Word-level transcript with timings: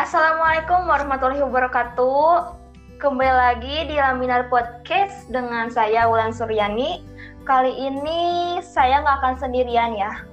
Assalamualaikum 0.00 0.88
warahmatullahi 0.88 1.44
wabarakatuh. 1.44 2.56
Kembali 2.96 3.34
lagi 3.36 3.84
di 3.84 4.00
Laminar 4.00 4.48
Podcast 4.48 5.28
dengan 5.28 5.68
saya 5.68 6.08
Wulan 6.08 6.32
Suryani. 6.32 7.04
Kali 7.44 7.68
ini 7.68 8.56
saya 8.64 9.04
nggak 9.04 9.16
akan 9.20 9.34
sendirian 9.36 9.92
ya. 9.92 10.24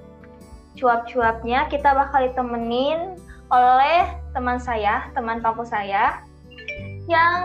Cuap-cuapnya 0.79 1.67
kita 1.67 1.83
bakal 1.83 2.31
ditemenin 2.31 3.19
oleh 3.51 4.07
teman 4.31 4.55
saya, 4.55 5.11
teman 5.11 5.43
kampus 5.43 5.75
saya, 5.75 6.23
yang 7.11 7.43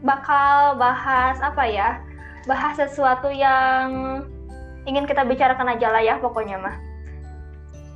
bakal 0.00 0.80
bahas 0.80 1.36
apa 1.44 1.68
ya? 1.68 2.00
Bahas 2.48 2.80
sesuatu 2.80 3.28
yang 3.28 4.24
ingin 4.88 5.04
kita 5.04 5.28
bicarakan 5.28 5.76
aja 5.76 5.92
lah 5.92 6.00
ya 6.00 6.16
pokoknya 6.24 6.56
mah. 6.56 6.87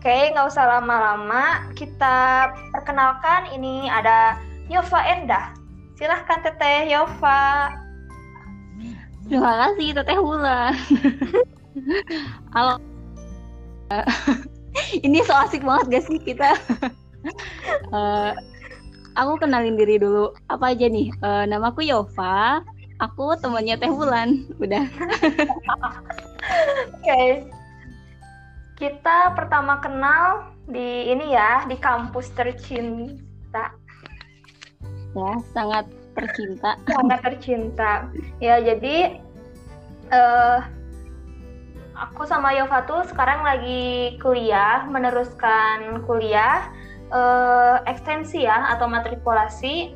Oke, 0.02 0.34
nggak 0.34 0.50
usah 0.50 0.66
lama-lama. 0.66 1.62
Kita 1.78 2.50
perkenalkan 2.74 3.54
ini 3.54 3.86
ada 3.86 4.34
Yova 4.66 4.98
Endah. 4.98 5.54
Silahkan 5.94 6.42
Teteh 6.42 6.90
Yova. 6.90 7.70
Terima 9.30 9.52
kasih 9.62 9.94
Teteh 9.94 10.18
Wulan. 10.18 10.74
Halo. 12.58 12.82
ini 15.06 15.22
so 15.22 15.38
asik 15.38 15.62
banget 15.62 15.86
gak 15.94 16.04
sih 16.10 16.18
kita? 16.18 16.50
uh, 17.94 18.34
aku 19.22 19.38
kenalin 19.38 19.78
diri 19.78 20.02
dulu. 20.02 20.34
Apa 20.50 20.74
aja 20.74 20.90
nih? 20.90 21.14
Uh, 21.22 21.46
namaku 21.46 21.86
Yova. 21.86 22.58
Aku 22.98 23.38
temannya 23.38 23.78
Teh 23.78 23.86
Wulan. 23.86 24.50
Udah. 24.58 24.82
Oke. 26.90 27.06
Okay 27.06 27.61
kita 28.82 29.30
pertama 29.38 29.78
kenal 29.78 30.50
di 30.66 31.06
ini 31.06 31.30
ya, 31.30 31.62
di 31.70 31.78
kampus 31.78 32.34
tercinta. 32.34 33.70
Ya, 35.14 35.32
sangat 35.54 35.86
tercinta. 36.18 36.74
Sangat 36.90 37.22
tercinta. 37.22 38.10
Ya, 38.42 38.58
jadi 38.58 39.22
uh, 40.10 40.66
aku 41.94 42.26
sama 42.26 42.58
Yova 42.58 42.82
tuh 42.82 43.06
sekarang 43.06 43.46
lagi 43.46 44.18
kuliah, 44.18 44.82
meneruskan 44.90 46.02
kuliah 46.02 46.66
uh, 47.14 47.86
ekstensi 47.86 48.42
ya 48.50 48.74
atau 48.74 48.90
matrikulasi 48.90 49.94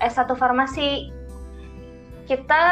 S1 0.00 0.32
farmasi. 0.32 1.12
Kita 2.24 2.64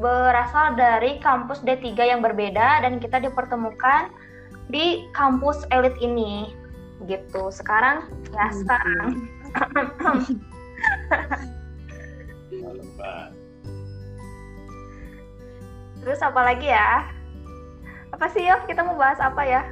berasal 0.00 0.76
dari 0.80 1.20
kampus 1.20 1.60
D3 1.60 1.92
yang 1.92 2.20
berbeda 2.24 2.84
dan 2.84 2.96
kita 2.96 3.20
dipertemukan 3.20 4.08
di 4.70 5.08
kampus 5.14 5.66
elit 5.70 5.94
ini 6.02 6.54
gitu 7.06 7.50
sekarang 7.52 8.02
ya 8.34 8.46
hmm. 8.50 8.58
sekarang 8.62 9.28
terus 16.02 16.22
apa 16.22 16.40
lagi 16.42 16.66
ya 16.70 17.04
apa 18.14 18.28
sih 18.30 18.42
ya 18.46 18.60
kita 18.66 18.84
mau 18.86 18.96
bahas 18.98 19.20
apa 19.22 19.44
ya 19.44 19.62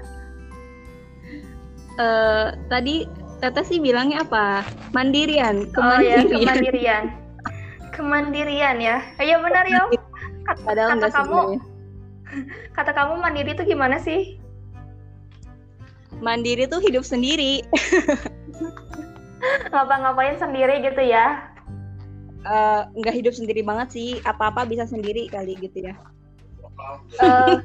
uh, 1.99 2.53
tadi 2.67 3.07
Tata 3.45 3.61
sih 3.61 3.77
bilangnya 3.77 4.25
apa? 4.25 4.65
Mandirian, 4.97 5.69
kemandirian. 5.75 5.85
Oh 5.85 6.01
ya, 6.01 6.25
kemandirian. 6.25 7.05
kemandirian 7.93 8.77
ya. 8.81 8.97
Iya 9.21 9.37
benar 9.39 9.65
ya. 9.69 9.85
Kata, 10.49 10.97
kata 10.97 11.09
kamu, 11.13 11.61
kata 12.77 12.91
kamu 12.97 13.13
mandiri 13.21 13.53
itu 13.53 13.69
gimana 13.69 14.01
sih? 14.01 14.41
Mandiri 16.21 16.69
tuh 16.69 16.83
hidup 16.83 17.03
sendiri. 17.07 17.65
Ngapa-ngapain 19.73 20.37
sendiri 20.39 20.81
gitu 20.85 21.03
ya? 21.05 21.51
Uh, 22.45 22.85
nggak 23.01 23.17
hidup 23.17 23.35
sendiri 23.35 23.65
banget 23.65 23.89
sih. 23.95 24.09
Apa-apa 24.23 24.69
bisa 24.69 24.85
sendiri 24.85 25.27
kali 25.33 25.57
gitu 25.59 25.91
ya. 25.91 25.95
Uh, 27.23 27.59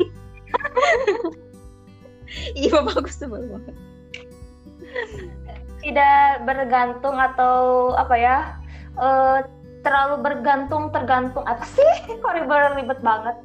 iya 2.61 2.77
bagus 2.81 3.19
tuh 3.19 3.29
banget. 3.29 3.75
Tidak 5.79 6.43
bergantung 6.43 7.15
atau 7.15 7.91
apa 7.95 8.15
ya? 8.15 8.38
Uh, 8.99 9.43
terlalu 9.83 10.23
bergantung 10.23 10.91
tergantung. 10.91 11.43
Apa 11.47 11.63
sih? 11.67 11.91
Kok 12.23 12.33
ribet 12.35 12.75
ribet 12.79 12.99
banget 13.03 13.38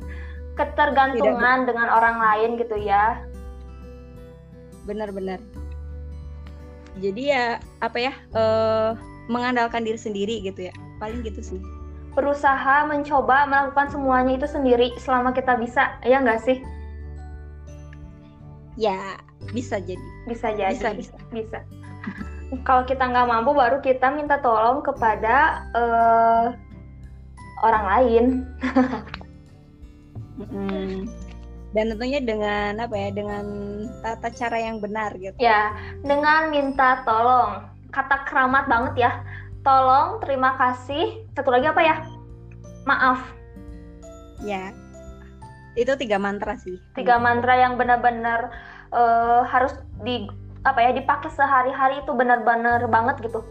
ketergantungan 0.55 1.67
dengan 1.67 1.91
orang 1.91 2.17
lain 2.23 2.51
gitu 2.63 2.79
ya 2.79 3.19
benar-benar 4.85 5.41
jadi 7.03 7.23
ya 7.35 7.45
apa 7.83 7.99
ya 7.99 8.13
uh, 8.39 8.95
mengandalkan 9.27 9.83
diri 9.83 9.99
sendiri 9.99 10.45
gitu 10.45 10.71
ya. 10.71 10.75
Paling 11.03 11.27
gitu 11.27 11.41
sih. 11.43 11.61
Berusaha 12.15 12.87
mencoba 12.87 13.51
melakukan 13.51 13.91
semuanya 13.91 14.39
itu 14.39 14.47
sendiri 14.47 14.95
selama 15.03 15.35
kita 15.35 15.59
bisa 15.59 15.99
ya 16.07 16.23
nggak 16.23 16.43
sih? 16.47 16.59
Ya 18.79 19.19
bisa 19.51 19.83
jadi. 19.83 20.07
Bisa 20.31 20.55
jadi 20.55 20.79
bisa 20.79 20.91
bisa, 20.95 21.17
bisa. 21.35 21.59
kalau 22.63 22.87
kita 22.87 23.03
nggak 23.11 23.27
mampu 23.27 23.51
baru 23.51 23.83
kita 23.83 24.15
minta 24.15 24.39
tolong 24.39 24.85
kepada 24.87 25.67
uh, 25.75 26.47
orang 27.63 27.85
lain. 27.91 28.25
Hmm 30.35 31.07
dan 31.75 31.91
tentunya 31.91 32.23
dengan 32.23 32.79
apa 32.79 32.95
ya 32.95 33.11
dengan 33.11 33.45
tata 33.99 34.31
cara 34.31 34.59
yang 34.63 34.79
benar 34.79 35.11
gitu. 35.19 35.35
Ya 35.43 35.75
dengan 36.07 36.55
minta 36.55 37.03
tolong. 37.03 37.67
Kata 37.91 38.23
keramat 38.31 38.71
banget 38.71 38.95
ya. 39.11 39.13
Tolong 39.67 40.23
terima 40.23 40.55
kasih. 40.55 41.27
Satu 41.35 41.51
lagi 41.51 41.67
apa 41.67 41.83
ya? 41.83 41.97
Maaf. 42.87 43.21
Ya. 44.47 44.71
Itu 45.75 45.99
tiga 45.99 46.23
mantra 46.23 46.55
sih. 46.55 46.79
Tiga 46.95 47.19
mantra 47.19 47.59
yang 47.59 47.75
benar-benar 47.75 48.55
uh, 48.95 49.43
harus 49.51 49.75
di 50.07 50.31
apa 50.63 50.79
ya 50.81 50.91
dipakai 50.97 51.29
sehari-hari 51.35 52.01
itu 52.01 52.13
benar-benar 52.15 52.87
banget 52.89 53.21
gitu 53.29 53.45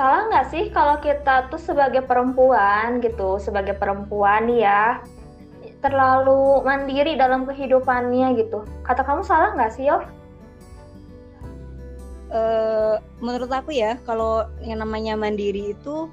salah 0.00 0.32
nggak 0.32 0.48
sih 0.48 0.64
kalau 0.72 0.96
kita 1.04 1.52
tuh 1.52 1.60
sebagai 1.60 2.00
perempuan 2.08 3.04
gitu, 3.04 3.36
sebagai 3.36 3.76
perempuan 3.76 4.48
ya 4.48 5.04
terlalu 5.84 6.64
mandiri 6.64 7.20
dalam 7.20 7.44
kehidupannya 7.44 8.32
gitu. 8.40 8.64
Kata 8.80 9.04
kamu 9.04 9.20
salah 9.28 9.52
nggak 9.52 9.76
sih, 9.76 9.92
Yov? 9.92 10.08
Uh, 12.32 12.96
menurut 13.20 13.52
aku 13.52 13.76
ya, 13.76 14.00
kalau 14.08 14.48
yang 14.64 14.80
namanya 14.80 15.20
mandiri 15.20 15.76
itu 15.76 16.08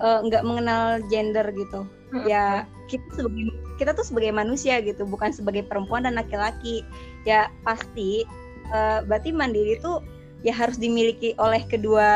uh, 0.00 0.24
nggak 0.24 0.40
mengenal 0.40 1.04
gender 1.12 1.44
gitu. 1.52 1.84
Hmm. 2.16 2.24
Ya 2.24 2.64
kita 2.88 3.20
sebagai 3.20 3.52
kita 3.76 3.92
tuh 3.92 4.06
sebagai 4.08 4.32
manusia 4.32 4.80
gitu, 4.80 5.04
bukan 5.04 5.28
sebagai 5.36 5.68
perempuan 5.68 6.08
dan 6.08 6.16
laki-laki. 6.16 6.88
Ya 7.28 7.52
pasti 7.68 8.24
uh, 8.72 9.04
berarti 9.04 9.28
mandiri 9.28 9.76
itu 9.76 10.00
ya 10.46 10.54
harus 10.54 10.78
dimiliki 10.78 11.34
oleh 11.42 11.66
kedua 11.66 12.06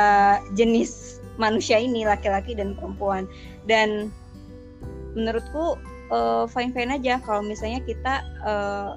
jenis 0.54 1.18
manusia 1.34 1.82
ini 1.82 2.06
laki-laki 2.06 2.54
dan 2.54 2.78
perempuan. 2.78 3.26
Dan 3.66 4.14
menurutku 5.18 5.74
uh, 6.14 6.46
fine 6.46 6.70
fine 6.70 6.94
aja 6.94 7.19
kalau 7.26 7.42
misalnya 7.42 7.82
kita 7.82 8.22
uh, 8.46 8.94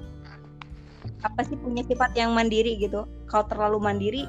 apa 1.26 1.40
sih 1.42 1.58
punya 1.58 1.82
sifat 1.82 2.14
yang 2.14 2.30
mandiri 2.30 2.78
gitu. 2.78 3.10
Kalau 3.26 3.44
terlalu 3.50 3.78
mandiri 3.82 4.22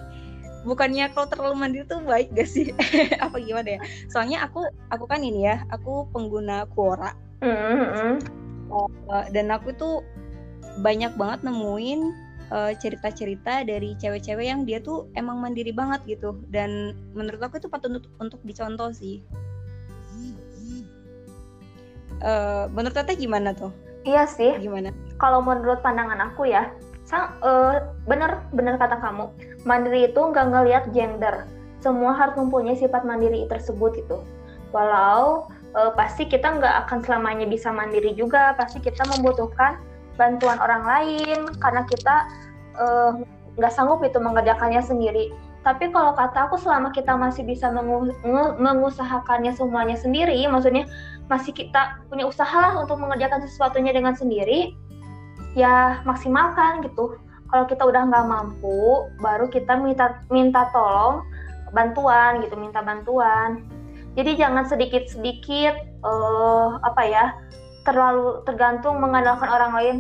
bukannya 0.66 1.14
kalau 1.14 1.30
terlalu 1.30 1.56
mandiri 1.62 1.86
tuh 1.86 2.02
baik 2.02 2.34
gak 2.34 2.50
sih? 2.50 2.74
Apa 3.26 3.38
gimana 3.38 3.78
ya? 3.78 3.80
Soalnya 4.10 4.50
aku 4.50 4.66
aku 4.90 5.06
kan 5.06 5.22
ini 5.22 5.46
ya 5.46 5.62
aku 5.70 6.10
pengguna 6.10 6.66
Quora. 6.74 7.14
Mm 7.46 7.54
-hmm. 7.54 8.14
uh, 8.74 9.26
dan 9.30 9.54
aku 9.54 9.70
tuh 9.78 10.02
banyak 10.82 11.14
banget 11.16 11.46
nemuin 11.46 12.25
uh, 12.52 12.72
cerita-cerita 12.76 13.66
dari 13.66 13.98
cewek-cewek 13.98 14.46
yang 14.46 14.68
dia 14.68 14.82
tuh 14.82 15.10
emang 15.18 15.42
mandiri 15.42 15.72
banget 15.74 16.04
gitu 16.06 16.38
dan 16.52 16.94
menurut 17.16 17.42
aku 17.42 17.58
itu 17.58 17.70
patut 17.70 17.90
untuk, 17.94 18.14
untuk 18.22 18.42
dicontoh 18.46 18.90
sih. 18.94 19.24
Uh, 22.24 22.66
menurut 22.72 22.96
Tete 22.96 23.14
gimana 23.20 23.54
tuh? 23.54 23.70
Iya 24.06 24.30
sih. 24.30 24.56
Gimana? 24.62 24.94
Kalau 25.18 25.42
menurut 25.42 25.82
pandangan 25.82 26.32
aku 26.32 26.48
ya, 26.48 26.72
sang 27.06 27.34
uh, 27.42 27.82
bener 28.06 28.42
bener 28.54 28.78
kata 28.78 28.98
kamu, 29.02 29.30
mandiri 29.66 30.10
itu 30.10 30.22
nggak 30.22 30.48
ngelihat 30.54 30.84
gender. 30.94 31.46
Semua 31.82 32.18
harus 32.18 32.34
mempunyai 32.38 32.78
sifat 32.78 33.06
mandiri 33.06 33.46
tersebut 33.46 33.98
itu. 34.00 34.18
Walau 34.74 35.50
uh, 35.76 35.92
pasti 35.94 36.26
kita 36.26 36.58
nggak 36.58 36.88
akan 36.88 37.00
selamanya 37.06 37.46
bisa 37.46 37.70
mandiri 37.70 38.16
juga, 38.16 38.56
pasti 38.58 38.82
kita 38.82 39.06
membutuhkan 39.18 39.78
bantuan 40.16 40.58
orang 40.60 40.84
lain 40.84 41.48
karena 41.60 41.84
kita 41.88 42.16
eh, 42.76 43.12
nggak 43.56 43.72
uh, 43.72 43.76
sanggup 43.76 44.04
itu 44.04 44.20
mengerjakannya 44.20 44.84
sendiri. 44.84 45.32
Tapi 45.66 45.90
kalau 45.90 46.14
kata 46.14 46.46
aku 46.46 46.62
selama 46.62 46.94
kita 46.94 47.18
masih 47.18 47.42
bisa 47.42 47.74
mengu 47.74 48.14
mengusahakannya 48.62 49.50
semuanya 49.58 49.98
sendiri, 49.98 50.46
maksudnya 50.46 50.86
masih 51.26 51.58
kita 51.58 52.06
punya 52.06 52.30
usaha 52.30 52.54
lah 52.54 52.78
untuk 52.78 53.02
mengerjakan 53.02 53.42
sesuatunya 53.42 53.90
dengan 53.90 54.14
sendiri, 54.14 54.78
ya 55.58 56.04
maksimalkan 56.06 56.86
gitu. 56.86 57.18
kalau 57.46 57.70
kita 57.70 57.86
udah 57.88 58.10
nggak 58.10 58.26
mampu 58.26 59.06
baru 59.22 59.48
kita 59.48 59.78
minta 59.80 60.20
minta 60.34 60.66
tolong 60.74 61.24
bantuan 61.72 62.42
gitu 62.44 62.58
minta 62.58 62.82
bantuan 62.82 63.64
jadi 64.18 64.36
jangan 64.36 64.66
sedikit 64.68 65.06
sedikit 65.08 65.78
uh, 66.04 66.82
apa 66.84 67.02
ya 67.06 67.26
terlalu 67.86 68.42
tergantung 68.44 68.98
mengandalkan 69.00 69.48
orang 69.48 69.72
lain. 69.78 69.98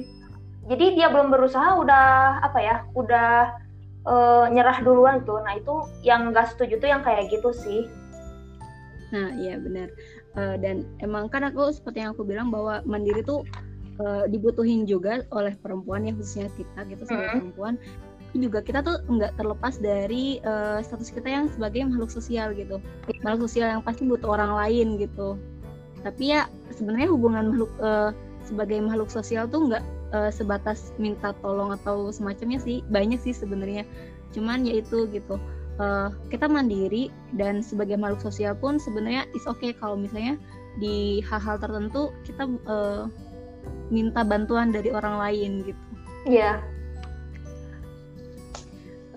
Jadi 0.66 0.98
dia 0.98 1.14
belum 1.14 1.30
berusaha 1.30 1.78
udah 1.78 2.42
apa 2.42 2.60
ya 2.60 2.76
udah 2.98 3.54
uh, 4.10 4.46
nyerah 4.50 4.82
duluan 4.82 5.22
tuh. 5.24 5.40
Nah 5.46 5.54
itu 5.56 5.86
yang 6.02 6.34
nggak 6.34 6.58
setuju 6.58 6.82
tuh 6.82 6.90
yang 6.90 7.06
kayak 7.06 7.30
gitu 7.30 7.54
sih. 7.54 7.86
Nah 9.14 9.30
iya 9.38 9.62
benar. 9.62 9.94
Uh, 10.36 10.58
dan 10.58 10.84
emang 11.00 11.30
kan 11.30 11.46
aku 11.46 11.72
seperti 11.72 12.04
yang 12.04 12.18
aku 12.18 12.26
bilang 12.26 12.50
bahwa 12.50 12.82
mandiri 12.84 13.22
tuh 13.22 13.46
uh, 14.02 14.26
dibutuhin 14.28 14.90
juga 14.90 15.24
oleh 15.32 15.54
perempuan 15.62 16.04
ya 16.04 16.12
khususnya 16.18 16.50
kita 16.58 16.82
gitu 16.90 17.06
sebagai 17.06 17.30
hmm. 17.30 17.38
perempuan. 17.46 17.76
Juga 18.36 18.60
kita 18.60 18.84
tuh 18.84 19.00
nggak 19.08 19.38
terlepas 19.40 19.80
dari 19.80 20.44
uh, 20.44 20.84
status 20.84 21.14
kita 21.14 21.30
yang 21.30 21.46
sebagai 21.54 21.86
makhluk 21.88 22.10
sosial 22.10 22.52
gitu. 22.58 22.82
Makhluk 23.22 23.48
sosial 23.48 23.70
yang 23.70 23.86
pasti 23.86 24.04
butuh 24.04 24.34
orang 24.34 24.58
lain 24.58 24.98
gitu 24.98 25.38
tapi 26.06 26.38
ya 26.38 26.46
sebenarnya 26.70 27.10
hubungan 27.10 27.50
makhluk 27.50 27.72
uh, 27.82 28.14
sebagai 28.46 28.78
makhluk 28.78 29.10
sosial 29.10 29.50
tuh 29.50 29.74
nggak 29.74 29.84
uh, 30.14 30.30
sebatas 30.30 30.94
minta 31.02 31.34
tolong 31.42 31.74
atau 31.74 32.14
semacamnya 32.14 32.62
sih 32.62 32.86
banyak 32.94 33.18
sih 33.18 33.34
sebenarnya 33.34 33.82
cuman 34.38 34.62
ya 34.70 34.86
itu 34.86 35.10
gitu 35.10 35.42
uh, 35.82 36.14
kita 36.30 36.46
mandiri 36.46 37.10
dan 37.34 37.66
sebagai 37.66 37.98
makhluk 37.98 38.22
sosial 38.22 38.54
pun 38.54 38.78
sebenarnya 38.78 39.26
is 39.34 39.50
okay 39.50 39.74
kalau 39.74 39.98
misalnya 39.98 40.38
di 40.78 41.24
hal-hal 41.26 41.58
tertentu 41.58 42.14
kita 42.28 42.46
uh, 42.70 43.10
minta 43.90 44.22
bantuan 44.22 44.74
dari 44.74 44.92
orang 44.92 45.18
lain 45.18 45.52
gitu. 45.66 45.84
Iya. 46.26 46.62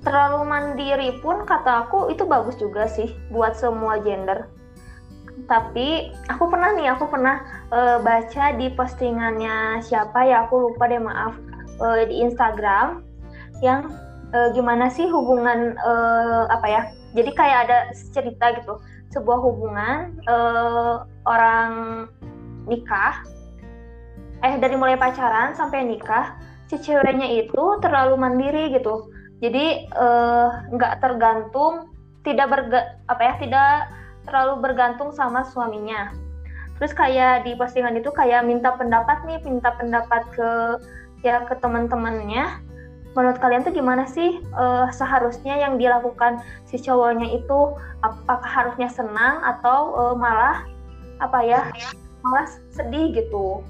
Terlalu 0.05 0.41
mandiri 0.47 1.11
pun 1.21 1.43
kata 1.45 1.89
aku 1.89 2.15
itu 2.15 2.25
bagus 2.25 2.57
juga 2.57 2.87
sih 2.87 3.13
buat 3.35 3.59
semua 3.59 3.99
gender. 4.01 4.47
Tapi 5.47 6.11
aku 6.27 6.45
pernah 6.51 6.75
nih, 6.75 6.91
aku 6.97 7.07
pernah 7.07 7.45
uh, 7.71 8.03
baca 8.03 8.57
di 8.59 8.73
postingannya 8.75 9.85
siapa 9.85 10.27
ya 10.27 10.49
aku 10.49 10.73
lupa 10.73 10.91
deh 10.91 10.99
maaf 10.99 11.39
uh, 11.79 12.03
di 12.09 12.25
Instagram 12.27 13.07
yang 13.63 13.87
uh, 14.35 14.49
gimana 14.57 14.91
sih 14.91 15.07
hubungan 15.07 15.79
uh, 15.79 16.51
apa 16.51 16.67
ya? 16.67 16.83
Jadi 17.15 17.31
kayak 17.33 17.59
ada 17.69 17.79
cerita 18.11 18.57
gitu, 18.59 18.83
sebuah 19.15 19.39
hubungan 19.41 20.19
uh, 20.27 21.07
orang 21.25 21.73
nikah 22.69 23.25
eh 24.45 24.55
dari 24.61 24.79
mulai 24.79 24.95
pacaran 24.95 25.57
sampai 25.57 25.83
nikah 25.83 26.39
si 26.71 26.79
ceweknya 26.79 27.27
itu 27.43 27.65
terlalu 27.83 28.15
mandiri 28.15 28.71
gitu 28.71 29.11
jadi 29.43 29.89
nggak 30.71 30.95
uh, 30.95 31.01
tergantung 31.03 31.91
tidak 32.23 32.47
berga 32.53 32.81
apa 33.09 33.23
ya 33.25 33.35
tidak 33.41 33.73
terlalu 34.29 34.61
bergantung 34.63 35.11
sama 35.11 35.45
suaminya. 35.49 36.13
Terus 36.79 36.95
kayak 36.95 37.43
di 37.43 37.59
postingan 37.59 37.99
itu 37.99 38.09
kayak 38.15 38.47
minta 38.47 38.71
pendapat 38.79 39.27
nih 39.27 39.43
minta 39.43 39.75
pendapat 39.75 40.23
ke 40.31 40.51
ya 41.27 41.43
ke 41.45 41.59
teman-temannya. 41.59 42.63
Menurut 43.19 43.43
kalian 43.43 43.67
tuh 43.67 43.75
gimana 43.75 44.07
sih 44.07 44.39
uh, 44.55 44.87
seharusnya 44.95 45.59
yang 45.59 45.75
dilakukan 45.75 46.39
si 46.71 46.79
cowoknya 46.79 47.35
itu 47.35 47.75
apakah 48.07 48.47
harusnya 48.47 48.87
senang 48.87 49.43
atau 49.43 49.91
uh, 49.97 50.15
malah 50.15 50.63
apa 51.19 51.43
ya 51.43 51.67
malah 52.23 52.47
sedih 52.71 53.11
gitu? 53.11 53.67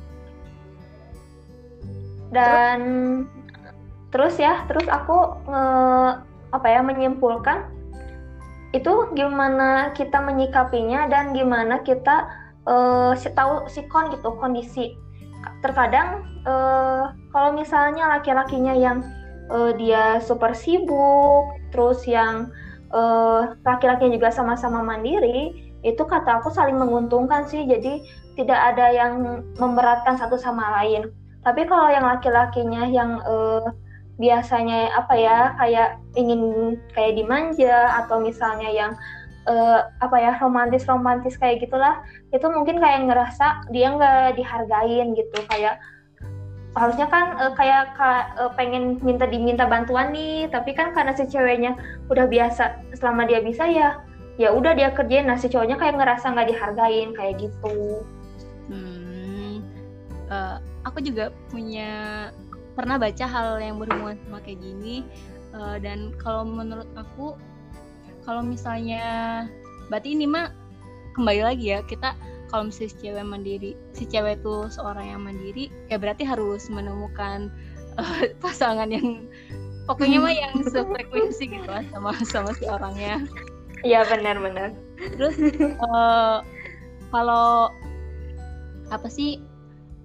Dan 2.29 2.81
terus, 4.13 4.37
terus 4.37 4.45
ya 4.45 4.69
terus 4.69 4.85
aku 4.85 5.41
nge, 5.49 5.65
apa 6.53 6.67
ya 6.69 6.81
menyimpulkan 6.85 7.78
itu 8.77 8.93
gimana 9.17 9.97
kita 9.97 10.21
menyikapinya 10.21 11.09
dan 11.09 11.33
gimana 11.33 11.81
kita 11.81 12.29
uh, 12.69 13.17
tahu 13.17 13.65
sikon 13.69 14.13
gitu 14.13 14.29
kondisi. 14.37 14.93
Terkadang 15.65 16.29
uh, 16.45 17.17
kalau 17.33 17.57
misalnya 17.57 18.19
laki-lakinya 18.19 18.75
yang 18.77 19.01
uh, 19.49 19.73
dia 19.73 20.21
super 20.21 20.53
sibuk 20.53 21.49
terus 21.73 22.05
yang 22.05 22.53
uh, 22.93 23.57
laki-lakinya 23.65 24.21
juga 24.21 24.29
sama-sama 24.29 24.85
mandiri 24.85 25.73
itu 25.87 26.03
kata 26.05 26.43
aku 26.43 26.53
saling 26.53 26.77
menguntungkan 26.77 27.49
sih. 27.49 27.65
Jadi 27.65 28.05
tidak 28.37 28.61
ada 28.75 28.93
yang 28.93 29.43
memberatkan 29.57 30.21
satu 30.21 30.37
sama 30.37 30.83
lain. 30.83 31.09
Tapi 31.43 31.65
kalau 31.65 31.89
yang 31.89 32.05
laki-lakinya 32.05 32.85
yang 32.85 33.23
uh, 33.25 33.65
biasanya 34.19 34.91
apa 34.99 35.15
ya 35.15 35.39
kayak 35.63 35.89
ingin 36.19 36.75
kayak 36.91 37.15
dimanja 37.15 38.03
atau 38.03 38.19
misalnya 38.19 38.67
yang 38.67 38.93
uh, 39.47 39.87
apa 40.03 40.17
ya 40.19 40.33
romantis 40.43 40.85
romantis 40.91 41.39
kayak 41.39 41.63
gitulah 41.63 42.03
itu 42.35 42.45
mungkin 42.51 42.83
kayak 42.83 43.07
ngerasa 43.07 43.71
dia 43.71 43.95
nggak 43.95 44.35
dihargain 44.35 45.15
gitu. 45.15 45.39
Kayak 45.47 45.79
harusnya 46.75 47.07
kan 47.09 47.39
uh, 47.39 47.55
kayak 47.55 47.95
uh, 47.99 48.51
pengen 48.59 48.99
minta 49.01 49.25
diminta 49.25 49.65
bantuan 49.65 50.11
nih 50.11 50.47
tapi 50.51 50.75
kan 50.75 50.93
karena 50.93 51.17
si 51.17 51.27
ceweknya 51.27 51.79
udah 52.13 52.27
biasa 52.29 52.95
selama 52.99 53.25
dia 53.25 53.41
bisa 53.41 53.65
ya 53.71 54.03
ya 54.35 54.51
udah 54.51 54.75
dia 54.75 54.91
kerjain. 54.91 55.31
Nah 55.31 55.39
si 55.39 55.47
cowoknya 55.47 55.79
kayak 55.79 55.95
ngerasa 55.95 56.35
nggak 56.35 56.49
dihargain 56.51 57.11
kayak 57.15 57.39
gitu. 57.39 58.03
Hmm, 58.67 59.65
uh, 60.27 60.59
aku 60.85 61.01
juga 61.03 61.31
punya 61.49 62.29
pernah 62.79 62.95
baca 62.95 63.27
hal 63.27 63.59
yang 63.59 63.83
berhubungan 63.83 64.15
sama 64.23 64.39
kayak 64.39 64.63
gini 64.63 65.03
uh, 65.51 65.83
dan 65.83 66.15
kalau 66.23 66.47
menurut 66.47 66.87
aku 66.95 67.35
kalau 68.23 68.39
misalnya 68.39 69.03
berarti 69.91 70.15
ini 70.15 70.31
mah 70.31 70.55
kembali 71.19 71.43
lagi 71.43 71.75
ya 71.75 71.83
kita 71.83 72.15
kalau 72.55 72.71
misalnya 72.71 72.95
si 72.95 72.97
cewek 73.03 73.27
mandiri 73.27 73.73
si 73.99 74.07
cewek 74.07 74.39
itu 74.39 74.71
seorang 74.71 75.11
yang 75.11 75.27
mandiri 75.27 75.75
ya 75.91 75.99
berarti 75.99 76.23
harus 76.23 76.71
menemukan 76.71 77.51
uh, 77.99 78.31
pasangan 78.45 78.87
yang 78.95 79.27
pokoknya 79.91 80.23
mah 80.23 80.35
yang 80.39 80.55
sefrekuensi 80.71 81.51
gitu 81.51 81.67
lah 81.67 81.83
sama 81.91 82.15
sama 82.23 82.51
si 82.55 82.65
orangnya. 82.71 83.27
Iya 83.83 84.07
benar-benar 84.07 84.75
terus 85.19 85.39
uh, 85.83 86.43
kalau 87.15 87.71
apa 88.91 89.09
sih 89.11 89.43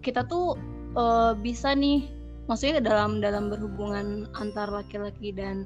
kita 0.06 0.26
tuh 0.30 0.58
uh, 0.94 1.34
bisa 1.34 1.74
nih 1.74 2.23
maksudnya 2.54 2.86
dalam 2.86 3.18
dalam 3.18 3.50
berhubungan 3.50 4.30
antar 4.38 4.70
laki-laki 4.70 5.34
dan 5.34 5.66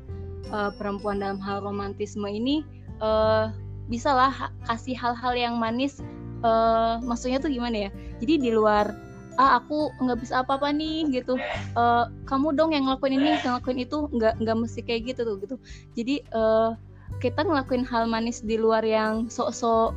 uh, 0.55 0.71
perempuan 0.79 1.19
dalam 1.19 1.35
hal 1.43 1.59
romantisme 1.59 2.23
ini 2.23 2.63
uh, 3.03 3.51
bisalah 3.91 4.31
kasih 4.71 4.95
hal-hal 4.95 5.35
yang 5.35 5.59
manis 5.59 5.99
uh, 6.47 7.03
maksudnya 7.03 7.43
tuh 7.43 7.51
gimana 7.51 7.87
ya? 7.87 7.89
Jadi 8.23 8.33
di 8.47 8.51
luar 8.55 8.95
ah 9.37 9.61
aku 9.61 9.93
nggak 10.01 10.23
bisa 10.23 10.41
apa-apa 10.41 10.71
nih 10.71 11.11
gitu. 11.11 11.35
Uh, 11.75 12.07
kamu 12.23 12.55
dong 12.55 12.71
yang 12.71 12.89
ngelakuin 12.89 13.19
ini 13.19 13.35
yang 13.35 13.59
ngelakuin 13.59 13.79
itu. 13.83 13.97
Nggak 14.15 14.33
nggak 14.39 14.57
mesti 14.57 14.79
kayak 14.79 15.01
gitu 15.11 15.21
tuh 15.27 15.35
gitu. 15.43 15.55
Jadi 15.93 16.15
uh, 16.31 16.71
kita 17.19 17.43
ngelakuin 17.43 17.83
hal 17.83 18.07
manis 18.07 18.39
di 18.39 18.55
luar 18.55 18.81
yang 18.87 19.27
sok-sok 19.27 19.91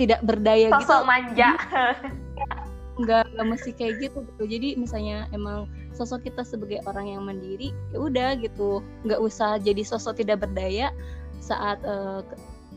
tidak 0.00 0.24
berdaya 0.24 0.72
sok 0.72 0.82
-sok 0.88 1.00
gitu. 1.04 1.08
manja. 1.08 1.50
Nggak 3.00 3.24
nggak 3.32 3.46
mesti 3.48 3.70
kayak 3.72 3.94
gitu 4.04 4.18
gitu. 4.24 4.42
Jadi 4.44 4.68
misalnya 4.76 5.24
emang 5.32 5.64
sosok 5.92 6.28
kita 6.28 6.42
sebagai 6.42 6.80
orang 6.88 7.12
yang 7.12 7.22
mandiri 7.24 7.70
ya 7.92 7.98
udah 8.00 8.30
gitu. 8.40 8.80
Nggak 9.04 9.20
usah 9.20 9.60
jadi 9.60 9.82
sosok 9.84 10.20
tidak 10.24 10.44
berdaya 10.44 10.90
saat 11.42 11.78
uh, 11.84 12.24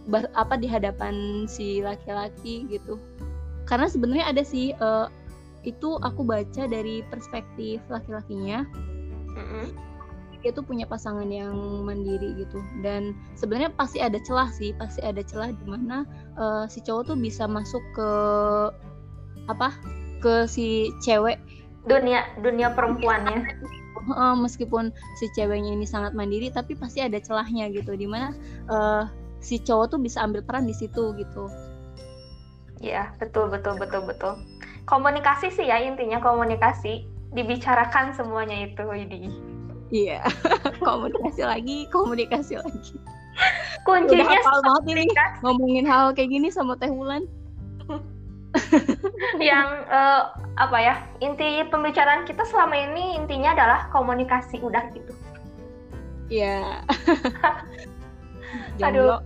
ber, 0.09 0.27
apa 0.33 0.57
di 0.57 0.67
hadapan 0.69 1.45
si 1.49 1.81
laki-laki 1.81 2.65
gitu. 2.69 2.99
Karena 3.65 3.89
sebenarnya 3.89 4.25
ada 4.29 4.43
sih 4.45 4.75
uh, 4.77 5.09
itu 5.65 5.97
aku 6.05 6.21
baca 6.21 6.69
dari 6.69 7.01
perspektif 7.09 7.81
laki-lakinya. 7.89 8.65
Mm-hmm. 9.35 9.67
dia 10.45 10.53
tuh 10.53 10.61
punya 10.61 10.85
pasangan 10.85 11.25
yang 11.25 11.57
mandiri 11.89 12.37
gitu. 12.37 12.61
Dan 12.85 13.17
sebenarnya 13.33 13.73
pasti 13.73 13.97
ada 13.97 14.21
celah 14.21 14.53
sih 14.53 14.77
pasti 14.77 15.01
ada 15.01 15.25
celah 15.25 15.49
di 15.49 15.65
mana 15.65 16.05
uh, 16.37 16.69
si 16.69 16.85
cowok 16.85 17.09
tuh 17.09 17.17
bisa 17.17 17.49
masuk 17.49 17.81
ke 17.97 18.09
apa 19.49 19.73
ke 20.21 20.45
si 20.45 20.93
cewek 21.01 21.41
dunia 21.85 22.27
dunia 22.41 22.73
perempuannya. 22.73 23.45
Uh, 24.05 24.37
meskipun 24.37 24.93
si 25.17 25.25
ceweknya 25.33 25.73
ini 25.73 25.87
sangat 25.87 26.13
mandiri 26.13 26.53
tapi 26.53 26.77
pasti 26.77 27.01
ada 27.01 27.17
celahnya 27.17 27.73
gitu 27.73 27.97
di 27.97 28.05
mana 28.05 28.35
uh, 28.69 29.09
si 29.41 29.57
cowok 29.57 29.97
tuh 29.97 29.99
bisa 30.01 30.21
ambil 30.21 30.45
peran 30.45 30.69
di 30.69 30.75
situ 30.77 31.15
gitu. 31.17 31.49
Ya 32.83 33.15
betul 33.17 33.49
betul 33.49 33.79
betul 33.81 34.05
betul. 34.05 34.37
Komunikasi 34.85 35.49
sih 35.49 35.65
ya 35.65 35.81
intinya 35.81 36.21
komunikasi. 36.21 37.09
Dibicarakan 37.35 38.15
semuanya 38.15 38.63
itu 38.63 38.85
ini 38.95 39.27
iya 39.93 40.25
komunikasi 40.87 41.41
lagi 41.45 41.77
komunikasi 41.93 42.57
lagi. 42.57 42.95
Kuncinya 43.83 44.23
Udah 44.23 44.63
banget 44.63 44.83
ini 44.95 45.05
ngomongin 45.43 45.85
hal 45.85 46.15
kayak 46.15 46.31
gini 46.31 46.47
sama 46.49 46.79
Teh 46.79 46.89
Wulan 46.89 47.27
yang 49.51 49.67
uh, 49.91 50.31
apa 50.55 50.77
ya 50.79 50.95
inti 51.19 51.63
pembicaraan 51.67 52.23
kita 52.23 52.47
selama 52.47 52.75
ini 52.75 53.19
intinya 53.19 53.51
adalah 53.51 53.79
komunikasi 53.91 54.63
udah 54.63 54.83
gitu 54.95 55.11
Iya. 56.29 56.81
Aduh. 58.85 59.21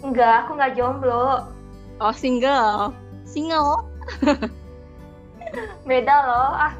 Enggak, 0.00 0.34
aku 0.44 0.50
nggak 0.56 0.74
jomblo. 0.76 1.52
Oh, 2.00 2.14
single. 2.16 2.96
Single. 3.28 3.84
Beda 5.88 6.16
loh. 6.24 6.50
Ah, 6.56 6.72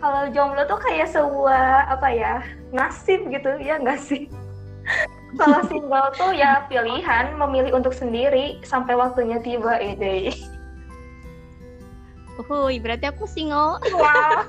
kalau 0.00 0.32
jomblo 0.32 0.64
tuh 0.64 0.80
kayak 0.80 1.12
sebuah 1.12 1.92
apa 1.92 2.08
ya 2.08 2.32
nasib 2.72 3.28
gitu 3.28 3.60
ya 3.60 3.76
enggak 3.76 4.00
sih? 4.00 4.32
Kalau 5.38 5.60
single 5.70 6.08
tuh 6.18 6.32
ya 6.34 6.66
pilihan 6.66 7.38
memilih 7.38 7.78
untuk 7.78 7.94
sendiri 7.94 8.58
sampai 8.66 8.98
waktunya 8.98 9.38
tiba 9.40 9.78
ide. 9.78 10.34
Oh, 12.48 12.72
berarti 12.72 13.04
aku 13.04 13.28
single. 13.28 13.78
Wow. 13.92 14.48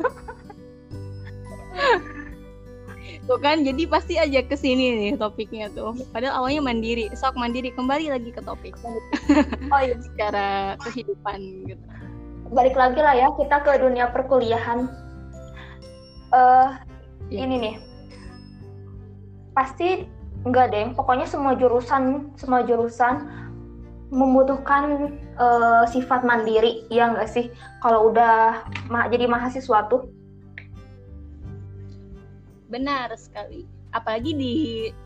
tuh 3.29 3.39
kan 3.39 3.61
jadi 3.61 3.83
pasti 3.87 4.17
aja 4.17 4.41
ke 4.43 4.57
sini 4.57 4.97
nih 4.97 5.11
topiknya 5.15 5.69
tuh 5.71 5.93
padahal 6.11 6.43
awalnya 6.43 6.59
mandiri 6.65 7.07
sok 7.13 7.37
mandiri 7.37 7.71
kembali 7.71 8.11
lagi 8.11 8.33
ke 8.33 8.41
topik 8.43 8.75
oh 9.73 9.79
iya 9.79 9.95
secara 10.01 10.75
kehidupan 10.83 11.69
gitu 11.69 11.85
balik 12.51 12.75
lagi 12.75 12.99
lah 12.99 13.15
ya 13.15 13.31
kita 13.39 13.63
ke 13.63 13.71
dunia 13.79 14.11
perkuliahan 14.11 14.89
uh, 16.35 16.75
ya. 17.31 17.39
ini 17.45 17.55
nih 17.61 17.75
pasti 19.55 20.03
enggak 20.41 20.73
deh 20.73 20.89
pokoknya 20.97 21.29
semua 21.29 21.53
jurusan 21.53 22.33
semua 22.33 22.65
jurusan 22.65 23.29
membutuhkan 24.11 25.15
uh, 25.39 25.87
sifat 25.87 26.27
mandiri 26.27 26.83
ya 26.91 27.15
enggak 27.15 27.31
sih? 27.31 27.47
Kalau 27.79 28.11
udah 28.11 28.67
ma 28.91 29.07
jadi 29.07 29.25
mahasiswa 29.25 29.87
tuh. 29.87 30.11
Benar 32.67 33.15
sekali. 33.15 33.63
Apalagi 33.95 34.31
di 34.35 34.53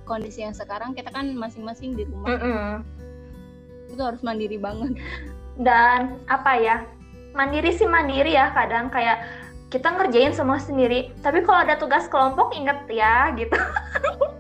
kondisi 0.06 0.42
yang 0.42 0.58
sekarang 0.58 0.98
kita 0.98 1.14
kan 1.14 1.38
masing-masing 1.38 1.94
di 1.94 2.06
rumah. 2.10 2.34
Mm 2.34 2.42
-mm. 2.42 2.70
itu 3.94 4.02
harus 4.02 4.26
mandiri 4.26 4.58
banget. 4.58 4.98
Dan 5.62 6.20
apa 6.26 6.58
ya? 6.58 6.84
Mandiri 7.38 7.72
sih 7.72 7.86
mandiri 7.86 8.34
ya 8.34 8.50
kadang 8.58 8.90
kayak 8.90 9.22
kita 9.70 9.94
ngerjain 9.94 10.34
semua 10.34 10.58
sendiri. 10.58 11.14
Tapi 11.22 11.46
kalau 11.46 11.62
ada 11.62 11.78
tugas 11.78 12.10
kelompok 12.10 12.58
inget 12.58 12.82
ya 12.90 13.30
gitu 13.38 13.56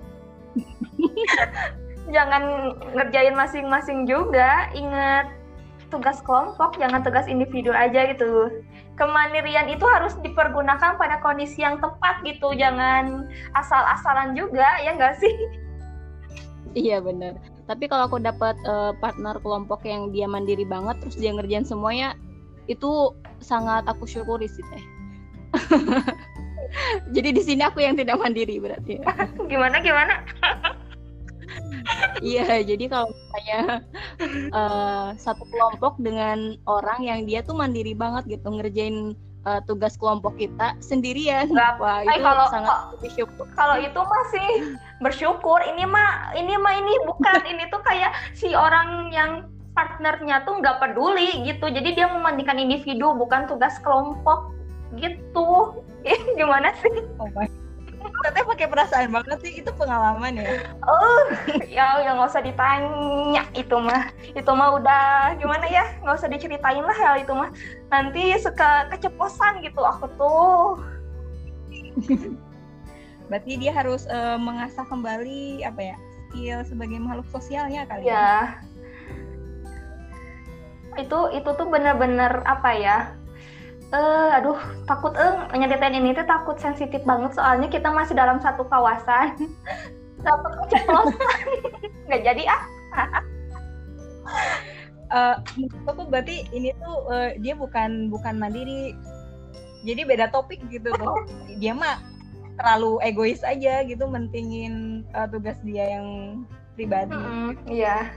jangan 2.15 2.73
ngerjain 2.93 3.33
masing-masing 3.33 4.05
juga 4.05 4.69
inget 4.77 5.25
tugas 5.93 6.19
kelompok 6.25 6.75
jangan 6.81 7.01
tugas 7.05 7.25
individu 7.29 7.71
aja 7.71 8.09
gitu. 8.09 8.49
Kemandirian 8.95 9.67
itu 9.67 9.83
harus 9.85 10.15
dipergunakan 10.23 10.95
pada 10.95 11.19
kondisi 11.19 11.61
yang 11.61 11.79
tepat 11.83 12.23
gitu. 12.23 12.55
Jangan 12.55 13.27
asal-asalan 13.53 14.33
juga 14.33 14.65
ya 14.81 14.95
enggak 14.95 15.19
sih? 15.19 15.33
Iya 16.75 16.99
bener. 16.99 17.39
Tapi 17.65 17.87
kalau 17.87 18.11
aku 18.11 18.19
dapat 18.21 18.55
uh, 18.67 18.93
partner 18.99 19.39
kelompok 19.41 19.87
yang 19.87 20.11
dia 20.11 20.27
mandiri 20.27 20.67
banget 20.67 20.99
terus 21.01 21.17
dia 21.17 21.33
ngerjain 21.33 21.65
semuanya 21.65 22.13
itu 22.67 23.13
sangat 23.39 23.85
aku 23.87 24.05
syukuri 24.05 24.49
sih 24.49 24.63
teh. 24.73 24.83
Jadi 27.15 27.29
di 27.31 27.41
sini 27.41 27.61
aku 27.63 27.79
yang 27.79 27.95
tidak 27.95 28.19
mandiri 28.19 28.59
berarti 28.59 28.99
ya. 28.99 29.05
gimana 29.51 29.79
gimana 29.79 30.23
iya 32.23 32.61
jadi 32.63 32.85
kalau 32.89 33.07
misalnya 33.11 33.61
uh, 34.51 35.07
satu 35.15 35.43
kelompok 35.49 35.99
dengan 36.01 36.57
orang 36.65 36.99
yang 37.03 37.19
dia 37.27 37.45
tuh 37.45 37.57
mandiri 37.57 37.93
banget 37.93 38.39
gitu 38.39 38.47
ngerjain 38.49 39.13
uh, 39.45 39.61
tugas 39.63 39.95
kelompok 39.95 40.35
kita 40.35 40.75
sendirian. 40.81 41.47
Gak, 41.53 41.77
wah 41.79 42.01
itu 42.03 42.19
kalau, 42.19 42.45
sangat 42.49 42.77
bersyukur 42.99 43.45
kalau 43.53 43.77
itu 43.79 43.99
masih 44.01 44.47
bersyukur. 44.99 45.59
Ini 45.61 45.85
mah 45.85 46.35
ini 46.35 46.53
mah 46.57 46.73
ini 46.75 46.93
bukan. 47.05 47.39
Ini 47.45 47.63
tuh 47.69 47.81
kayak 47.85 48.11
si 48.33 48.51
orang 48.57 49.13
yang 49.13 49.31
partnernya 49.77 50.43
tuh 50.43 50.59
nggak 50.59 50.81
peduli 50.81 51.45
gitu. 51.45 51.69
Jadi 51.69 51.95
dia 51.95 52.09
memandikan 52.09 52.57
individu 52.57 53.13
bukan 53.15 53.45
tugas 53.47 53.77
kelompok 53.85 54.51
gitu. 54.97 55.79
Gimana 56.39 56.73
sih? 56.81 57.05
Oh 57.21 57.29
my 57.37 57.47
pakai 58.55 58.71
perasaan 58.71 59.11
banget 59.11 59.37
sih 59.43 59.59
itu 59.59 59.67
pengalaman 59.75 60.39
ya. 60.39 60.63
Oh 60.87 61.27
ya 61.67 61.99
yang 61.99 62.15
nggak 62.15 62.31
usah 62.31 62.39
ditanya 62.39 63.43
itu 63.51 63.75
mah. 63.75 64.07
Itu 64.31 64.51
mah 64.55 64.79
udah 64.79 65.35
gimana 65.35 65.67
ya 65.67 65.83
nggak 65.99 66.15
usah 66.15 66.31
diceritain 66.31 66.79
lah 66.79 66.95
hal 66.95 67.19
itu 67.19 67.35
mah. 67.35 67.51
Nanti 67.91 68.31
suka 68.39 68.87
keceplosan 68.95 69.59
gitu 69.59 69.83
aku 69.83 70.07
tuh. 70.15 70.79
Berarti 73.27 73.59
dia 73.59 73.75
harus 73.75 74.07
uh, 74.07 74.39
mengasah 74.39 74.87
kembali 74.87 75.67
apa 75.67 75.93
ya 75.93 75.97
skill 76.35 76.59
sebagai 76.67 76.99
makhluk 76.99 77.23
sosialnya 77.31 77.87
kali 77.87 78.11
ya, 78.11 78.59
ya. 80.99 80.99
itu 80.99 81.19
itu 81.31 81.49
tuh 81.55 81.67
bener-bener 81.71 82.43
apa 82.43 82.69
ya 82.75 82.97
uh, 83.95 84.29
aduh 84.37 84.59
takut 84.83 85.15
eh 85.15 85.23
uh, 85.23 85.55
nyeritain 85.55 85.95
ini 85.95 86.11
tuh 86.11 86.27
takut 86.27 86.59
sensitif 86.59 87.01
banget 87.07 87.31
soalnya 87.35 87.71
kita 87.71 87.87
masih 87.89 88.13
dalam 88.15 88.37
satu 88.43 88.67
kawasan. 88.67 89.35
Takut 90.25 90.51
keceplosan. 90.65 91.21
Nggak 92.09 92.21
jadi 92.25 92.43
ah. 92.49 92.63
Uh, 95.05 95.35
aku 95.85 96.09
berarti 96.09 96.49
ini 96.49 96.73
tuh 96.81 96.97
uh, 97.13 97.29
dia 97.39 97.53
bukan 97.53 98.09
bukan 98.09 98.41
mandiri. 98.41 98.97
Jadi 99.85 100.01
beda 100.01 100.33
topik 100.33 100.65
gitu 100.73 100.89
tuh 100.97 101.29
dia 101.61 101.77
mah 101.77 102.01
terlalu 102.57 102.97
egois 103.05 103.45
aja 103.45 103.85
gitu 103.85 104.09
mentingin 104.09 105.05
uh, 105.13 105.29
tugas 105.29 105.61
dia 105.61 105.99
yang 105.99 106.07
pribadi. 106.73 107.13
Mm 107.13 107.21
-hmm, 107.21 107.49
iya. 107.69 108.09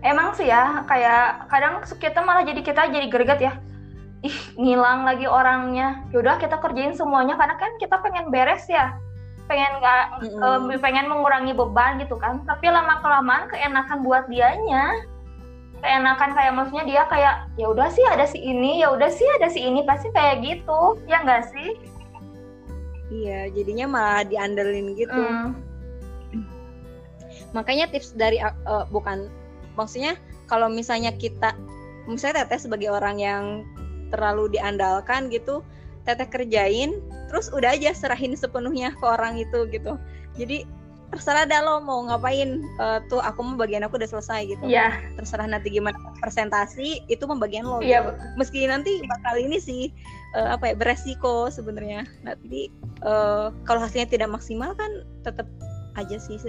Emang 0.00 0.32
sih 0.32 0.48
ya 0.48 0.80
kayak 0.88 1.46
kadang 1.52 1.84
kita 2.00 2.24
malah 2.24 2.42
jadi 2.42 2.64
kita 2.64 2.88
jadi 2.88 3.06
greget 3.12 3.40
ya 3.52 3.52
ih 4.22 4.38
ngilang 4.54 5.02
lagi 5.02 5.26
orangnya. 5.26 6.06
Yaudah 6.14 6.38
kita 6.38 6.58
kerjain 6.62 6.94
semuanya 6.94 7.34
karena 7.34 7.58
kan 7.58 7.74
kita 7.82 7.98
pengen 8.00 8.30
beres 8.30 8.64
ya. 8.70 8.94
Pengen 9.50 9.82
nggak 9.82 10.04
mm-hmm. 10.38 10.70
uh, 10.70 10.78
pengen 10.78 11.10
mengurangi 11.10 11.52
beban 11.52 11.98
gitu 11.98 12.14
kan. 12.16 12.46
Tapi 12.46 12.70
lama 12.70 13.02
kelamaan 13.02 13.50
keenakan 13.50 14.06
buat 14.06 14.30
dianya. 14.30 15.02
Keenakan 15.82 16.30
kayak 16.38 16.54
maksudnya 16.54 16.84
dia 16.86 17.02
kayak 17.10 17.50
ya 17.58 17.66
udah 17.66 17.90
sih 17.90 18.06
ada 18.06 18.22
si 18.22 18.38
ini 18.38 18.86
ya 18.86 18.94
udah 18.94 19.10
sih 19.10 19.26
ada 19.42 19.50
si 19.50 19.60
ini. 19.66 19.82
Pasti 19.82 20.08
kayak 20.14 20.46
gitu. 20.46 21.02
Ya 21.10 21.26
enggak 21.26 21.50
sih? 21.50 21.74
Iya 23.12 23.50
jadinya 23.50 23.86
malah 23.90 24.22
diandelin 24.22 24.94
gitu. 24.94 25.18
Mm. 25.18 25.50
makanya 27.56 27.90
tips 27.92 28.16
dari 28.16 28.40
uh, 28.40 28.86
bukan 28.88 29.28
maksudnya 29.76 30.16
kalau 30.48 30.68
misalnya 30.68 31.12
kita 31.16 31.52
misalnya 32.08 32.44
teteh 32.44 32.68
sebagai 32.68 32.92
orang 32.92 33.16
yang 33.20 33.44
terlalu 34.12 34.52
diandalkan 34.52 35.32
gitu 35.32 35.64
teteh 36.04 36.28
kerjain 36.28 37.00
terus 37.30 37.48
udah 37.48 37.72
aja 37.72 37.96
serahin 37.96 38.36
sepenuhnya 38.36 38.92
ke 38.92 39.04
orang 39.06 39.40
itu 39.40 39.64
gitu 39.72 39.96
jadi 40.36 40.68
terserah 41.12 41.44
dah 41.44 41.60
lo 41.60 41.84
mau 41.84 42.00
ngapain 42.08 42.64
uh, 42.80 43.04
tuh 43.12 43.20
aku 43.20 43.44
mau 43.44 43.60
bagian 43.60 43.84
aku 43.84 44.00
udah 44.00 44.08
selesai 44.08 44.48
gitu 44.48 44.64
yeah. 44.64 44.96
terserah 45.20 45.44
nanti 45.44 45.68
gimana 45.68 45.94
presentasi 46.24 47.04
itu 47.12 47.24
pembagian 47.28 47.68
lo 47.68 47.84
yeah, 47.84 48.00
gitu. 48.00 48.16
meski 48.40 48.64
nanti 48.64 49.04
bakal 49.04 49.36
ini 49.36 49.60
sih 49.60 49.92
uh, 50.32 50.56
apa 50.56 50.72
ya 50.72 50.74
beresiko 50.74 51.52
sebenarnya 51.52 52.08
nanti 52.24 52.72
uh, 53.04 53.52
kalau 53.68 53.84
hasilnya 53.84 54.08
tidak 54.08 54.32
maksimal 54.32 54.72
kan 54.72 55.04
tetap 55.20 55.44
aja 56.00 56.16
sih 56.16 56.40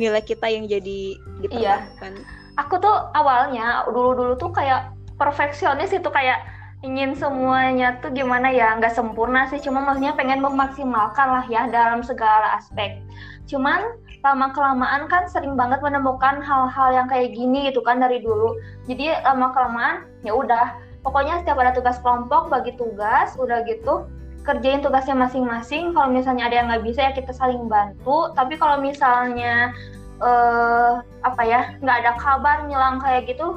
nilai 0.00 0.24
kita 0.24 0.48
yang 0.48 0.64
jadi 0.64 1.20
diperlukan 1.44 2.12
yeah. 2.16 2.56
aku 2.56 2.80
tuh 2.80 3.12
awalnya 3.12 3.84
dulu 3.92 4.16
dulu 4.16 4.32
tuh 4.40 4.48
kayak 4.56 4.96
perfeksionis 5.20 5.92
itu 5.92 6.08
kayak 6.08 6.40
ingin 6.80 7.12
semuanya 7.12 8.00
tuh 8.00 8.12
gimana 8.12 8.48
ya? 8.48 8.76
Nggak 8.80 8.96
sempurna 8.96 9.48
sih 9.52 9.60
cuma 9.60 9.84
maksudnya 9.84 10.16
pengen 10.16 10.40
memaksimalkan 10.40 11.28
lah 11.28 11.44
ya 11.48 11.68
dalam 11.68 12.00
segala 12.00 12.56
aspek. 12.56 13.00
Cuman 13.44 14.00
lama 14.20 14.52
kelamaan 14.52 15.08
kan 15.08 15.28
sering 15.28 15.56
banget 15.56 15.80
menemukan 15.80 16.44
hal-hal 16.44 16.88
yang 16.92 17.06
kayak 17.08 17.32
gini 17.32 17.68
gitu 17.68 17.80
kan 17.84 18.00
dari 18.00 18.20
dulu. 18.20 18.56
Jadi 18.88 19.12
lama 19.24 19.52
kelamaan 19.52 20.08
ya 20.24 20.32
udah. 20.32 20.76
Pokoknya 21.00 21.40
setiap 21.40 21.56
ada 21.56 21.72
tugas 21.72 21.96
kelompok 22.04 22.52
bagi 22.52 22.76
tugas 22.76 23.32
udah 23.40 23.64
gitu 23.64 24.04
kerjain 24.44 24.80
tugasnya 24.80 25.16
masing-masing. 25.16 25.92
Kalau 25.92 26.08
misalnya 26.12 26.48
ada 26.48 26.56
yang 26.60 26.66
nggak 26.68 26.84
bisa 26.84 27.00
ya 27.08 27.12
kita 27.12 27.32
saling 27.32 27.68
bantu. 27.68 28.32
Tapi 28.36 28.56
kalau 28.60 28.80
misalnya 28.80 29.72
eh, 30.20 30.92
apa 31.24 31.42
ya 31.44 31.76
nggak 31.80 31.96
ada 32.04 32.12
kabar 32.20 32.68
ngilang 32.68 33.00
kayak 33.00 33.28
gitu 33.28 33.56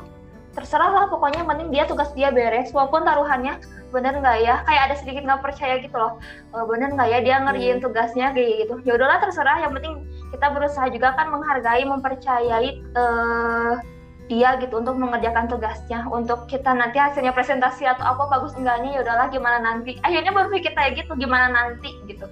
terserah 0.54 0.92
lah 0.94 1.06
pokoknya 1.10 1.42
penting 1.50 1.74
dia 1.74 1.90
tugas 1.90 2.14
dia 2.14 2.30
beres 2.30 2.70
walaupun 2.70 3.02
taruhannya 3.02 3.58
bener 3.94 4.18
nggak 4.18 4.38
ya? 4.42 4.66
Kayak 4.66 4.82
ada 4.90 4.96
sedikit 4.98 5.22
nggak 5.26 5.42
percaya 5.46 5.78
gitu 5.78 5.94
loh. 5.94 6.18
E, 6.50 6.58
bener 6.66 6.90
nggak 6.98 7.10
ya 7.14 7.20
dia 7.22 7.36
ngerjain 7.46 7.78
hmm. 7.78 7.86
tugasnya 7.86 8.34
kayak 8.34 8.66
gitu? 8.66 8.76
Ya 8.90 8.98
udahlah 8.98 9.22
terserah. 9.22 9.62
Yang 9.62 9.72
penting 9.78 9.94
kita 10.34 10.48
berusaha 10.50 10.88
juga 10.90 11.14
kan 11.14 11.30
menghargai 11.30 11.86
mempercayai 11.86 12.70
uh, 12.98 13.78
dia 14.26 14.58
gitu 14.58 14.82
untuk 14.82 14.98
mengerjakan 14.98 15.46
tugasnya. 15.46 16.10
Untuk 16.10 16.50
kita 16.50 16.74
nanti 16.74 16.98
hasilnya 16.98 17.38
presentasi 17.38 17.86
atau 17.86 18.02
apa 18.02 18.34
bagus 18.34 18.58
enggaknya 18.58 18.98
ya 18.98 19.00
udahlah 19.06 19.30
gimana 19.30 19.62
nanti? 19.62 20.02
Akhirnya 20.02 20.34
berpikir 20.34 20.74
kayak 20.74 21.06
gitu 21.06 21.14
gimana 21.14 21.54
nanti 21.54 21.94
gitu. 22.10 22.26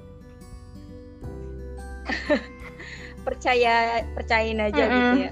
Percaya 3.30 4.02
percayain 4.18 4.58
aja 4.58 4.82
mm 4.82 4.90
-hmm. 4.90 4.98
gitu 4.98 5.18
ya 5.30 5.32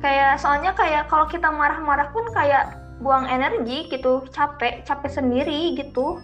kayak 0.00 0.40
soalnya 0.40 0.72
kayak 0.72 1.06
kalau 1.12 1.28
kita 1.28 1.52
marah-marah 1.52 2.08
pun 2.10 2.24
kayak 2.32 2.80
buang 3.00 3.24
energi 3.28 3.88
gitu 3.88 4.24
capek 4.32 4.84
capek 4.84 5.10
sendiri 5.12 5.76
gitu. 5.76 6.20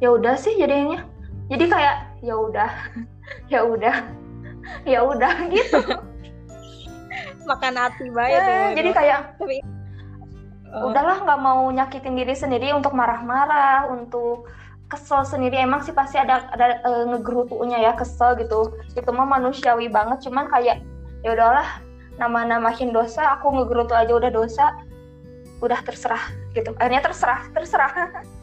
Ya 0.00 0.12
udah 0.12 0.34
sih 0.36 0.56
jadinya. 0.56 1.04
Jadi 1.48 1.64
kayak 1.68 1.96
ya 2.24 2.34
udah 2.36 2.70
ya 3.52 3.60
udah 3.64 3.96
ya 4.92 5.00
udah 5.04 5.34
gitu. 5.54 5.80
Makan 7.42 7.74
hati 7.74 8.06
banget 8.14 8.38
ya, 8.38 8.70
jadi 8.72 8.90
kayak 8.94 9.20
Tapi, 9.34 9.58
uh, 10.70 10.88
udahlah 10.88 11.26
nggak 11.26 11.40
mau 11.42 11.66
nyakitin 11.74 12.14
diri 12.14 12.38
sendiri 12.38 12.70
untuk 12.70 12.94
marah-marah 12.94 13.90
untuk 13.90 14.46
kesel 14.86 15.26
sendiri. 15.26 15.58
Emang 15.58 15.82
sih 15.82 15.92
pasti 15.92 16.22
ada 16.22 16.46
ada 16.54 16.80
uh, 16.86 17.04
ngegerutunya 17.12 17.82
ya 17.82 17.92
kesel 17.98 18.38
gitu. 18.38 18.72
Itu 18.94 19.10
mah 19.10 19.26
manusiawi 19.26 19.90
banget 19.90 20.24
cuman 20.30 20.48
kayak 20.48 20.80
ya 21.26 21.30
udahlah 21.34 21.66
nama-namahin 22.20 22.92
dosa 22.92 23.38
aku 23.38 23.52
ngegerutu 23.52 23.94
aja 23.96 24.12
udah 24.12 24.30
dosa 24.32 24.66
udah 25.62 25.80
terserah 25.86 26.32
gitu 26.52 26.74
akhirnya 26.76 27.02
terserah 27.04 27.40
terserah 27.54 27.92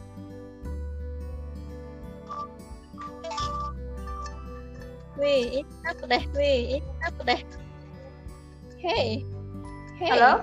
Wih, 5.20 5.60
ini 5.60 5.84
aku 5.84 6.08
deh, 6.08 6.24
wih, 6.32 6.80
ini 6.80 6.90
aku 7.04 7.20
deh. 7.28 7.36
Hey, 8.80 9.20
hey. 10.00 10.16
Halo? 10.16 10.40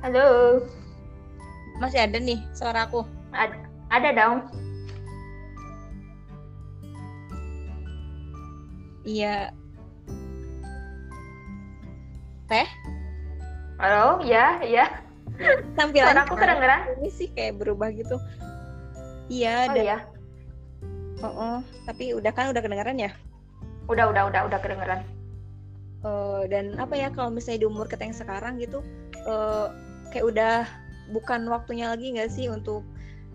Halo. 0.00 0.28
Masih 1.84 2.00
ada 2.00 2.16
nih 2.16 2.40
suara 2.56 2.88
aku? 2.88 3.04
Ada, 3.36 3.60
ada 3.92 4.08
dong. 4.16 4.48
Iya. 9.06 9.54
Teh? 12.48 12.68
Halo, 13.78 14.24
ya, 14.26 14.58
ya. 14.64 14.86
Tampilan 15.78 16.18
aku 16.18 16.34
kedengeran? 16.34 16.98
Ini 16.98 17.08
sih 17.14 17.28
kayak 17.30 17.62
berubah 17.62 17.94
gitu. 17.94 18.18
Iya, 19.30 19.70
oh, 19.70 19.74
dan... 19.76 19.84
iya. 19.84 19.98
Oh, 21.22 21.34
oh, 21.34 21.58
tapi 21.86 22.14
udah 22.14 22.30
kan 22.30 22.50
udah 22.50 22.62
kedengeran 22.62 22.98
ya? 22.98 23.10
Udah, 23.86 24.10
udah, 24.10 24.26
udah, 24.30 24.40
udah 24.50 24.58
kedengeran. 24.58 25.02
Uh, 26.02 26.46
dan 26.46 26.78
apa 26.78 26.94
ya 26.94 27.10
kalau 27.10 27.30
misalnya 27.30 27.66
di 27.66 27.68
umur 27.70 27.90
kita 27.90 28.06
yang 28.06 28.14
sekarang 28.14 28.62
gitu, 28.62 28.82
uh, 29.26 29.74
kayak 30.14 30.26
udah 30.30 30.54
bukan 31.10 31.46
waktunya 31.50 31.90
lagi 31.90 32.14
nggak 32.14 32.30
sih 32.30 32.46
untuk 32.46 32.86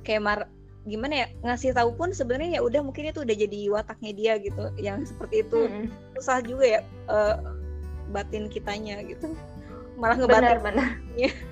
kayak 0.08 0.24
mar 0.24 0.40
gimana 0.84 1.24
ya 1.24 1.28
ngasih 1.48 1.72
tahu 1.72 1.96
pun 1.96 2.12
sebenarnya 2.12 2.60
ya 2.60 2.62
udah 2.62 2.84
mungkin 2.84 3.08
itu 3.08 3.24
udah 3.24 3.36
jadi 3.36 3.60
wataknya 3.72 4.12
dia 4.12 4.34
gitu 4.40 4.64
yang 4.76 5.08
seperti 5.08 5.48
itu. 5.48 5.60
Mm 5.68 5.72
-hmm. 5.72 5.86
susah 6.20 6.38
juga 6.44 6.66
ya 6.68 6.80
uh, 7.08 7.40
batin 8.12 8.52
kitanya 8.52 9.00
gitu. 9.08 9.32
Malah 9.96 10.20
ngebatin 10.20 10.60
benar. 10.60 10.90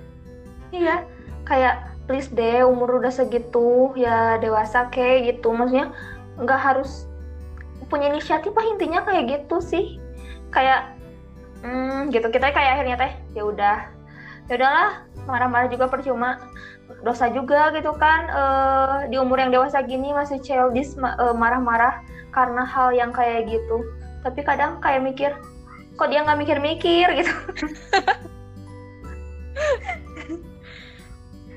iya 0.76 1.04
kayak 1.48 1.92
please 2.06 2.28
deh 2.32 2.64
umur 2.68 3.00
udah 3.00 3.12
segitu 3.12 3.96
ya 3.96 4.36
dewasa 4.44 4.92
kayak 4.92 5.40
gitu. 5.40 5.56
Maksudnya 5.56 5.96
nggak 6.36 6.60
harus 6.60 7.08
punya 7.88 8.12
inisiatif 8.12 8.52
lah 8.52 8.68
intinya 8.68 9.00
kayak 9.08 9.24
gitu 9.32 9.64
sih. 9.64 9.96
Kayak 10.52 10.92
hmm, 11.64 12.12
gitu. 12.12 12.28
Kita 12.28 12.52
kayak 12.52 12.80
akhirnya 12.80 13.00
teh 13.00 13.14
ya 13.40 13.44
udah. 13.48 13.78
Ya 14.52 14.60
udahlah 14.60 15.08
marah-marah 15.24 15.72
juga 15.72 15.88
percuma 15.88 16.36
dosa 17.02 17.30
juga 17.34 17.74
gitu 17.74 17.94
kan 17.98 18.30
uh, 18.30 19.10
di 19.10 19.18
umur 19.18 19.42
yang 19.42 19.50
dewasa 19.50 19.82
gini 19.82 20.14
masih 20.14 20.38
childish 20.42 20.94
uh, 21.02 21.34
marah-marah 21.34 22.02
karena 22.32 22.64
hal 22.64 22.94
yang 22.94 23.12
kayak 23.12 23.50
gitu. 23.50 23.82
Tapi 24.22 24.46
kadang 24.46 24.78
kayak 24.80 25.02
mikir 25.02 25.34
kok 25.98 26.10
dia 26.10 26.24
nggak 26.24 26.40
mikir-mikir 26.40 27.08
gitu? 27.18 27.34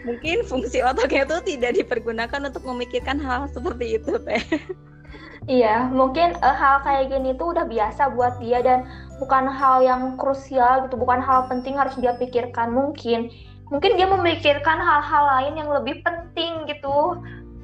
Mungkin 0.04 0.44
fungsi 0.44 0.84
otaknya 0.84 1.24
itu 1.24 1.56
tidak 1.56 1.72
dipergunakan 1.80 2.52
untuk 2.52 2.60
memikirkan 2.68 3.16
hal 3.16 3.48
seperti 3.48 3.96
itu 3.96 4.20
teh 4.20 4.44
Iya, 5.44 5.92
mungkin 5.92 6.40
uh, 6.40 6.56
hal 6.56 6.80
kayak 6.88 7.12
gini 7.12 7.36
tuh 7.36 7.52
udah 7.52 7.68
biasa 7.68 8.16
buat 8.16 8.40
dia 8.40 8.64
dan 8.64 8.88
bukan 9.20 9.44
hal 9.44 9.84
yang 9.84 10.16
krusial 10.16 10.88
gitu, 10.88 10.96
bukan 10.96 11.20
hal 11.20 11.44
penting 11.52 11.76
harus 11.76 11.92
dia 12.00 12.16
pikirkan. 12.16 12.72
Mungkin 12.72 13.28
mungkin 13.72 13.96
dia 13.96 14.08
memikirkan 14.08 14.78
hal-hal 14.80 15.24
lain 15.38 15.54
yang 15.60 15.70
lebih 15.72 16.04
penting 16.04 16.68
gitu. 16.68 17.20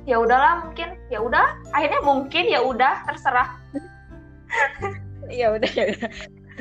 Ya 0.08 0.16
udahlah 0.16 0.64
mungkin 0.68 0.96
ya 1.12 1.20
udah. 1.20 1.60
Akhirnya 1.76 2.00
mungkin 2.02 2.44
ya 2.48 2.60
udah 2.64 3.04
terserah. 3.08 3.50
Ya 5.30 5.46
udah 5.54 5.70
ya 5.78 5.94
udah. 5.94 6.10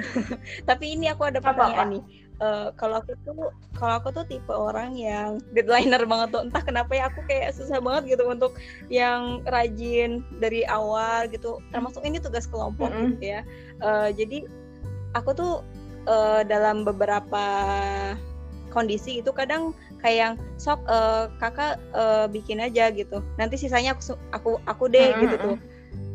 Tapi 0.69 0.93
ini 0.93 1.09
aku 1.09 1.25
ada 1.25 1.41
pertanyaan 1.41 1.97
nih. 1.97 2.03
Uh, 2.37 2.69
kalau 2.77 3.01
aku 3.01 3.17
tuh 3.25 3.49
kalau 3.73 3.97
aku 3.97 4.13
tuh 4.13 4.23
tipe 4.29 4.53
orang 4.53 4.93
yang 4.93 5.41
deadlineer 5.57 6.05
banget 6.05 6.37
tuh. 6.37 6.45
Entah 6.45 6.61
kenapa 6.61 6.93
ya 6.93 7.09
aku 7.09 7.25
kayak 7.25 7.57
susah 7.57 7.81
banget 7.81 8.13
gitu 8.13 8.29
untuk 8.29 8.53
yang 8.93 9.41
rajin 9.49 10.21
dari 10.37 10.69
awal 10.69 11.25
gitu. 11.33 11.57
Termasuk 11.73 12.05
ini 12.05 12.21
tugas 12.21 12.45
kelompok 12.45 12.93
mm 12.93 12.95
-hmm. 12.95 13.09
gitu 13.17 13.25
ya. 13.25 13.41
Uh, 13.81 14.13
jadi 14.13 14.45
aku 15.17 15.33
tuh 15.33 15.53
uh, 16.05 16.45
dalam 16.45 16.85
beberapa 16.85 17.45
kondisi 18.69 19.19
itu 19.19 19.29
kadang 19.33 19.75
kayak 19.99 20.17
yang 20.17 20.33
sok 20.61 20.79
uh, 20.87 21.27
kakak 21.41 21.81
uh, 21.93 22.25
bikin 22.29 22.63
aja 22.63 22.89
gitu. 22.93 23.21
Nanti 23.35 23.57
sisanya 23.59 23.97
aku 23.97 24.15
aku 24.31 24.51
aku 24.65 24.83
deh 24.87 25.11
mm-hmm. 25.11 25.23
gitu 25.25 25.37
tuh. 25.37 25.57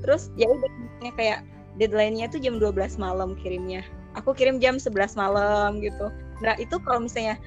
terus 0.05 0.29
ya 0.37 0.45
udah 0.53 0.69
kayak 1.17 1.41
deadline-nya 1.81 2.29
tuh 2.29 2.37
jam 2.37 2.61
12 2.61 3.01
malam 3.01 3.33
kirimnya. 3.41 3.81
Aku 4.21 4.37
kirim 4.37 4.61
jam 4.61 4.77
11 4.77 5.17
malam 5.17 5.81
gitu. 5.81 6.13
Nah 6.45 6.55
itu 6.61 6.77
kalau 6.85 7.09
misalnya 7.09 7.41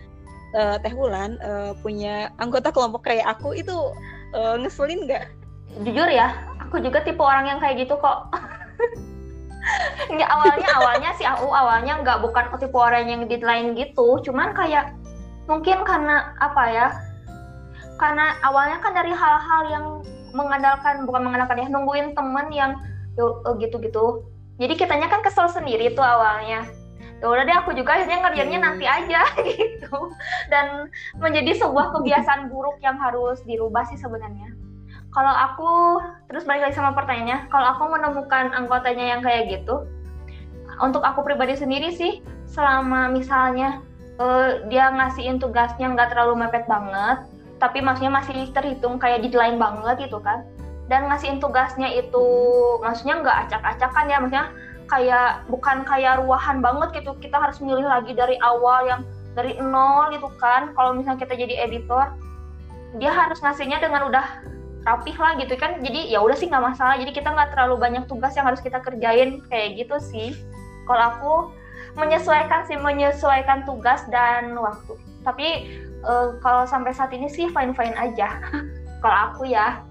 uh, 0.57 0.81
Teh 0.81 0.91
Wulan 0.97 1.37
uh, 1.45 1.77
punya 1.85 2.33
anggota 2.41 2.73
kelompok 2.73 3.05
kayak 3.05 3.29
aku 3.29 3.53
itu 3.53 3.75
uh, 4.33 4.57
ngeselin 4.57 5.05
nggak? 5.05 5.29
Jujur 5.85 6.09
ya 6.09 6.33
aku 6.67 6.83
juga 6.83 6.99
tipe 7.05 7.23
orang 7.23 7.47
yang 7.47 7.59
kayak 7.63 7.87
gitu 7.87 7.95
kok 7.95 8.27
nggak 10.07 10.29
awalnya 10.29 10.69
awalnya 10.79 11.09
sih 11.19 11.27
aku 11.27 11.47
awalnya 11.51 11.99
nggak 11.99 12.19
bukan 12.23 12.45
tipe 12.59 12.77
orang 12.77 13.05
yang 13.07 13.21
deadline 13.27 13.75
gitu. 13.75 14.19
Cuman 14.23 14.55
kayak 14.55 14.95
mungkin 15.47 15.83
karena 15.87 16.35
apa 16.39 16.63
ya 16.71 16.87
karena 17.97 18.37
awalnya 18.45 18.77
kan 18.83 18.93
dari 18.93 19.09
hal-hal 19.09 19.61
yang 19.71 19.85
mengandalkan 20.35 21.07
bukan 21.09 21.21
mengandalkan 21.25 21.57
ya 21.65 21.67
nungguin 21.71 22.13
temen 22.13 22.47
yang 22.53 22.71
gitu-gitu. 23.57 24.27
Jadi 24.57 24.73
kitanya 24.77 25.09
kan 25.09 25.25
kesel 25.25 25.49
sendiri 25.49 25.93
tuh 25.93 26.05
awalnya. 26.05 26.65
Ya 27.17 27.25
udah 27.25 27.43
deh 27.49 27.57
aku 27.57 27.73
juga 27.73 27.97
akhirnya 27.97 28.21
ngerjainnya 28.21 28.59
nanti 28.61 28.85
aja 28.85 29.25
gitu. 29.49 30.13
Dan 30.53 30.93
menjadi 31.17 31.57
sebuah 31.57 31.97
kebiasaan 31.97 32.53
buruk 32.53 32.77
yang 32.85 33.01
harus 33.01 33.41
dirubah 33.41 33.89
sih 33.89 33.97
sebenarnya 33.97 34.66
kalau 35.17 35.33
aku 35.33 35.73
terus 36.29 36.45
balik 36.45 36.69
lagi 36.69 36.77
sama 36.77 36.93
pertanyaannya 36.93 37.49
kalau 37.49 37.73
aku 37.73 37.89
menemukan 37.89 38.53
anggotanya 38.53 39.17
yang 39.17 39.25
kayak 39.25 39.49
gitu 39.49 39.89
untuk 40.77 41.01
aku 41.01 41.25
pribadi 41.25 41.57
sendiri 41.57 41.89
sih 41.89 42.21
selama 42.45 43.09
misalnya 43.09 43.81
uh, 44.21 44.61
dia 44.69 44.93
ngasihin 44.93 45.41
tugasnya 45.41 45.89
nggak 45.89 46.13
terlalu 46.13 46.45
mepet 46.45 46.69
banget 46.69 47.25
tapi 47.57 47.81
maksudnya 47.81 48.13
masih 48.13 48.53
terhitung 48.53 49.01
kayak 49.01 49.25
deadline 49.25 49.57
banget 49.57 50.05
gitu 50.05 50.21
kan 50.21 50.45
dan 50.85 51.09
ngasihin 51.09 51.41
tugasnya 51.41 51.89
itu 51.97 52.25
maksudnya 52.85 53.17
nggak 53.25 53.37
acak-acakan 53.49 54.05
ya 54.05 54.17
maksudnya 54.21 54.47
kayak 54.85 55.49
bukan 55.49 55.81
kayak 55.81 56.21
ruahan 56.21 56.61
banget 56.61 57.01
gitu 57.01 57.17
kita 57.17 57.41
harus 57.41 57.57
milih 57.57 57.89
lagi 57.89 58.13
dari 58.13 58.37
awal 58.45 58.85
yang 58.85 59.01
dari 59.33 59.57
nol 59.57 60.13
gitu 60.13 60.29
kan 60.37 60.77
kalau 60.77 60.93
misalnya 60.93 61.25
kita 61.25 61.33
jadi 61.33 61.65
editor 61.65 62.13
dia 63.01 63.09
harus 63.09 63.41
ngasihnya 63.41 63.81
dengan 63.81 64.13
udah 64.13 64.56
rapih 64.87 65.15
lah 65.19 65.35
gitu 65.35 65.59
kan. 65.59 65.83
Jadi 65.83 66.07
ya 66.07 66.23
udah 66.23 66.39
sih 66.39 66.47
nggak 66.47 66.63
masalah. 66.63 66.95
Jadi 66.95 67.11
kita 67.11 67.35
nggak 67.35 67.51
terlalu 67.51 67.75
banyak 67.75 68.03
tugas 68.07 68.31
yang 68.39 68.47
harus 68.47 68.63
kita 68.63 68.79
kerjain 68.79 69.43
kayak 69.51 69.75
gitu 69.83 69.99
sih. 69.99 70.31
Kalau 70.87 71.03
aku 71.11 71.33
menyesuaikan 71.99 72.63
sih 72.63 72.79
menyesuaikan 72.79 73.67
tugas 73.67 74.07
dan 74.07 74.55
waktu. 74.55 74.95
Tapi 75.27 75.47
uh, 76.07 76.39
kalau 76.39 76.63
sampai 76.63 76.95
saat 76.95 77.11
ini 77.11 77.27
sih 77.27 77.51
fine 77.51 77.75
fine 77.75 77.97
aja. 77.99 78.39
Kalau 79.03 79.17
aku 79.29 79.45
ya. 79.45 79.85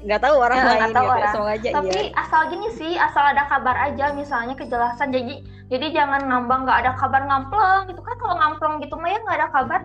Nggak 0.00 0.24
tahu 0.24 0.36
orang 0.40 0.58
ya, 0.64 0.64
lain 0.64 0.96
tahu 0.96 1.04
ya, 1.04 1.12
orang. 1.12 1.48
aja 1.60 1.68
tapi 1.76 1.92
iya. 2.08 2.16
asal 2.16 2.48
gini 2.48 2.72
sih 2.72 2.96
asal 2.96 3.20
ada 3.20 3.44
kabar 3.52 3.76
aja 3.76 4.16
misalnya 4.16 4.56
kejelasan. 4.56 5.12
Jadi 5.12 5.44
jadi 5.68 5.92
jangan 5.92 6.24
ngambang 6.24 6.64
nggak 6.64 6.78
ada 6.86 6.92
kabar 6.96 7.28
ngampleng 7.28 7.92
gitu 7.92 8.00
kan. 8.00 8.16
Kalau 8.16 8.34
ngampleng 8.40 8.74
gitu 8.80 8.96
mah 8.96 9.10
ya 9.12 9.18
nggak 9.20 9.36
ada 9.36 9.48
kabar 9.52 9.80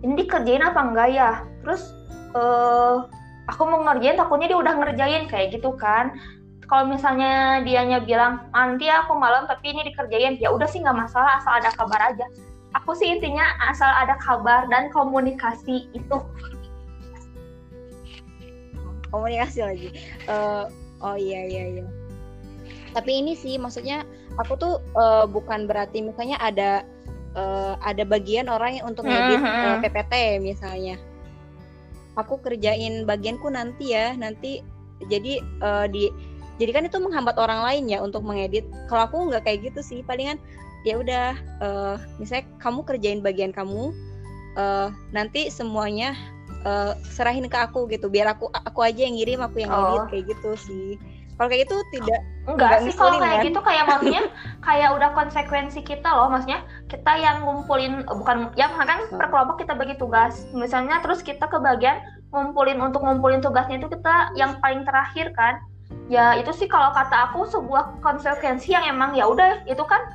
ini 0.00 0.12
dikerjain 0.24 0.64
apa 0.64 0.80
enggak 0.80 1.08
ya? 1.12 1.30
Terus 1.64 1.92
uh, 2.32 3.04
aku 3.48 3.62
mau 3.68 3.84
ngerjain 3.84 4.16
takutnya 4.16 4.48
dia 4.52 4.58
udah 4.58 4.74
ngerjain 4.80 5.24
kayak 5.28 5.56
gitu 5.56 5.76
kan. 5.76 6.16
Kalau 6.70 6.86
misalnya 6.86 7.66
dianya 7.66 7.98
bilang 7.98 8.46
nanti 8.54 8.86
aku 8.86 9.18
malam 9.18 9.44
tapi 9.50 9.74
ini 9.74 9.90
dikerjain. 9.90 10.38
Ya 10.38 10.54
udah 10.54 10.70
sih 10.70 10.80
nggak 10.80 10.96
masalah 10.96 11.42
asal 11.42 11.58
ada 11.58 11.70
kabar 11.74 12.00
aja. 12.14 12.26
Aku 12.78 12.94
sih 12.94 13.10
intinya 13.10 13.42
asal 13.66 13.90
ada 13.90 14.14
kabar 14.22 14.70
dan 14.70 14.94
komunikasi 14.94 15.90
itu. 15.90 16.16
Komunikasi 19.10 19.58
lagi. 19.66 19.88
Uh, 20.30 20.70
oh 21.02 21.18
iya 21.18 21.42
iya 21.50 21.64
iya. 21.74 21.86
Tapi 22.94 23.22
ini 23.22 23.34
sih 23.34 23.58
maksudnya 23.58 24.06
aku 24.38 24.54
tuh 24.54 24.74
uh, 24.94 25.26
bukan 25.26 25.66
berarti 25.66 26.02
misalnya 26.02 26.38
ada 26.38 26.86
uh, 27.34 27.74
ada 27.82 28.02
bagian 28.06 28.50
orang 28.50 28.80
yang 28.80 28.86
untuk 28.90 29.06
ngedit 29.06 29.40
uh, 29.40 29.78
PPT 29.82 30.42
misalnya. 30.42 30.96
Aku 32.18 32.42
kerjain 32.42 33.06
bagianku 33.06 33.48
nanti 33.48 33.94
ya 33.94 34.12
nanti 34.18 34.60
jadi 35.06 35.40
uh, 35.62 35.86
di 35.88 36.10
jadi 36.60 36.76
kan 36.76 36.84
itu 36.84 37.00
menghambat 37.00 37.40
orang 37.40 37.64
lain 37.64 37.88
ya 37.88 38.04
untuk 38.04 38.20
mengedit. 38.20 38.68
Kalau 38.90 39.08
aku 39.08 39.16
nggak 39.32 39.48
kayak 39.48 39.72
gitu 39.72 39.80
sih 39.80 40.00
palingan 40.04 40.36
ya 40.84 40.96
udah 40.96 41.36
uh, 41.60 41.96
misalnya 42.16 42.48
kamu 42.60 42.80
kerjain 42.84 43.20
bagian 43.20 43.52
kamu 43.52 43.92
uh, 44.56 44.88
nanti 45.12 45.52
semuanya 45.52 46.16
uh, 46.64 46.96
serahin 47.12 47.48
ke 47.48 47.58
aku 47.58 47.84
gitu 47.92 48.08
biar 48.08 48.32
aku 48.32 48.48
aku 48.48 48.80
aja 48.80 49.04
yang 49.04 49.16
ngirim 49.16 49.40
aku 49.44 49.60
yang 49.60 49.72
edit 49.72 50.00
oh. 50.00 50.08
kayak 50.08 50.24
gitu 50.32 50.50
sih 50.56 50.88
kalau 51.40 51.56
kayak 51.56 51.64
gitu 51.64 51.76
tidak 51.96 52.20
enggak 52.44 52.84
sih 52.84 52.92
kalau 52.92 53.16
kayak 53.16 53.40
kan? 53.40 53.46
gitu 53.48 53.60
kayak 53.64 53.84
maksudnya 53.88 54.22
kayak 54.68 54.90
udah 54.92 55.10
konsekuensi 55.16 55.80
kita 55.80 56.08
loh 56.12 56.28
maksudnya 56.28 56.60
kita 56.84 57.12
yang 57.16 57.40
ngumpulin 57.40 58.04
bukan 58.04 58.52
ya 58.60 58.68
kan 58.76 59.08
per 59.08 59.32
kelompok 59.32 59.64
kita 59.64 59.72
bagi 59.72 59.96
tugas. 59.96 60.44
Misalnya 60.52 61.00
terus 61.00 61.24
kita 61.24 61.48
kebagian 61.48 62.04
ngumpulin 62.28 62.76
untuk 62.84 63.00
ngumpulin 63.00 63.40
tugasnya 63.40 63.80
itu 63.80 63.88
kita 63.88 64.36
yang 64.36 64.60
paling 64.60 64.84
terakhir 64.84 65.32
kan. 65.32 65.64
Ya 66.12 66.36
itu 66.36 66.52
sih 66.52 66.68
kalau 66.68 66.92
kata 66.92 67.32
aku 67.32 67.48
sebuah 67.48 68.04
konsekuensi 68.04 68.76
yang 68.76 68.84
emang 68.84 69.16
ya 69.16 69.24
udah 69.24 69.64
itu 69.64 69.80
kan 69.88 70.12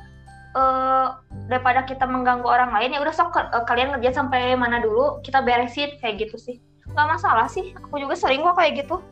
uh, 0.54 1.18
daripada 1.50 1.82
kita 1.90 2.06
mengganggu 2.06 2.46
orang 2.46 2.70
lain 2.70 2.94
ya 2.94 3.02
udah 3.02 3.10
sok 3.10 3.34
uh, 3.34 3.66
kalian 3.66 3.90
ngerjain 3.98 4.14
sampai 4.14 4.54
mana 4.54 4.78
dulu 4.78 5.18
kita 5.26 5.42
beresin 5.42 5.90
kayak 5.98 6.22
gitu 6.22 6.38
sih. 6.38 6.62
Nggak 6.94 7.18
masalah 7.18 7.50
sih 7.50 7.74
aku 7.74 7.98
juga 7.98 8.14
sering 8.14 8.46
kok 8.46 8.54
kayak 8.54 8.86
gitu 8.86 9.02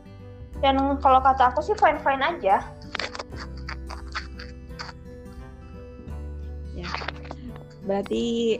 dan 0.63 0.99
kalau 1.03 1.19
kata 1.19 1.51
aku 1.51 1.59
sih 1.63 1.75
fine 1.75 1.99
fine 1.99 2.23
aja. 2.23 2.63
Ya. 6.75 6.89
Berarti 7.87 8.59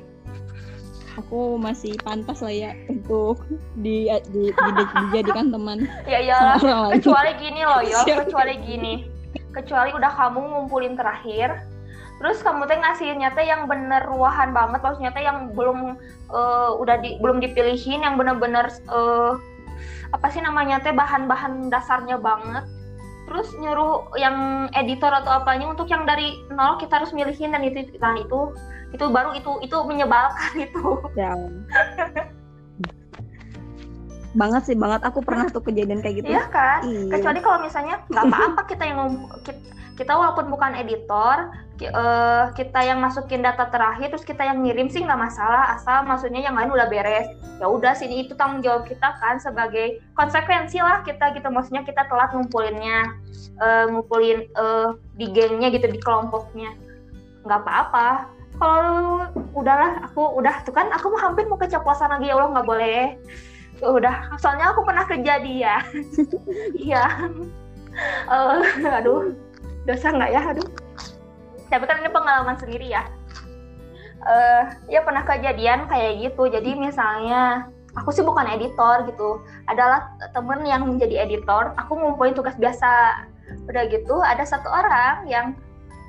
aku 1.15 1.55
masih 1.55 1.95
pantas 2.03 2.43
lah 2.43 2.51
ya 2.51 2.71
untuk 2.91 3.43
di, 3.79 4.11
di, 4.31 4.51
di, 4.51 4.71
di 4.71 4.83
dijadikan 5.07 5.51
teman. 5.51 5.87
Ya 6.07 6.19
ya 6.19 6.59
kecuali 6.99 7.31
gini 7.39 7.61
loh 7.63 7.81
yo 7.83 7.99
kecuali 8.03 8.55
gini. 8.63 8.93
Kecuali 9.55 9.95
udah 9.95 10.11
kamu 10.11 10.39
ngumpulin 10.51 10.99
terakhir 10.99 11.63
terus 12.15 12.39
kamu 12.39 12.63
teh 12.63 12.79
ngasih 12.79 13.11
nyata 13.19 13.43
yang 13.43 13.67
bener 13.67 14.07
ruahan 14.07 14.55
banget 14.55 14.79
maksudnya 14.79 15.11
teh 15.11 15.27
yang 15.27 15.51
belum 15.51 15.99
uh, 16.31 16.71
udah 16.79 16.95
di, 17.03 17.19
belum 17.19 17.43
dipilihin 17.43 18.07
yang 18.07 18.15
bener-bener 18.15 18.71
uh, 18.87 19.35
apa 20.15 20.31
sih 20.31 20.39
namanya 20.39 20.79
teh 20.79 20.95
bahan-bahan 20.95 21.67
dasarnya 21.67 22.15
banget. 22.15 22.63
Terus 23.25 23.51
nyuruh 23.59 24.15
yang 24.15 24.69
editor 24.71 25.11
atau 25.11 25.43
apanya 25.43 25.67
untuk 25.67 25.89
yang 25.91 26.07
dari 26.07 26.39
nol 26.53 26.79
kita 26.79 27.03
harus 27.03 27.11
milihin 27.11 27.51
dan 27.51 27.65
itu 27.65 27.83
dan 27.99 28.15
itu 28.21 28.53
itu 28.95 29.05
baru 29.11 29.35
itu 29.35 29.51
itu 29.59 29.77
menyebalkan 29.83 30.53
itu. 30.71 30.85
Ya 31.19 31.35
banget 34.35 34.61
sih 34.67 34.77
banget. 34.77 35.01
Aku 35.07 35.23
pernah 35.23 35.47
tuh 35.47 35.63
kejadian 35.63 36.03
kayak 36.03 36.21
gitu. 36.21 36.29
Iya 36.35 36.43
kan? 36.51 36.79
Iya. 36.83 37.11
kecuali 37.17 37.39
kalau 37.39 37.59
misalnya 37.63 37.95
nggak 38.11 38.25
apa-apa 38.27 38.61
kita 38.67 38.83
yang 38.83 38.99
kita, 39.47 39.61
kita 39.95 40.11
walaupun 40.11 40.51
bukan 40.51 40.75
editor 40.75 41.49
uh, 41.83 42.55
kita 42.55 42.79
yang 42.87 43.03
masukin 43.03 43.43
data 43.43 43.67
terakhir 43.67 44.15
terus 44.15 44.23
kita 44.23 44.47
yang 44.47 44.63
ngirim 44.63 44.87
sih 44.87 45.03
nggak 45.03 45.19
masalah 45.19 45.75
asal 45.75 46.07
maksudnya 46.07 46.39
yang 46.39 46.55
lain 46.55 46.71
udah 46.71 46.87
beres. 46.87 47.27
Ya 47.59 47.67
udah 47.67 47.91
sini 47.91 48.23
itu 48.23 48.31
tanggung 48.39 48.63
jawab 48.63 48.87
kita 48.87 49.19
kan 49.19 49.35
sebagai 49.43 49.99
konsekuensi 50.15 50.79
lah 50.79 51.03
kita 51.03 51.35
gitu. 51.35 51.47
Maksudnya 51.51 51.83
kita 51.83 52.07
telat 52.07 52.31
ngumpulinnya 52.31 53.11
uh, 53.59 53.85
ngumpulin 53.91 54.47
uh, 54.55 54.95
di 55.19 55.27
gengnya 55.35 55.67
gitu 55.75 55.91
di 55.91 55.99
kelompoknya. 55.99 56.71
Nggak 57.43 57.59
apa-apa. 57.67 58.31
Kalau 58.55 59.27
udahlah 59.51 60.07
aku 60.07 60.39
udah 60.39 60.63
tuh 60.63 60.71
kan 60.71 60.87
aku 60.95 61.11
mau 61.11 61.19
hampir 61.19 61.43
mau 61.43 61.59
keceplosan 61.59 62.07
lagi 62.07 62.31
ya 62.31 62.39
Allah 62.39 62.55
nggak 62.55 62.67
boleh. 62.71 63.03
Udah 63.83 64.39
soalnya 64.39 64.71
aku 64.71 64.87
pernah 64.87 65.03
kerja 65.03 65.43
dia. 65.43 65.83
Iya. 66.85 67.03
Uh, 68.27 68.63
aduh 68.87 69.35
dosa 69.83 70.11
nggak 70.15 70.31
ya? 70.31 70.41
Aduh 70.55 70.84
tapi 71.69 71.85
kan 71.89 72.01
ini 72.01 72.09
pengalaman 72.11 72.57
sendiri 72.57 72.91
ya. 72.91 73.03
Uh, 74.25 74.63
ya 74.89 75.05
pernah 75.05 75.21
kejadian 75.21 75.85
kayak 75.85 76.17
gitu. 76.21 76.49
Jadi 76.49 76.73
misalnya 76.73 77.69
aku 77.93 78.09
sih 78.09 78.25
bukan 78.25 78.49
editor 78.49 79.05
gitu. 79.05 79.41
Adalah 79.69 80.17
temen 80.33 80.65
yang 80.65 80.85
menjadi 80.85 81.25
editor. 81.25 81.73
Aku 81.77 81.97
ngumpulin 81.97 82.33
tugas 82.33 82.57
biasa. 82.57 83.25
Udah 83.69 83.83
gitu 83.89 84.17
ada 84.25 84.41
satu 84.41 84.65
orang 84.69 85.29
yang 85.29 85.53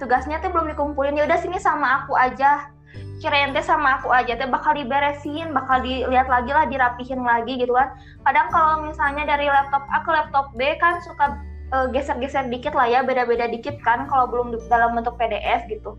tugasnya 0.01 0.41
tuh 0.41 0.49
belum 0.53 0.73
dikumpulin. 0.73 1.17
Ya 1.17 1.29
udah 1.29 1.39
sini 1.41 1.61
sama 1.61 2.05
aku 2.05 2.17
aja. 2.17 2.73
Kirain 3.17 3.57
teh 3.57 3.65
sama 3.65 3.97
aku 3.97 4.13
aja 4.13 4.37
teh 4.37 4.45
bakal 4.45 4.77
diberesin, 4.77 5.57
bakal 5.57 5.81
dilihat 5.81 6.29
lagi 6.29 6.53
lah, 6.53 6.69
dirapihin 6.69 7.25
lagi 7.25 7.57
gitu 7.57 7.73
kan. 7.73 7.97
Kadang 8.29 8.49
kalau 8.53 8.85
misalnya 8.85 9.25
dari 9.25 9.49
laptop 9.49 9.89
A 9.89 10.05
ke 10.05 10.11
laptop 10.13 10.47
B 10.53 10.77
kan 10.77 11.01
suka 11.01 11.41
uh, 11.73 11.87
geser-geser 11.91 12.47
dikit 12.51 12.75
lah 12.77 12.87
ya, 12.87 13.01
beda-beda 13.03 13.49
dikit 13.51 13.79
kan 13.83 14.07
kalau 14.07 14.27
belum 14.29 14.57
dalam 14.71 14.95
bentuk 14.95 15.17
PDF 15.19 15.67
gitu 15.71 15.97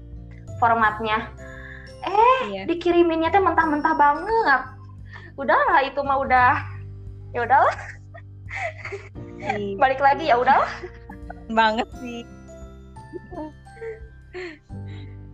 formatnya. 0.61 1.31
Eh, 2.07 2.39
iya. 2.53 2.63
dikiriminnya 2.69 3.33
teh 3.33 3.41
mentah-mentah 3.41 3.93
banget. 3.97 4.61
Udahlah 5.35 5.81
itu 5.83 5.99
mah 6.05 6.17
udah 6.21 6.53
ya 7.35 7.43
udahlah. 7.43 7.77
Iya. 9.37 9.77
Balik 9.77 10.01
lagi 10.01 10.29
ya 10.31 10.35
udahlah. 10.39 10.71
banget 11.47 11.87
sih. 12.01 12.25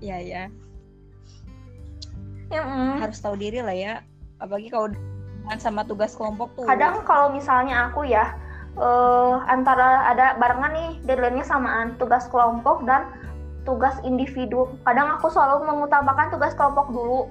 ya 0.04 0.20
ya 0.20 0.52
ya, 2.54 2.62
mm. 2.62 3.02
harus 3.02 3.18
tahu 3.20 3.36
diri 3.36 3.60
lah 3.64 3.74
ya 3.74 3.94
apalagi 4.38 4.70
kalau 4.70 4.92
sama 5.60 5.84
tugas 5.84 6.16
kelompok 6.16 6.54
tuh 6.56 6.68
kadang 6.70 7.04
kalau 7.04 7.34
misalnya 7.34 7.90
aku 7.90 8.08
ya 8.08 8.36
uh, 8.78 9.44
antara 9.50 10.10
ada 10.10 10.38
barengan 10.38 10.74
nih 10.74 10.92
deadline-nya 11.06 11.46
samaan 11.46 11.98
tugas 12.02 12.26
kelompok 12.30 12.86
dan 12.88 13.10
tugas 13.64 13.96
individu. 14.04 14.68
Kadang 14.84 15.20
aku 15.20 15.32
selalu 15.32 15.66
mengutamakan 15.68 16.34
tugas 16.34 16.54
kelompok 16.58 16.92
dulu. 16.92 17.30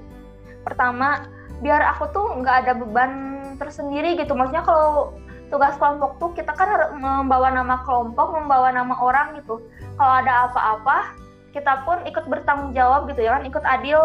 Pertama 0.65 1.29
biar 1.63 1.83
aku 1.95 2.11
tuh 2.11 2.27
nggak 2.43 2.57
ada 2.67 2.73
beban 2.79 3.13
tersendiri 3.61 4.19
gitu. 4.19 4.35
Maksudnya 4.35 4.65
kalau 4.65 5.15
tugas 5.53 5.77
kelompok 5.77 6.17
tuh 6.17 6.31
kita 6.33 6.51
kan 6.57 6.67
harus 6.67 6.91
membawa 6.97 7.53
nama 7.53 7.85
kelompok 7.85 8.33
membawa 8.33 8.73
nama 8.73 8.97
orang 8.97 9.37
gitu. 9.39 9.61
Kalau 10.01 10.15
ada 10.25 10.49
apa-apa 10.49 11.15
kita 11.53 11.85
pun 11.85 12.01
ikut 12.09 12.25
bertanggung 12.25 12.73
jawab 12.73 13.07
gitu 13.13 13.29
ya 13.29 13.39
kan. 13.39 13.43
Ikut 13.45 13.65
adil 13.67 14.01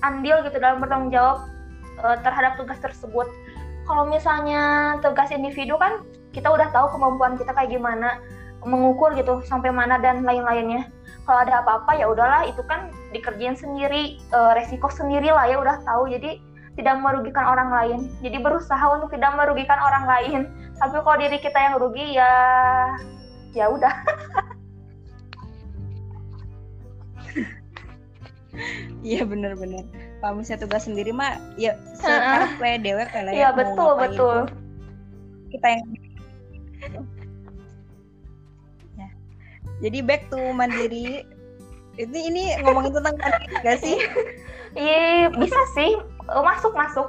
andil 0.00 0.40
gitu 0.48 0.56
dalam 0.56 0.80
bertanggung 0.80 1.12
jawab 1.12 1.44
uh, 2.00 2.16
terhadap 2.24 2.56
tugas 2.56 2.80
tersebut. 2.80 3.28
Kalau 3.86 4.08
misalnya 4.08 4.96
tugas 5.04 5.30
individu 5.30 5.78
kan 5.78 6.02
kita 6.36 6.52
udah 6.52 6.68
tahu 6.68 6.92
kemampuan 6.92 7.40
kita 7.40 7.56
kayak 7.56 7.72
gimana 7.72 8.20
mengukur 8.68 9.16
gitu 9.16 9.40
sampai 9.48 9.72
mana 9.72 9.96
dan 9.96 10.20
lain-lainnya. 10.20 10.92
Kalau 11.24 11.42
ada 11.42 11.64
apa-apa 11.64 11.96
ya 11.96 12.06
udahlah 12.12 12.44
itu 12.44 12.60
kan 12.68 12.92
dikerjain 13.10 13.56
sendiri, 13.56 14.20
uh, 14.36 14.52
resiko 14.52 14.92
sendiri 14.92 15.32
lah 15.32 15.48
ya 15.48 15.56
udah 15.56 15.80
tahu. 15.88 16.12
Jadi 16.12 16.38
tidak 16.76 17.00
merugikan 17.00 17.48
orang 17.48 17.72
lain. 17.72 18.00
Jadi 18.20 18.36
berusaha 18.44 18.84
untuk 18.92 19.08
tidak 19.16 19.32
merugikan 19.32 19.80
orang 19.80 20.04
lain. 20.04 20.40
Tapi 20.76 21.00
kalau 21.00 21.16
diri 21.16 21.38
kita 21.40 21.56
yang 21.56 21.74
rugi 21.80 22.20
ya 22.20 22.32
ya 23.56 23.72
udah. 23.72 23.94
Iya 29.04 29.28
benar-benar. 29.28 29.84
Kalau 30.24 30.40
misalnya 30.40 30.64
tugas 30.64 30.88
sendiri 30.88 31.12
mah 31.12 31.36
ya 31.60 31.76
sekarang 32.00 32.56
uh 32.56 32.56
-uh. 32.56 32.80
dewek 32.80 33.10
lah 33.12 33.30
ya. 33.30 33.36
Iya 33.36 33.48
betul 33.52 33.92
betul. 34.00 34.36
Itu. 34.48 34.56
Kita 35.52 35.66
yang 35.76 35.84
Jadi 39.84 39.98
back 40.00 40.28
to 40.32 40.40
mandiri. 40.56 41.26
Ini 41.96 42.18
ini 42.28 42.42
ngomongin 42.60 42.92
tentang 42.92 43.16
mandiri 43.16 43.56
gak 43.64 43.78
sih? 43.80 43.96
Iya 44.76 45.32
bisa 45.32 45.56
sih. 45.72 45.96
Oh, 46.28 46.44
masuk 46.44 46.76
masuk. 46.76 47.08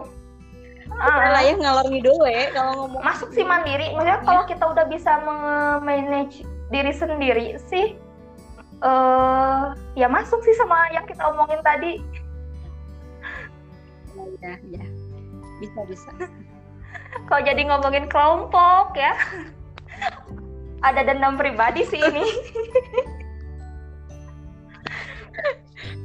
Uh, 0.88 1.20
lah 1.36 1.44
ya 1.44 1.54
ngalor 1.60 1.84
ngidul 1.92 2.24
ya 2.26 2.48
kalau 2.56 2.88
ngomong 2.88 3.04
masuk 3.04 3.30
sih 3.36 3.44
mandiri 3.44 3.92
maksudnya 3.92 4.24
kalau 4.24 4.48
kita 4.48 4.64
udah 4.66 4.88
bisa 4.88 5.20
manage 5.84 6.48
diri 6.72 6.96
sendiri 6.96 7.60
sih 7.68 8.00
uh, 8.82 9.74
ya 9.98 10.08
masuk 10.10 10.42
sih 10.46 10.54
sama 10.58 10.90
yang 10.94 11.06
kita 11.08 11.22
omongin 11.28 11.62
tadi. 11.66 11.94
Ya, 14.42 14.58
ya, 14.66 14.86
bisa 15.62 15.80
bisa. 15.86 16.10
Kalau 17.30 17.42
jadi 17.46 17.62
ngomongin 17.70 18.10
kelompok 18.10 18.98
ya, 18.98 19.14
ada 20.86 21.02
dendam 21.06 21.38
pribadi 21.38 21.86
sih 21.88 22.02
ini. 22.02 22.26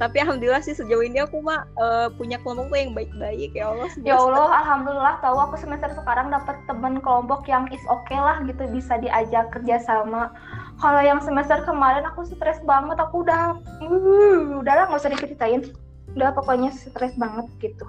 tapi 0.01 0.19
alhamdulillah 0.19 0.63
sih 0.65 0.75
sejauh 0.75 1.07
ini 1.07 1.23
aku 1.23 1.39
mah 1.39 1.63
uh, 1.79 2.11
punya 2.19 2.39
kelompok 2.43 2.75
yang 2.75 2.91
baik-baik. 2.91 3.55
Ya 3.55 3.71
Allah 3.71 3.89
ya 4.03 4.19
Allah 4.19 4.51
alhamdulillah 4.65 5.23
tahu 5.23 5.39
aku 5.39 5.55
semester 5.59 5.95
sekarang 5.95 6.33
dapat 6.33 6.59
teman 6.67 6.99
kelompok 6.99 7.47
yang 7.47 7.71
is 7.71 7.83
oke 7.87 8.03
okay 8.11 8.19
lah 8.19 8.43
gitu 8.43 8.67
bisa 8.75 8.99
diajak 8.99 9.55
kerja 9.55 9.79
sama. 9.85 10.35
Kalau 10.83 10.99
yang 10.99 11.23
semester 11.23 11.63
kemarin 11.63 12.03
aku 12.03 12.27
stres 12.27 12.59
banget 12.67 12.99
aku 12.99 13.23
udah 13.23 13.55
uh, 13.85 14.59
udahlah 14.59 14.91
nggak 14.91 15.01
usah 15.01 15.13
diceritain. 15.15 15.71
Udah 16.19 16.35
pokoknya 16.35 16.75
stres 16.75 17.15
banget 17.17 17.47
gitu 17.63 17.87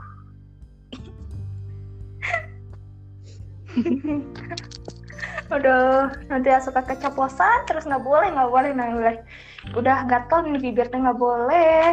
Aduh, 5.53 6.09
nanti 6.33 6.49
ya 6.49 6.57
suka 6.57 6.81
keceplosan 6.81 7.69
terus 7.69 7.85
nggak 7.85 8.01
boleh, 8.01 8.33
nggak 8.33 8.49
boleh, 8.49 8.69
nggak 8.73 8.91
boleh. 8.97 9.15
Udah 9.77 10.01
gatel 10.09 10.49
nih 10.49 10.61
bibirnya 10.65 10.97
nggak 10.97 11.21
boleh. 11.21 11.87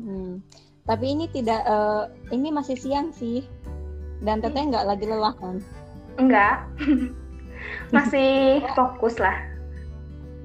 Hmm. 0.00 0.40
Tapi 0.88 1.06
ini 1.12 1.28
tidak, 1.28 1.60
uh, 1.68 2.08
ini 2.32 2.48
masih 2.48 2.74
siang 2.80 3.12
sih. 3.12 3.44
Dan 4.24 4.40
teteh 4.40 4.64
nggak 4.64 4.88
lagi 4.88 5.04
lelah 5.04 5.36
kan? 5.36 5.60
Enggak. 6.16 6.64
masih 7.94 8.64
fokus 8.72 9.20
lah. 9.20 9.36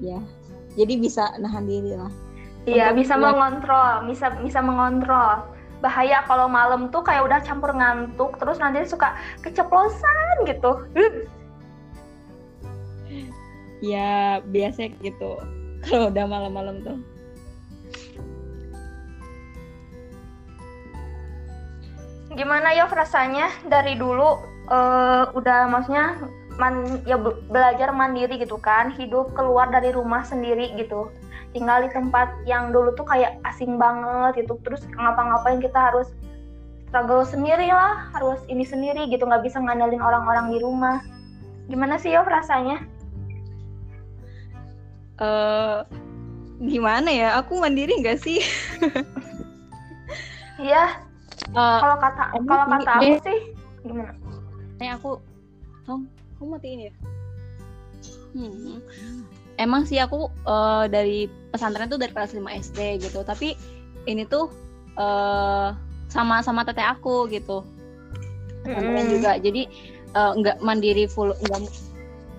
Ya. 0.04 0.20
Jadi 0.76 1.00
bisa 1.00 1.32
nahan 1.40 1.64
diri 1.64 1.96
lah. 1.96 2.12
Iya, 2.68 2.92
bisa 2.92 3.16
mengontrol, 3.16 4.10
bisa 4.10 4.28
bisa 4.44 4.60
mengontrol 4.60 5.55
bahaya 5.84 6.24
kalau 6.24 6.48
malam 6.48 6.88
tuh 6.88 7.04
kayak 7.04 7.28
udah 7.28 7.40
campur 7.44 7.72
ngantuk 7.72 8.36
terus 8.40 8.56
nanti 8.56 8.84
suka 8.88 9.16
keceplosan 9.44 10.48
gitu. 10.48 10.86
Ya 13.84 14.40
biasa 14.40 14.96
gitu. 15.04 15.36
Kalau 15.84 16.08
udah 16.10 16.24
malam-malam 16.26 16.82
tuh. 16.82 16.98
Gimana 22.36 22.72
ya 22.76 22.84
rasanya 22.88 23.48
dari 23.64 23.96
dulu 23.96 24.40
uh, 24.68 25.32
udah 25.32 25.70
maksudnya 25.72 26.20
man 26.56 27.04
ya 27.04 27.20
belajar 27.52 27.92
mandiri 27.92 28.40
gitu 28.40 28.56
kan 28.56 28.92
hidup 28.96 29.32
keluar 29.36 29.68
dari 29.68 29.92
rumah 29.92 30.24
sendiri 30.24 30.72
gitu 30.80 31.12
tinggal 31.56 31.80
di 31.80 31.88
tempat 31.88 32.28
yang 32.44 32.68
dulu 32.68 32.92
tuh 32.92 33.08
kayak 33.08 33.40
asing 33.48 33.80
banget 33.80 34.44
gitu. 34.44 34.60
Terus 34.60 34.84
ngapa-ngapain 34.92 35.64
kita 35.64 35.88
harus 35.92 36.12
struggle 36.86 37.24
sendiri 37.24 37.72
lah 37.72 38.12
harus 38.12 38.38
ini 38.52 38.62
sendiri 38.62 39.08
gitu 39.08 39.24
nggak 39.24 39.42
bisa 39.42 39.56
ngandalin 39.56 40.04
orang-orang 40.04 40.52
di 40.52 40.58
rumah. 40.60 41.00
Gimana 41.72 41.96
sih 41.96 42.12
yo 42.12 42.22
rasanya 42.22 42.84
uh, 45.20 45.84
gimana 46.60 47.08
ya? 47.08 47.28
Aku 47.40 47.56
mandiri 47.60 47.96
nggak 48.00 48.20
sih? 48.20 48.40
Iya. 50.56 51.04
Uh, 51.52 51.78
kalau 51.84 51.96
kata 52.00 52.24
kalau 52.32 52.64
kata 52.64 52.90
aku 52.96 53.12
sih 53.28 53.38
gimana? 53.84 54.16
Nih 54.80 54.88
aku 54.96 55.20
Tom 55.84 56.08
kamu 56.40 56.56
matiin 56.56 56.80
ya? 56.88 56.92
Hmm 58.32 58.80
emang 59.56 59.88
sih 59.88 60.00
aku 60.00 60.28
uh, 60.48 60.84
dari 60.88 61.28
pesantren 61.52 61.88
tuh 61.88 62.00
dari 62.00 62.12
kelas 62.12 62.36
5 62.36 62.42
SD 62.44 62.78
gitu. 63.02 63.20
Tapi 63.24 63.56
ini 64.06 64.24
tuh 64.28 64.52
uh, 64.96 65.74
sama 66.08 66.40
sama 66.44 66.62
teteh 66.64 66.84
aku 66.84 67.28
gitu. 67.28 67.64
Pesantren 68.64 69.06
mm. 69.08 69.12
juga. 69.12 69.32
Jadi 69.40 69.68
uh, 70.16 70.32
nggak 70.36 70.62
mandiri 70.64 71.08
full 71.10 71.32
nggak 71.32 71.60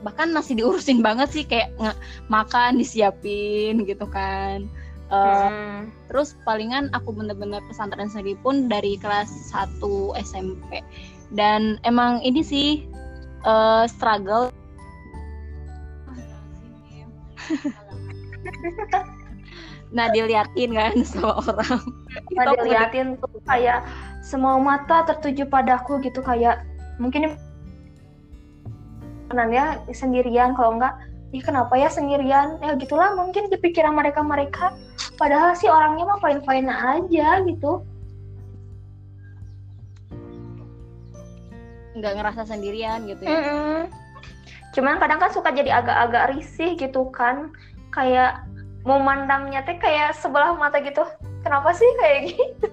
bahkan 0.06 0.30
masih 0.30 0.54
diurusin 0.54 1.02
banget 1.02 1.30
sih 1.34 1.44
kayak 1.44 1.74
nge- 1.82 2.00
makan 2.30 2.78
disiapin 2.78 3.84
gitu 3.84 4.06
kan. 4.08 4.70
Uh, 5.08 5.48
mm. 5.48 5.80
terus 6.12 6.36
palingan 6.44 6.92
aku 6.92 7.16
bener-bener 7.16 7.64
pesantren 7.72 8.12
sendiri 8.12 8.36
pun 8.44 8.68
dari 8.68 9.00
kelas 9.00 9.32
1 9.56 9.80
SMP 10.20 10.84
dan 11.32 11.80
emang 11.88 12.20
ini 12.28 12.44
sih 12.44 12.84
uh, 13.48 13.88
struggle 13.88 14.52
nah 19.96 20.12
diliatin 20.12 20.76
kan 20.76 20.94
sama 21.08 21.40
orang. 21.40 21.80
Nah, 22.36 22.44
diliatin 22.60 23.16
tuh 23.24 23.40
kayak 23.48 23.88
semua 24.20 24.60
mata 24.60 25.08
tertuju 25.08 25.48
padaku 25.48 26.04
gitu 26.04 26.20
kayak 26.20 26.64
mungkin 27.00 27.40
ya 29.52 29.80
sendirian. 29.96 30.56
Kalau 30.56 30.76
enggak 30.80 30.96
ih 31.32 31.44
kenapa 31.44 31.76
ya 31.80 31.88
sendirian? 31.88 32.60
Ya 32.60 32.76
gitulah 32.76 33.16
mungkin 33.16 33.48
di 33.48 33.58
pikiran 33.60 33.96
mereka 33.96 34.24
mereka 34.24 34.76
padahal 35.16 35.56
sih 35.56 35.72
orangnya 35.72 36.08
mah 36.08 36.20
fine 36.20 36.42
fine 36.44 36.68
aja 36.72 37.44
gitu. 37.48 37.84
Nggak 41.98 42.14
ngerasa 42.14 42.42
sendirian 42.46 43.08
gitu 43.08 43.24
ya? 43.24 43.32
Mm 43.32 43.44
-hmm. 43.44 44.07
Cuman 44.78 45.02
kadang 45.02 45.18
kan 45.18 45.34
suka 45.34 45.50
jadi 45.50 45.82
agak-agak 45.82 46.38
risih 46.38 46.78
gitu 46.78 47.10
kan. 47.10 47.50
Kayak 47.90 48.46
mau 48.86 49.02
mandangnya 49.02 49.66
teh 49.66 49.82
kayak 49.82 50.14
sebelah 50.14 50.54
mata 50.54 50.78
gitu. 50.78 51.02
Kenapa 51.42 51.74
sih 51.74 51.90
kayak 51.98 52.20
gitu? 52.38 52.70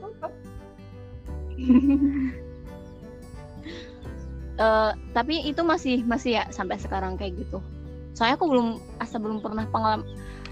Uh, 4.60 4.92
tapi 5.16 5.48
itu 5.48 5.64
masih 5.64 6.04
masih 6.04 6.36
ya 6.36 6.44
sampai 6.52 6.76
sekarang 6.76 7.16
kayak 7.16 7.40
gitu. 7.40 7.64
Soalnya 8.12 8.36
aku 8.36 8.46
belum 8.52 8.68
asa 9.00 9.16
belum 9.16 9.40
pernah 9.40 9.64
pengalaman 9.72 10.04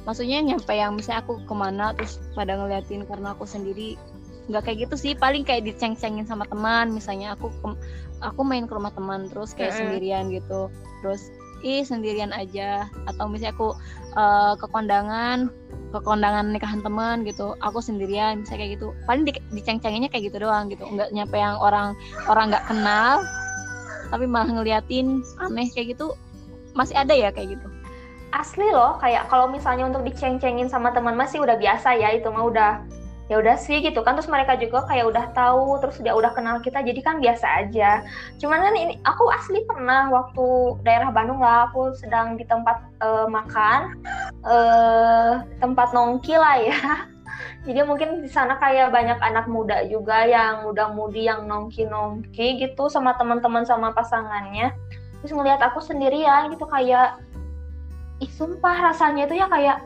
maksudnya 0.03 0.43
nyampe 0.43 0.75
yang 0.75 0.99
misalnya 0.99 1.23
aku 1.23 1.39
ke 1.47 1.55
mana 1.55 1.95
terus 1.95 2.19
pada 2.35 2.59
ngeliatin 2.59 3.07
karena 3.07 3.39
aku 3.39 3.47
sendiri 3.47 3.95
nggak 4.51 4.67
kayak 4.67 4.79
gitu 4.89 4.95
sih. 4.99 5.13
Paling 5.15 5.47
kayak 5.47 5.69
diceng-cengin 5.69 6.27
sama 6.27 6.49
teman. 6.51 6.91
Misalnya 6.91 7.39
aku 7.39 7.53
aku 8.19 8.41
main 8.43 8.67
ke 8.67 8.73
rumah 8.75 8.91
teman 8.95 9.31
terus 9.31 9.55
kayak 9.55 9.71
mm 9.71 9.77
-hmm. 9.79 9.79
sendirian 9.79 10.25
gitu. 10.35 10.61
Terus 11.03 11.31
ih 11.63 11.83
sendirian 11.87 12.35
aja. 12.35 12.87
Atau 13.09 13.31
misalnya 13.31 13.55
aku 13.57 13.75
uh, 14.19 14.55
ke 14.59 14.67
kondangan 14.71 15.51
ke 15.93 16.01
kondangan 16.01 16.57
nikahan 16.57 16.81
teman 16.81 17.21
gitu 17.21 17.53
aku 17.61 17.85
sendirian 17.85 18.43
misalnya 18.43 18.65
kayak 18.65 18.73
gitu. 18.81 18.89
Paling 19.05 19.23
di, 19.29 19.33
diceng-cenginnya 19.55 20.11
kayak 20.13 20.33
gitu 20.33 20.45
doang 20.45 20.69
gitu. 20.69 20.85
Nggak 20.85 21.11
nyampe 21.15 21.37
yang 21.37 21.57
orang 21.61 21.97
orang 22.29 22.53
nggak 22.53 22.67
kenal 22.69 23.25
tapi 24.13 24.29
malah 24.29 24.53
ngeliatin 24.53 25.25
aneh 25.41 25.69
kayak 25.73 25.97
gitu. 25.97 26.13
Masih 26.77 26.97
ada 26.97 27.13
ya 27.13 27.33
kayak 27.33 27.57
gitu? 27.57 27.69
Asli 28.33 28.65
loh 28.73 28.97
kayak 28.97 29.29
kalau 29.29 29.49
misalnya 29.49 29.89
untuk 29.89 30.09
diceng-cengin 30.09 30.69
sama 30.69 30.89
teman 30.93 31.13
masih 31.13 31.45
udah 31.45 31.61
biasa 31.61 31.93
ya 32.01 32.17
itu 32.17 32.29
mah 32.33 32.45
udah 32.49 32.71
ya 33.31 33.39
udah 33.39 33.55
sih 33.55 33.79
gitu 33.79 34.03
kan 34.03 34.19
terus 34.19 34.27
mereka 34.27 34.59
juga 34.59 34.83
kayak 34.91 35.07
udah 35.09 35.25
tahu 35.33 35.79
terus 35.79 35.97
dia 36.03 36.13
udah 36.13 36.35
kenal 36.35 36.59
kita 36.59 36.83
jadi 36.83 37.01
kan 37.01 37.23
biasa 37.23 37.47
aja. 37.65 38.03
Cuman 38.43 38.61
kan 38.61 38.75
ini 38.75 38.99
aku 39.07 39.31
asli 39.31 39.63
pernah 39.63 40.11
waktu 40.11 40.79
daerah 40.83 41.15
Bandung 41.15 41.39
lah 41.39 41.71
aku 41.71 41.95
sedang 41.95 42.35
di 42.35 42.45
tempat 42.45 42.83
uh, 43.01 43.31
makan 43.31 43.95
uh, 44.43 45.47
tempat 45.63 45.95
nongki 45.95 46.35
lah 46.35 46.57
ya. 46.59 46.79
Jadi 47.67 47.79
mungkin 47.87 48.27
di 48.27 48.31
sana 48.31 48.59
kayak 48.59 48.91
banyak 48.91 49.23
anak 49.23 49.47
muda 49.47 49.87
juga 49.87 50.27
yang 50.27 50.67
muda-mudi 50.67 51.31
yang 51.31 51.47
nongki-nongki 51.47 52.59
gitu 52.59 52.91
sama 52.91 53.15
teman-teman 53.15 53.63
sama 53.63 53.95
pasangannya. 53.95 54.75
Terus 55.23 55.31
ngelihat 55.31 55.63
aku 55.63 55.79
sendirian 55.79 56.51
gitu 56.51 56.67
kayak 56.67 57.23
ih 58.19 58.31
sumpah 58.35 58.91
rasanya 58.91 59.31
itu 59.31 59.39
ya 59.39 59.47
kayak 59.47 59.79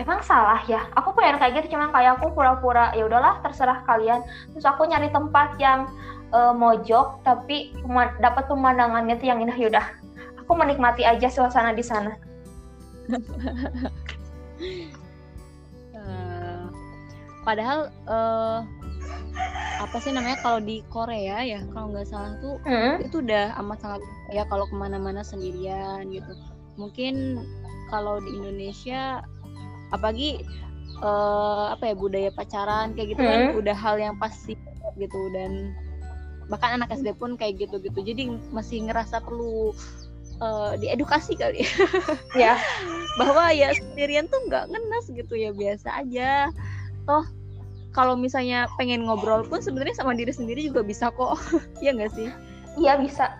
emang 0.00 0.20
salah 0.24 0.60
ya? 0.64 0.88
Aku 0.96 1.12
pengen 1.12 1.36
kayak 1.40 1.62
gitu 1.62 1.76
cuman 1.76 1.92
kayak 1.92 2.20
aku 2.20 2.32
pura-pura 2.32 2.92
ya 2.96 3.04
udahlah 3.04 3.40
terserah 3.44 3.84
kalian. 3.84 4.24
Terus 4.56 4.64
aku 4.64 4.88
nyari 4.88 5.12
tempat 5.12 5.56
yang 5.60 5.90
uh, 6.32 6.54
mojok 6.56 7.20
tapi 7.22 7.76
dapat 8.20 8.48
pemandangannya 8.48 9.20
tuh 9.20 9.28
yang 9.28 9.38
indah 9.44 9.56
yaudah 9.56 9.86
aku 10.42 10.52
menikmati 10.58 11.06
aja 11.06 11.32
suasana 11.32 11.72
di 11.72 11.80
sana. 11.80 12.12
Uh, 15.96 16.68
padahal 17.46 17.88
uh, 18.04 18.60
apa 19.80 19.96
sih 20.02 20.12
namanya 20.12 20.38
kalau 20.44 20.60
di 20.60 20.84
Korea 20.92 21.40
ya 21.40 21.64
kalau 21.72 21.90
nggak 21.90 22.06
salah 22.06 22.36
tuh 22.38 22.60
hmm? 22.68 23.02
itu 23.02 23.24
udah 23.24 23.56
amat 23.64 23.78
sangat 23.80 24.02
ya 24.30 24.44
kalau 24.46 24.68
ke 24.68 24.74
mana-mana 24.76 25.24
sendirian 25.24 26.04
gitu. 26.12 26.36
Mungkin 26.76 27.40
kalau 27.88 28.20
di 28.20 28.36
Indonesia 28.36 29.24
apalagi 29.92 30.42
uh, 31.04 31.76
apa 31.76 31.92
ya 31.92 31.94
budaya 31.94 32.30
pacaran 32.32 32.96
kayak 32.96 33.16
gitu 33.16 33.22
kan 33.22 33.28
hmm. 33.28 33.48
kan 33.52 33.60
udah 33.60 33.76
hal 33.76 33.96
yang 34.00 34.16
pasti 34.16 34.58
gitu. 34.96 35.20
Dan 35.32 35.76
bahkan 36.50 36.80
anak 36.80 36.92
SD 36.92 37.16
pun 37.16 37.38
kayak 37.38 37.64
gitu 37.64 37.80
gitu 37.80 38.02
jadi 38.04 38.28
masih 38.52 38.84
ngerasa 38.90 39.22
perlu 39.22 39.72
uh, 40.42 40.74
diedukasi 40.80 41.38
kali. 41.38 41.64
Ya. 42.38 42.56
Bahwa 43.20 43.52
ya 43.52 43.76
sendirian 43.76 44.26
tuh 44.32 44.40
nggak 44.48 44.72
ngenes 44.72 45.06
gitu 45.12 45.34
ya 45.36 45.52
biasa 45.52 46.02
aja. 46.02 46.48
Toh 47.04 47.24
kalau 47.92 48.16
misalnya 48.16 48.72
pengen 48.80 49.04
ngobrol 49.04 49.44
pun 49.44 49.60
sebenarnya 49.60 50.00
sama 50.00 50.16
diri 50.16 50.32
sendiri 50.32 50.64
juga 50.64 50.80
bisa 50.80 51.12
kok. 51.12 51.36
Ya 51.84 51.92
nggak 51.92 52.12
sih? 52.16 52.28
Iya 52.80 52.96
bisa. 52.96 53.36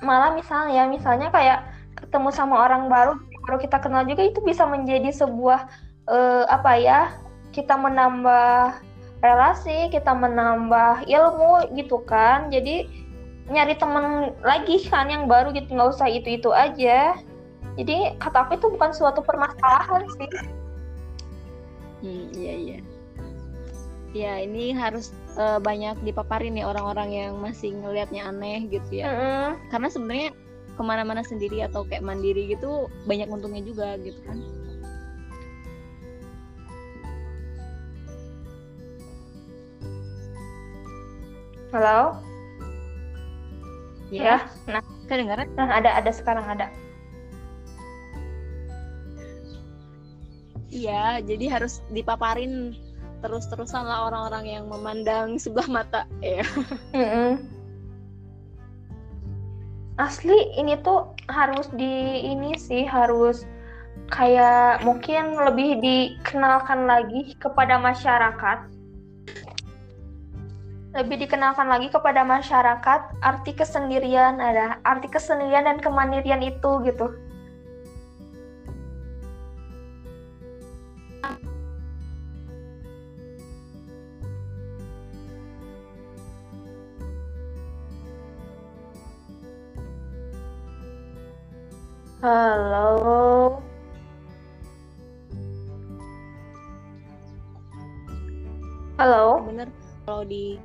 Malah 0.00 0.32
misalnya 0.32 0.88
misalnya 0.88 1.28
kayak 1.28 1.68
ketemu 2.00 2.32
sama 2.32 2.64
orang 2.64 2.88
baru 2.88 3.20
baru 3.44 3.60
kita 3.60 3.82
kenal 3.82 4.08
juga 4.08 4.24
itu 4.24 4.40
bisa 4.40 4.64
menjadi 4.64 5.12
sebuah 5.12 5.68
uh, 6.10 6.44
apa 6.50 6.72
ya 6.76 7.00
kita 7.54 7.78
menambah 7.78 8.82
relasi 9.22 9.88
kita 9.94 10.10
menambah 10.12 11.06
ilmu 11.06 11.70
gitu 11.78 12.02
kan. 12.04 12.50
Jadi 12.50 12.88
nyari 13.50 13.74
temen 13.78 14.34
lagi 14.42 14.82
kan 14.86 15.10
yang 15.10 15.26
baru 15.26 15.54
gitu 15.54 15.70
nggak 15.70 15.90
usah 15.94 16.08
itu 16.10 16.36
itu 16.40 16.50
aja. 16.50 17.16
Jadi 17.78 18.18
kata 18.18 18.46
aku 18.46 18.58
itu 18.58 18.66
bukan 18.74 18.90
suatu 18.90 19.22
permasalahan 19.22 20.04
sih. 20.18 20.30
Hmm 22.02 22.26
iya 22.34 22.54
iya. 22.56 22.78
Ya 24.10 24.32
ini 24.42 24.74
harus 24.74 25.14
uh, 25.38 25.62
banyak 25.62 26.02
dipaparin 26.02 26.58
nih 26.58 26.66
orang-orang 26.66 27.14
yang 27.14 27.32
masih 27.38 27.70
ngelihatnya 27.78 28.26
aneh 28.26 28.66
gitu 28.66 29.04
ya. 29.04 29.06
Mm 29.06 29.14
-hmm. 29.14 29.48
karena 29.70 29.88
sebenarnya 29.92 30.30
ke 30.74 30.82
mana-mana 30.82 31.20
sendiri 31.20 31.60
atau 31.60 31.84
kayak 31.84 32.00
mandiri 32.00 32.56
gitu 32.56 32.88
banyak 33.04 33.28
untungnya 33.28 33.60
juga 33.60 34.00
gitu 34.00 34.16
kan 34.24 34.40
halo 41.70 42.18
ya, 44.10 44.22
ya. 44.22 44.36
nah 44.66 44.82
kedengaran 45.06 45.46
nah 45.54 45.70
ada 45.70 45.94
ada 45.94 46.10
sekarang 46.10 46.46
ada 46.46 46.66
Iya, 50.70 51.18
jadi 51.26 51.50
harus 51.50 51.82
dipaparin 51.90 52.78
terus-terusan 53.26 53.90
lah 53.90 54.06
orang-orang 54.06 54.46
yang 54.46 54.64
memandang 54.70 55.34
sebelah 55.34 55.66
mata 55.66 56.06
ya. 56.22 56.46
Mm 56.94 57.06
-hmm. 57.10 57.30
Asli 59.98 60.38
ini 60.54 60.78
tuh 60.80 61.10
harus 61.26 61.66
di 61.74 62.22
ini 62.22 62.54
sih 62.54 62.86
harus 62.86 63.44
kayak 64.14 64.80
mungkin 64.86 65.36
lebih 65.36 65.82
dikenalkan 65.82 66.86
lagi 66.86 67.34
kepada 67.42 67.76
masyarakat. 67.76 68.70
Lebih 70.90 71.22
dikenalkan 71.22 71.70
lagi 71.70 71.86
kepada 71.86 72.26
masyarakat 72.26 73.22
arti 73.22 73.54
kesendirian 73.54 74.42
ada 74.42 74.82
arti 74.82 75.06
kesendirian 75.06 75.62
dan 75.62 75.78
kemandirian 75.78 76.42
itu 76.42 76.82
gitu. 76.82 77.14
Halo. 92.18 93.62
Halo. 98.98 99.46
Bener 99.46 99.70
kalau 100.04 100.26
di 100.26 100.58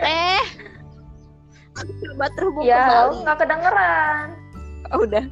Eh. 0.00 0.44
Coba 1.76 2.26
terhubung 2.32 2.64
ya, 2.64 2.88
kembali. 2.88 3.16
nggak 3.24 3.38
kedengeran. 3.40 4.26
Oh, 4.92 5.00
udah. 5.04 5.24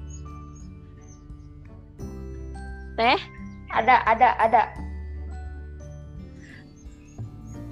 Teh? 2.94 3.20
Ada, 3.74 3.94
ada, 4.06 4.28
ada. 4.38 4.62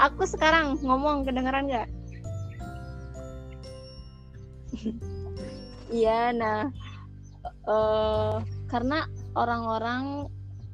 Aku 0.02 0.26
sekarang 0.26 0.80
ngomong 0.82 1.22
kedengeran 1.28 1.68
nggak? 1.68 1.88
Iya, 5.92 6.32
nah 6.32 6.72
uh, 7.68 8.40
karena 8.72 9.04
orang-orang 9.36 10.32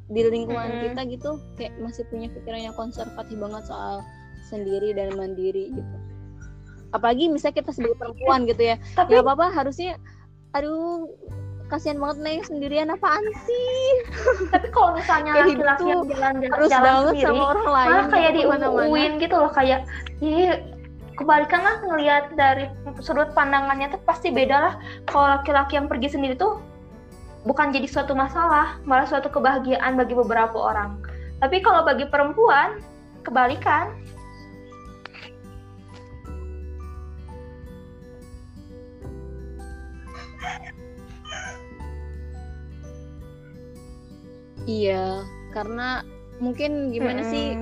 di 0.08 0.22
lingkungan 0.24 0.78
hmm. 0.78 0.82
kita 0.86 1.00
gitu 1.10 1.30
kayak 1.58 1.74
masih 1.82 2.06
punya 2.08 2.30
pikiran 2.32 2.70
yang 2.70 2.76
konservatif 2.78 3.36
banget 3.36 3.66
soal 3.68 4.00
sendiri 4.48 4.96
dan 4.96 5.12
mandiri 5.18 5.74
gitu. 5.74 5.96
Apalagi 6.96 7.28
misalnya 7.28 7.60
kita 7.60 7.70
sebagai 7.76 7.96
perempuan 8.00 8.48
gitu 8.48 8.74
ya, 8.74 8.76
Tapi... 8.98 9.16
ya 9.16 9.20
apa-apa 9.20 9.52
harusnya, 9.52 10.00
aduh 10.56 11.08
kasihan 11.68 12.00
banget 12.00 12.18
nih 12.24 12.38
sendirian 12.48 12.88
apaan 12.88 13.24
sih? 13.44 13.88
Tapi 14.52 14.66
kalau 14.72 14.96
misalnya 14.96 15.32
laki-laki 15.44 15.84
yang 15.84 16.02
jalan 16.08 16.34
harus 16.48 16.68
jalan 16.72 16.92
sendiri 17.12 17.28
sama 17.28 17.44
orang 17.52 17.68
lain 17.68 17.90
malah 17.92 18.06
kayak 18.08 18.30
gitu, 18.32 18.48
diuuin 18.56 19.12
gitu 19.20 19.36
loh 19.36 19.52
kayak 19.52 19.80
kebalikan 21.18 21.60
lah 21.66 21.76
ngelihat 21.82 22.24
dari 22.38 22.70
sudut 23.02 23.34
pandangannya 23.34 23.90
tuh 23.92 24.00
pasti 24.08 24.32
beda 24.32 24.56
lah. 24.56 24.74
Kalau 25.10 25.26
laki-laki 25.38 25.76
yang 25.76 25.90
pergi 25.90 26.14
sendiri 26.14 26.38
tuh 26.38 26.62
bukan 27.44 27.70
jadi 27.70 27.86
suatu 27.90 28.16
masalah 28.16 28.80
malah 28.88 29.04
suatu 29.04 29.28
kebahagiaan 29.28 29.98
bagi 29.98 30.16
beberapa 30.16 30.56
orang. 30.56 30.96
Tapi 31.38 31.60
kalau 31.62 31.84
bagi 31.86 32.08
perempuan 32.08 32.80
kebalikan 33.26 33.92
Iya, 44.68 45.24
karena 45.56 46.04
mungkin 46.44 46.92
gimana 46.92 47.24
hmm. 47.24 47.32
sih 47.32 47.56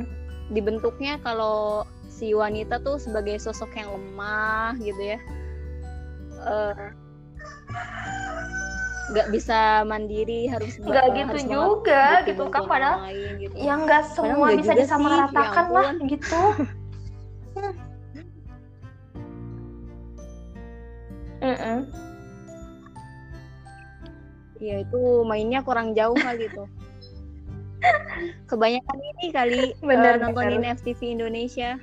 dibentuknya 0.51 1.23
kalau 1.23 1.87
si 2.11 2.35
wanita 2.35 2.83
tuh 2.83 2.99
sebagai 2.99 3.39
sosok 3.39 3.79
yang 3.79 3.95
lemah 3.95 4.75
gitu 4.83 5.15
ya. 5.15 5.23
Nggak 9.15 9.27
uh, 9.31 9.33
bisa 9.33 9.87
mandiri 9.87 10.51
harus 10.51 10.83
nggak 10.83 11.07
gitu 11.15 11.31
harus 11.31 11.45
juga 11.47 12.27
gitu 12.27 12.51
kan 12.51 12.67
padahal 12.67 13.07
lain, 13.07 13.39
gitu. 13.39 13.55
yang 13.55 13.87
nggak 13.87 14.03
semua 14.11 14.51
bisa 14.59 14.75
disamaratakan 14.75 15.71
ya 15.71 15.75
lah 15.79 15.95
gitu 16.03 16.43
Ya 24.61 24.81
itu 24.81 25.01
mainnya 25.29 25.61
kurang 25.61 25.93
jauh 25.93 26.17
kali 26.17 26.49
itu. 26.49 26.65
Kebanyakan 28.51 28.99
ini 28.99 29.25
kali 29.31 29.61
bener, 29.85 30.17
uh, 30.17 30.29
nontonin 30.29 30.65
bener. 30.65 30.77
FTV 30.81 31.01
Indonesia. 31.21 31.77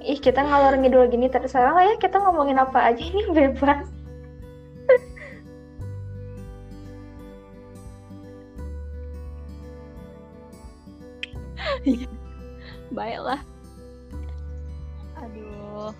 Ih, 0.00 0.16
kita 0.16 0.40
ngalor 0.40 0.80
ngidul 0.80 1.12
gini 1.12 1.28
terserah 1.28 1.76
lah 1.76 1.84
ya, 1.84 1.94
kita 2.00 2.16
ngomongin 2.20 2.56
apa 2.56 2.92
aja 2.92 3.02
ini 3.04 3.20
bebas. 3.36 3.84
Baiklah. 12.90 13.40
Aduh. 15.20 15.92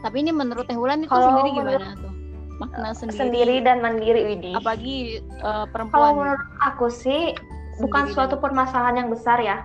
Tapi 0.00 0.16
ini 0.24 0.32
menurut 0.32 0.64
Teh 0.66 0.78
Wulan 0.78 1.04
itu 1.04 1.12
Kalau 1.12 1.34
sendiri 1.34 1.48
gimana 1.56 1.92
tuh? 1.98 2.12
Makna 2.60 2.88
sendiri. 2.92 3.18
Sendiri 3.18 3.56
dan 3.64 3.80
mandiri 3.80 4.20
Widi. 4.24 4.52
Apalagi 4.56 5.24
uh, 5.40 5.64
perempuan. 5.68 5.96
Kalau 5.96 6.10
menurut 6.16 6.44
aku 6.60 6.86
sih 6.92 7.32
sendiri 7.32 7.88
bukan 7.88 8.04
suatu 8.12 8.36
permasalahan 8.36 9.00
yang 9.00 9.08
besar 9.08 9.40
ya 9.40 9.64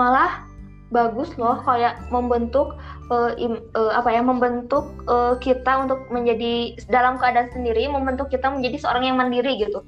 malah 0.00 0.48
bagus 0.88 1.32
loh 1.36 1.60
kayak 1.64 2.00
membentuk 2.08 2.76
uh, 3.12 3.32
im, 3.36 3.60
uh, 3.76 3.92
apa 3.92 4.12
ya 4.12 4.24
membentuk 4.24 4.88
uh, 5.08 5.36
kita 5.40 5.84
untuk 5.84 6.04
menjadi 6.08 6.76
dalam 6.88 7.20
keadaan 7.20 7.52
sendiri 7.52 7.88
membentuk 7.88 8.32
kita 8.32 8.48
menjadi 8.48 8.80
seorang 8.80 9.04
yang 9.08 9.16
mandiri 9.20 9.56
gitu 9.60 9.84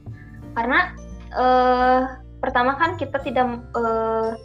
karena 0.56 0.92
uh, 1.32 2.20
pertama 2.40 2.76
kan 2.76 2.96
kita 3.00 3.20
tidak 3.20 3.64
uh, 3.76 4.36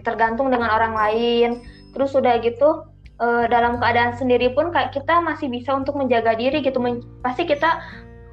tergantung 0.00 0.48
dengan 0.48 0.72
orang 0.72 0.96
lain 0.96 1.64
terus 1.92 2.12
sudah 2.12 2.40
gitu 2.40 2.84
uh, 3.24 3.44
dalam 3.48 3.80
keadaan 3.80 4.12
sendiri 4.14 4.52
pun 4.52 4.68
kayak 4.68 4.92
kita 4.92 5.24
masih 5.24 5.48
bisa 5.48 5.72
untuk 5.72 5.96
menjaga 5.96 6.36
diri 6.36 6.60
gitu. 6.60 6.76
Men 6.76 7.00
pasti 7.24 7.48
kita 7.48 7.80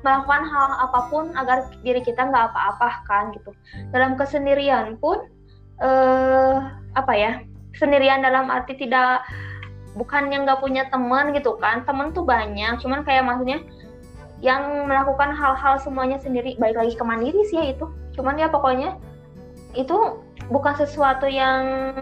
melakukan 0.02 0.44
hal 0.50 0.70
apa 0.90 1.00
pun 1.14 1.30
agar 1.38 1.70
diri 1.86 2.02
kita 2.02 2.28
nggak 2.28 2.52
apa-apa 2.52 2.90
kan 3.08 3.24
gitu. 3.38 3.56
Dalam 3.96 4.20
kesendirian 4.20 5.00
pun 5.00 5.32
uh, 5.80 6.76
apa 6.98 7.14
ya 7.16 7.32
sendirian 7.78 8.20
dalam 8.20 8.52
arti 8.52 8.76
tidak 8.76 9.24
bukan 9.96 10.32
yang 10.32 10.44
nggak 10.44 10.60
punya 10.60 10.90
teman 10.92 11.32
gitu 11.32 11.56
kan. 11.62 11.88
Teman 11.88 12.12
tuh 12.12 12.28
banyak 12.28 12.82
cuman 12.84 13.08
kayak 13.08 13.24
maksudnya 13.24 13.64
yang 14.42 14.90
melakukan 14.90 15.38
hal-hal 15.38 15.78
semuanya 15.78 16.18
sendiri 16.18 16.58
baik 16.58 16.74
lagi 16.74 16.98
ke 16.98 17.04
mandiri 17.06 17.42
sih 17.48 17.62
ya 17.62 17.66
itu. 17.78 17.86
Cuman 18.18 18.42
ya 18.42 18.50
pokoknya 18.50 18.98
itu 19.78 20.20
bukan 20.52 20.74
sesuatu 20.76 21.30
yang 21.30 21.94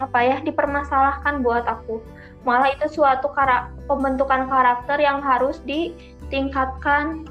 apa 0.00 0.18
ya 0.24 0.36
dipermasalahkan 0.40 1.44
buat 1.44 1.68
aku 1.68 2.00
malah 2.44 2.72
itu 2.72 3.00
suatu 3.00 3.28
kara 3.36 3.68
pembentukan 3.84 4.48
karakter 4.48 4.96
yang 4.96 5.20
harus 5.20 5.60
ditingkatkan. 5.68 7.28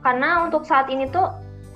Karena 0.00 0.46
untuk 0.46 0.64
saat 0.64 0.88
ini 0.88 1.10
tuh 1.10 1.28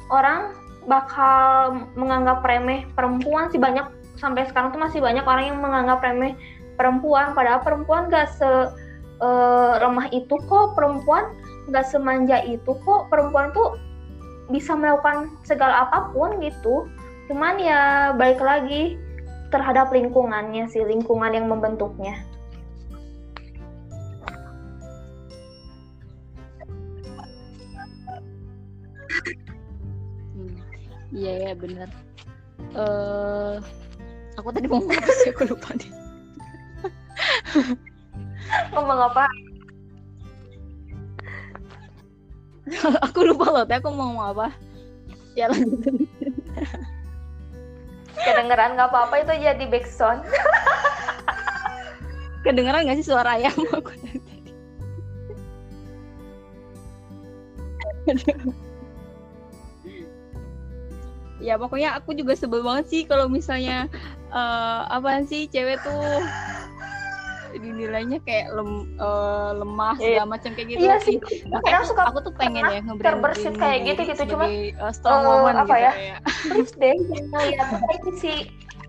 orang 0.09 0.57
bakal 0.89 1.77
menganggap 1.99 2.41
remeh 2.47 2.89
perempuan 2.97 3.53
sih 3.53 3.61
banyak. 3.61 3.85
Sampai 4.17 4.47
sekarang 4.47 4.71
tuh 4.71 4.81
masih 4.81 5.03
banyak 5.03 5.27
orang 5.27 5.45
yang 5.53 5.59
menganggap 5.61 6.01
remeh 6.01 6.33
perempuan. 6.79 7.35
Padahal 7.37 7.61
perempuan 7.61 8.09
gak 8.09 8.31
se 8.33 8.51
lemah 9.83 10.09
itu 10.11 10.35
kok. 10.49 10.75
Perempuan 10.75 11.31
nggak 11.71 11.87
semanja 11.87 12.41
itu 12.43 12.73
kok. 12.83 13.13
Perempuan 13.13 13.53
tuh 13.55 13.77
bisa 14.51 14.75
melakukan 14.75 15.31
segala 15.45 15.87
apa 15.87 16.11
pun 16.15 16.41
gitu. 16.41 16.89
Cuman 17.31 17.61
ya 17.61 18.11
balik 18.17 18.43
lagi 18.43 18.99
terhadap 19.53 19.93
lingkungannya 19.93 20.65
sih 20.73 20.81
lingkungan 20.81 21.37
yang 21.37 21.47
membentuknya 21.47 22.17
hmm. 30.37 30.55
iya 31.15 31.33
ya 31.51 31.53
benar 31.57 31.89
uh, 32.77 33.57
aku 34.37 34.49
tadi 34.55 34.67
mau 34.69 34.81
ngomong 34.81 34.97
apa 34.97 35.13
sih? 35.23 35.31
Aku 35.35 35.45
lupa 35.49 35.69
nih. 35.77 35.91
Ngomong 38.73 39.01
apa? 39.13 39.25
Aku 43.11 43.19
lupa 43.27 43.47
loh 43.53 43.63
tapi 43.67 43.83
aku 43.83 43.89
mau 43.93 44.09
ngomong 44.09 44.27
apa? 44.33 44.47
Ya 45.37 45.51
lanjut. 45.51 45.83
Kedengeran 48.13 48.79
nggak 48.79 48.89
apa-apa 48.93 49.15
itu 49.25 49.35
jadi 49.41 49.65
backsound 49.67 50.23
kedengeran 52.43 52.87
nggak 52.87 52.99
sih 52.99 53.07
suara 53.07 53.39
ayam 53.39 53.55
aku 53.71 53.95
tadi 54.03 54.19
ya 61.43 61.59
pokoknya 61.59 61.99
aku 61.99 62.15
juga 62.15 62.39
sebel 62.39 62.63
banget 62.63 62.87
sih 62.89 63.03
kalau 63.03 63.27
misalnya 63.27 63.91
uh, 64.31 64.87
apa 64.87 65.27
sih 65.27 65.51
cewek 65.51 65.83
tuh 65.83 66.23
dinilainya 67.53 68.17
kayak 68.25 68.49
lem, 68.57 68.97
uh, 68.97 69.53
lemah 69.61 70.01
segala 70.01 70.25
macam 70.25 70.51
kayak 70.57 70.69
gitu 70.73 70.85
iya 70.89 70.97
sih. 71.05 71.21
Makanya 71.53 71.79
aku, 71.85 71.89
suka 71.93 72.03
aku 72.09 72.19
tuh 72.25 72.35
pengen 72.41 72.65
ya 72.65 72.81
terbersit 72.97 73.55
kayak 73.61 73.85
gitu 73.85 74.01
gitu 74.09 74.23
cuma 74.33 74.49
uh, 74.81 74.93
strong 74.95 75.23
uh, 75.27 75.29
woman 75.29 75.57
apa 75.61 75.75
gitu 75.77 75.85
ya? 75.85 75.93
terus 76.49 76.71
deh 76.81 76.97
ngeliat 76.97 77.69
ini 77.77 78.13
sih 78.17 78.39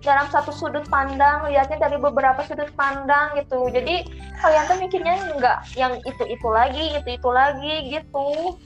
dalam 0.03 0.27
satu 0.31 0.51
sudut 0.51 0.83
pandang 0.91 1.47
lihatnya 1.47 1.79
dari 1.79 1.95
beberapa 1.99 2.43
sudut 2.43 2.71
pandang 2.75 3.35
gitu. 3.39 3.71
Jadi 3.71 4.07
kalian 4.39 4.63
tuh 4.67 4.77
mikirnya 4.79 5.15
nggak 5.39 5.59
yang 5.79 5.99
itu 6.03 6.23
itu 6.27 6.47
lagi 6.51 6.99
itu 6.99 7.09
itu 7.19 7.29
lagi 7.31 7.73
gitu 7.87 8.59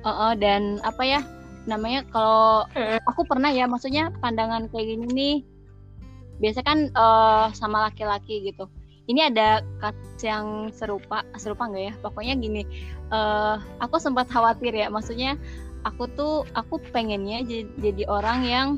Uh, 0.00 0.08
uh, 0.08 0.32
dan 0.36 0.80
apa 0.82 1.02
ya? 1.04 1.20
Namanya 1.68 2.08
kalau 2.08 2.64
aku 3.04 3.22
pernah 3.28 3.52
ya 3.52 3.68
maksudnya 3.68 4.08
pandangan 4.18 4.66
kayak 4.72 4.96
gini 4.96 5.06
nih. 5.12 5.36
Biasa 6.40 6.64
kan 6.64 6.88
uh, 6.96 7.52
sama 7.52 7.84
laki-laki 7.88 8.48
gitu. 8.48 8.64
Ini 9.10 9.28
ada 9.28 9.60
kasus 9.82 10.22
yang 10.24 10.72
serupa 10.72 11.20
serupa 11.36 11.68
nggak 11.68 11.84
ya? 11.84 11.94
Pokoknya 12.00 12.34
gini 12.40 12.62
uh, 13.12 13.60
aku 13.82 14.00
sempat 14.00 14.32
khawatir 14.32 14.72
ya. 14.72 14.88
Maksudnya 14.88 15.36
aku 15.84 16.08
tuh 16.16 16.48
aku 16.56 16.80
pengennya 16.96 17.44
jadi, 17.44 17.68
jadi 17.76 18.02
orang 18.08 18.38
yang 18.48 18.68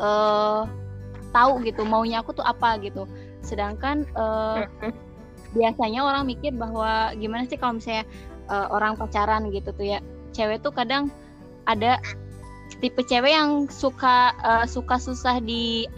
uh, 0.00 0.64
tahu 1.36 1.60
gitu 1.68 1.84
maunya 1.84 2.24
aku 2.24 2.32
tuh 2.32 2.46
apa 2.48 2.80
gitu. 2.80 3.04
Sedangkan 3.44 4.08
uh, 4.16 4.64
biasanya 5.56 6.04
orang 6.04 6.28
mikir 6.28 6.52
bahwa 6.52 7.12
gimana 7.16 7.48
sih 7.48 7.56
kalau 7.56 7.80
misalnya 7.80 8.04
uh, 8.52 8.68
orang 8.72 8.96
pacaran 8.96 9.48
gitu 9.48 9.72
tuh 9.72 9.86
ya 9.96 9.98
cewek 10.36 10.60
tuh 10.60 10.72
kadang 10.72 11.08
ada 11.64 12.00
tipe 12.80 13.00
cewek 13.04 13.32
yang 13.32 13.66
suka 13.72 14.36
uh, 14.44 14.64
suka 14.68 15.00
susah 15.00 15.40
di, 15.40 15.88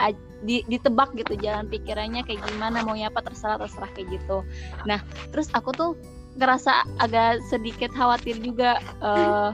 di 0.46 0.62
ditebak 0.70 1.12
gitu 1.18 1.34
jalan 1.42 1.66
pikirannya 1.66 2.22
kayak 2.22 2.40
gimana 2.46 2.80
maunya 2.86 3.10
apa 3.10 3.26
terserah 3.26 3.58
terserah 3.58 3.90
kayak 3.92 4.22
gitu. 4.22 4.46
Nah 4.86 5.02
terus 5.34 5.50
aku 5.52 5.74
tuh 5.74 5.98
ngerasa 6.38 6.86
agak 7.02 7.42
sedikit 7.50 7.90
khawatir 7.92 8.38
juga 8.38 8.78
uh, 9.02 9.50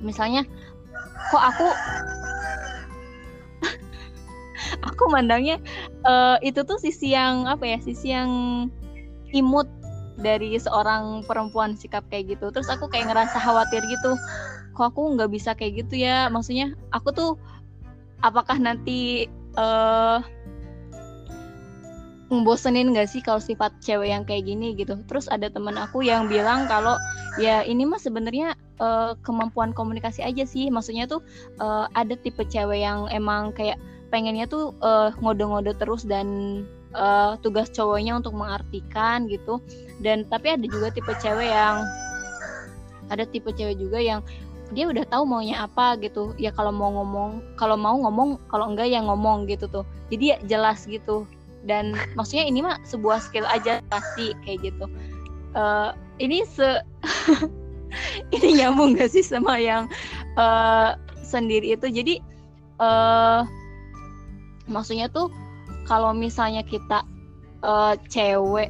misalnya 0.00 0.42
kok 1.30 1.42
aku 1.42 1.68
aku 4.88 5.04
mandangnya 5.12 5.60
uh, 6.02 6.40
itu 6.40 6.64
tuh 6.64 6.80
sisi 6.80 7.12
yang 7.12 7.44
apa 7.44 7.64
ya 7.76 7.78
sisi 7.84 8.10
yang 8.10 8.30
imut 9.32 9.66
dari 10.16 10.56
seorang 10.56 11.24
perempuan 11.28 11.76
sikap 11.76 12.04
kayak 12.08 12.36
gitu. 12.36 12.48
Terus 12.52 12.68
aku 12.72 12.88
kayak 12.88 13.12
ngerasa 13.12 13.36
khawatir 13.36 13.84
gitu. 13.84 14.16
Kok 14.76 14.92
aku 14.92 15.02
nggak 15.16 15.30
bisa 15.32 15.52
kayak 15.52 15.86
gitu 15.86 16.00
ya? 16.00 16.28
Maksudnya 16.32 16.72
aku 16.92 17.12
tuh 17.12 17.30
apakah 18.24 18.56
nanti 18.56 19.28
uh, 19.60 20.20
ngebosenin 22.26 22.90
gak 22.90 23.06
sih 23.06 23.22
kalau 23.22 23.38
sifat 23.38 23.70
cewek 23.78 24.10
yang 24.10 24.24
kayak 24.26 24.48
gini 24.48 24.74
gitu? 24.74 24.98
Terus 25.06 25.30
ada 25.30 25.46
teman 25.46 25.78
aku 25.78 26.02
yang 26.02 26.26
bilang 26.26 26.66
kalau 26.66 26.98
ya 27.38 27.62
ini 27.62 27.86
mah 27.86 28.00
sebenarnya 28.00 28.58
uh, 28.82 29.14
kemampuan 29.22 29.70
komunikasi 29.76 30.24
aja 30.24 30.42
sih. 30.48 30.72
Maksudnya 30.72 31.06
tuh 31.06 31.22
uh, 31.60 31.86
ada 31.94 32.16
tipe 32.18 32.42
cewek 32.48 32.82
yang 32.82 33.06
emang 33.12 33.52
kayak 33.54 33.78
pengennya 34.10 34.46
tuh 34.48 34.72
uh, 34.82 35.12
ngode-ngode 35.18 35.76
terus 35.78 36.06
dan 36.06 36.62
uh, 36.96 37.36
tugas 37.44 37.68
cowoknya 37.70 38.16
untuk 38.16 38.34
mengartikan 38.34 39.28
gitu. 39.28 39.60
Dan 40.00 40.24
tapi 40.26 40.56
ada 40.56 40.64
juga 40.64 40.88
tipe 40.90 41.12
cewek 41.20 41.52
yang 41.52 41.84
ada 43.12 43.22
tipe 43.28 43.52
cewek 43.54 43.78
juga 43.78 44.00
yang 44.02 44.20
dia 44.74 44.90
udah 44.90 45.06
tahu 45.06 45.22
maunya 45.28 45.62
apa 45.62 45.94
gitu. 46.02 46.34
Ya 46.40 46.50
kalau 46.50 46.74
mau 46.74 46.90
ngomong 46.90 47.44
kalau 47.54 47.78
mau 47.78 47.94
ngomong 47.94 48.40
kalau 48.50 48.72
enggak 48.72 48.90
ya 48.90 49.04
ngomong 49.04 49.46
gitu 49.46 49.70
tuh. 49.70 49.84
Jadi 50.10 50.24
ya 50.34 50.36
jelas 50.48 50.88
gitu. 50.88 51.28
Dan 51.66 51.94
maksudnya 52.18 52.46
ini 52.46 52.62
mah 52.62 52.78
sebuah 52.82 53.22
skill 53.22 53.46
aja 53.46 53.84
pasti 53.92 54.34
kayak 54.42 54.72
gitu. 54.72 54.86
Uh, 55.54 55.94
ini 56.18 56.42
se 56.48 56.82
ini 58.34 58.60
nyambung 58.60 58.98
gak 58.98 59.10
sih 59.14 59.22
sama 59.22 59.58
yang 59.58 59.86
uh, 60.38 60.98
sendiri 61.22 61.74
itu? 61.78 61.86
Jadi 61.90 62.14
uh, 62.82 63.46
maksudnya 64.66 65.06
tuh 65.10 65.30
kalau 65.86 66.10
misalnya 66.12 66.66
kita 66.66 67.06
uh, 67.62 67.94
cewek 68.10 68.68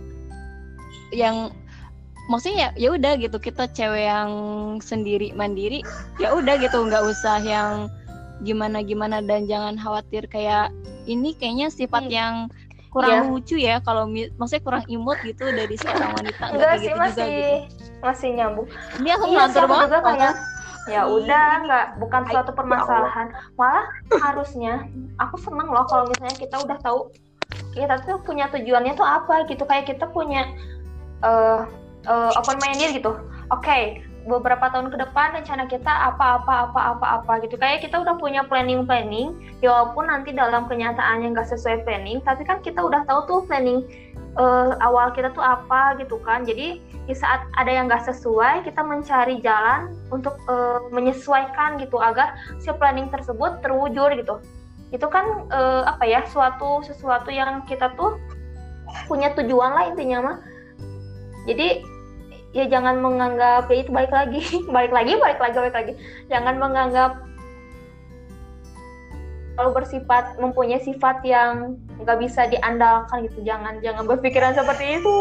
yang 1.10 1.50
maksudnya 2.28 2.70
ya 2.76 2.88
ya 2.88 2.88
udah 2.94 3.12
gitu 3.18 3.38
kita 3.38 3.70
cewek 3.70 4.06
yang 4.06 4.30
sendiri 4.82 5.30
mandiri 5.34 5.82
ya 6.18 6.34
udah 6.34 6.58
gitu 6.58 6.82
nggak 6.86 7.02
usah 7.06 7.38
yang 7.42 7.88
gimana 8.44 8.84
gimana 8.84 9.24
dan 9.24 9.48
jangan 9.48 9.80
khawatir 9.80 10.28
kayak 10.28 10.68
ini 11.06 11.32
kayaknya 11.38 11.72
sifat 11.72 12.10
hmm. 12.10 12.12
yang 12.12 12.34
kurang 12.90 13.28
yeah. 13.28 13.28
lucu 13.28 13.56
ya 13.60 13.76
kalau 13.84 14.08
maksudnya 14.08 14.64
kurang 14.64 14.84
imut 14.88 15.20
gitu 15.22 15.44
dari 15.52 15.76
seorang 15.76 16.16
wanita 16.16 16.44
enggak 16.48 16.72
sih 16.80 16.88
gitu 16.88 16.96
masih 16.96 17.12
juga, 17.12 17.28
gitu. 17.28 17.56
masih 18.00 18.28
nyambung 18.34 18.68
ini 19.00 19.08
aku 19.12 19.24
iya, 19.28 19.36
ngantur 19.36 19.64
banget 19.68 19.88
juga 19.88 20.00
kayak 20.00 20.34
ya 20.86 21.02
udah 21.06 21.66
nggak 21.66 21.86
bukan 21.98 22.22
suatu 22.30 22.50
ya 22.54 22.56
permasalahan. 22.56 23.26
Malah 23.58 23.86
harusnya 24.22 24.86
aku 25.18 25.36
seneng 25.42 25.68
loh 25.70 25.86
kalau 25.90 26.06
misalnya 26.06 26.38
kita 26.38 26.56
udah 26.62 26.78
tahu 26.80 27.10
kita 27.74 28.00
tuh 28.08 28.18
punya 28.22 28.46
tujuannya 28.50 28.94
tuh 28.94 29.06
apa 29.06 29.46
gitu. 29.50 29.66
Kayak 29.66 29.90
kita 29.90 30.06
punya 30.10 30.46
uh, 31.26 31.66
uh, 32.06 32.30
open 32.38 32.58
minded 32.62 32.94
gitu. 32.96 33.12
Oke 33.50 33.62
okay, 33.62 33.82
beberapa 34.26 34.66
tahun 34.74 34.90
ke 34.90 34.98
depan 35.06 35.38
rencana 35.38 35.70
kita 35.70 35.88
apa 35.88 36.42
apa 36.42 36.70
apa 36.70 36.80
apa 36.98 37.06
apa 37.22 37.32
gitu. 37.46 37.54
Kayak 37.56 37.86
kita 37.86 38.02
udah 38.02 38.18
punya 38.18 38.42
planning 38.44 38.84
planning. 38.84 39.38
Ya 39.62 39.70
walaupun 39.72 40.10
nanti 40.10 40.34
dalam 40.34 40.66
kenyataannya 40.66 41.32
nggak 41.32 41.48
sesuai 41.48 41.86
planning 41.86 42.18
tapi 42.26 42.42
kan 42.42 42.58
kita 42.60 42.82
udah 42.82 43.06
tahu 43.06 43.20
tuh 43.30 43.40
planning 43.46 43.86
uh, 44.34 44.74
awal 44.82 45.14
kita 45.14 45.30
tuh 45.30 45.46
apa 45.46 45.94
gitu 46.02 46.18
kan. 46.26 46.42
Jadi 46.42 46.82
di 47.06 47.14
saat 47.14 47.46
ada 47.54 47.70
yang 47.70 47.86
nggak 47.86 48.02
sesuai 48.02 48.66
kita 48.66 48.82
mencari 48.82 49.38
jalan 49.40 49.94
untuk 50.10 50.34
uh, 50.50 50.82
menyesuaikan 50.90 51.78
gitu 51.78 52.02
agar 52.02 52.34
si 52.58 52.68
planning 52.74 53.06
tersebut 53.08 53.62
terwujud 53.62 54.10
gitu. 54.18 54.42
Itu 54.90 55.06
kan 55.06 55.46
uh, 55.54 55.86
apa 55.86 56.02
ya 56.02 56.26
suatu 56.26 56.82
sesuatu 56.82 57.30
yang 57.30 57.62
kita 57.70 57.94
tuh 57.94 58.18
punya 59.06 59.30
tujuan 59.38 59.70
lah 59.70 59.84
intinya 59.86 60.18
mah. 60.34 60.36
Jadi 61.46 61.95
ya 62.56 62.64
jangan 62.72 62.96
menganggap 63.04 63.68
ya 63.68 63.84
itu 63.84 63.92
balik 63.92 64.12
lagi. 64.12 64.40
Balik 64.74 64.92
lagi 64.96 65.12
balik 65.20 65.40
lagi 65.40 65.56
balik 65.60 65.76
lagi. 65.76 65.92
Jangan 66.32 66.56
menganggap 66.56 67.20
kalau 69.56 69.70
bersifat 69.72 70.36
mempunyai 70.40 70.80
sifat 70.80 71.20
yang 71.24 71.76
nggak 72.00 72.18
bisa 72.24 72.48
diandalkan 72.48 73.28
gitu. 73.28 73.44
Jangan 73.44 73.84
jangan 73.84 74.08
berpikiran 74.08 74.56
seperti 74.56 75.00
itu. 75.00 75.16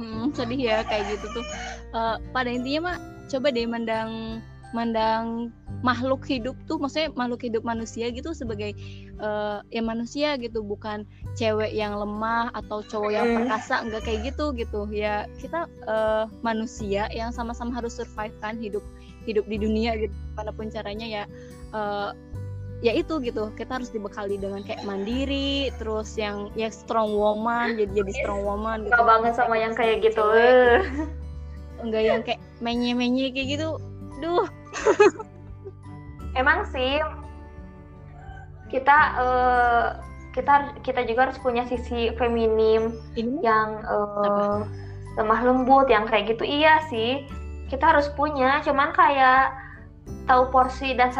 Hmm, 0.00 0.32
sedih 0.32 0.58
ya 0.58 0.78
kayak 0.82 1.14
gitu 1.14 1.26
tuh. 1.30 1.46
Uh, 1.94 2.16
pada 2.34 2.48
intinya 2.50 2.90
mah 2.90 2.96
coba 3.30 3.54
deh 3.54 3.68
mandang 3.68 4.40
mandang 4.70 5.50
makhluk 5.80 6.22
hidup 6.28 6.54
tuh 6.68 6.76
maksudnya 6.76 7.10
makhluk 7.16 7.42
hidup 7.42 7.62
manusia 7.64 8.12
gitu 8.12 8.36
sebagai 8.36 8.76
uh, 9.18 9.64
ya 9.72 9.82
manusia 9.82 10.36
gitu 10.36 10.60
bukan 10.60 11.08
cewek 11.34 11.72
yang 11.72 11.96
lemah 11.96 12.52
atau 12.52 12.84
cowok 12.84 13.10
yang 13.10 13.26
perkasa 13.42 13.82
enggak 13.82 14.02
kayak 14.04 14.20
gitu 14.34 14.52
gitu. 14.54 14.86
Ya 14.92 15.26
kita 15.40 15.66
uh, 15.88 16.28
manusia 16.44 17.08
yang 17.10 17.32
sama-sama 17.32 17.74
harus 17.74 17.96
survive 17.96 18.34
kan 18.38 18.60
hidup 18.60 18.84
hidup 19.24 19.44
di 19.48 19.56
dunia 19.60 19.96
gitu 19.96 20.14
mana 20.36 20.52
pun 20.52 20.68
caranya 20.68 21.06
ya 21.08 21.22
uh, 21.72 22.12
ya 22.84 22.92
itu 22.94 23.18
gitu. 23.24 23.48
Kita 23.56 23.80
harus 23.80 23.90
dibekali 23.90 24.36
dengan 24.36 24.60
kayak 24.62 24.84
mandiri 24.84 25.72
terus 25.80 26.14
yang 26.20 26.52
ya 26.54 26.68
strong 26.68 27.16
woman 27.16 27.74
jadi 27.80 28.04
jadi 28.04 28.12
strong 28.22 28.44
woman 28.44 28.84
gitu. 28.86 29.00
Banget 29.00 29.32
sama 29.34 29.56
yang 29.56 29.72
kayak 29.72 30.04
gitu. 30.04 30.24
Enggak 31.82 32.02
yang 32.04 32.20
kayak 32.20 32.40
menye 32.60 32.92
menye 32.92 33.32
kayak 33.32 33.56
gitu 33.56 33.80
duh. 34.20 34.46
Emang 36.40 36.62
sih 36.70 37.02
kita 38.70 38.98
uh, 39.18 39.86
kita 40.30 40.78
kita 40.86 41.02
juga 41.10 41.26
harus 41.26 41.38
punya 41.42 41.66
sisi 41.66 42.14
feminim 42.14 42.94
Ini? 43.18 43.42
yang 43.42 43.82
uh, 43.82 44.62
lemah 45.18 45.40
lembut 45.42 45.90
yang 45.90 46.06
kayak 46.06 46.36
gitu. 46.36 46.46
Iya 46.46 46.86
sih 46.86 47.26
kita 47.66 47.96
harus 47.96 48.06
punya. 48.14 48.62
Cuman 48.62 48.94
kayak 48.94 49.58
tahu 50.30 50.50
porsi 50.54 50.94
dan 50.94 51.10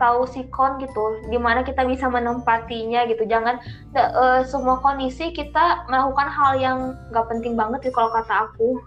tahu 0.00 0.24
sikon 0.24 0.80
gitu 0.80 1.28
di 1.28 1.36
mana 1.36 1.66
kita 1.66 1.82
bisa 1.84 2.06
menempatinya 2.06 3.04
gitu. 3.10 3.26
Jangan 3.26 3.58
uh, 3.98 4.40
semua 4.46 4.78
kondisi 4.80 5.34
kita 5.34 5.84
melakukan 5.90 6.28
hal 6.30 6.52
yang 6.56 6.78
nggak 7.10 7.26
penting 7.26 7.58
banget 7.58 7.90
sih 7.90 7.92
kalau 7.92 8.08
kata 8.14 8.48
aku 8.48 8.78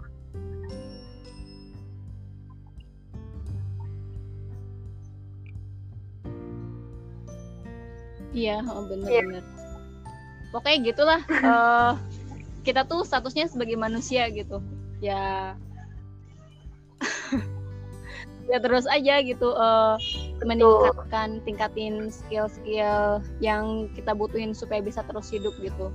iya 8.34 8.60
oh, 8.66 8.86
bener-bener 8.90 9.42
yeah. 9.42 10.50
pokoknya 10.50 10.78
gitulah 10.92 11.22
uh, 11.46 11.94
kita 12.64 12.88
tuh 12.88 13.04
statusnya 13.04 13.52
sebagai 13.52 13.76
manusia 13.76 14.32
gitu. 14.32 14.64
Ya. 15.04 15.54
Ya 18.44 18.60
terus 18.60 18.84
aja 18.92 19.24
gitu 19.24 19.56
uh, 19.56 19.96
meningkatkan 20.44 21.40
tingkatin 21.48 22.12
skill-skill 22.12 23.24
yang 23.40 23.88
kita 23.96 24.12
butuhin 24.12 24.52
supaya 24.52 24.84
bisa 24.84 25.00
terus 25.08 25.32
hidup 25.32 25.56
gitu. 25.64 25.88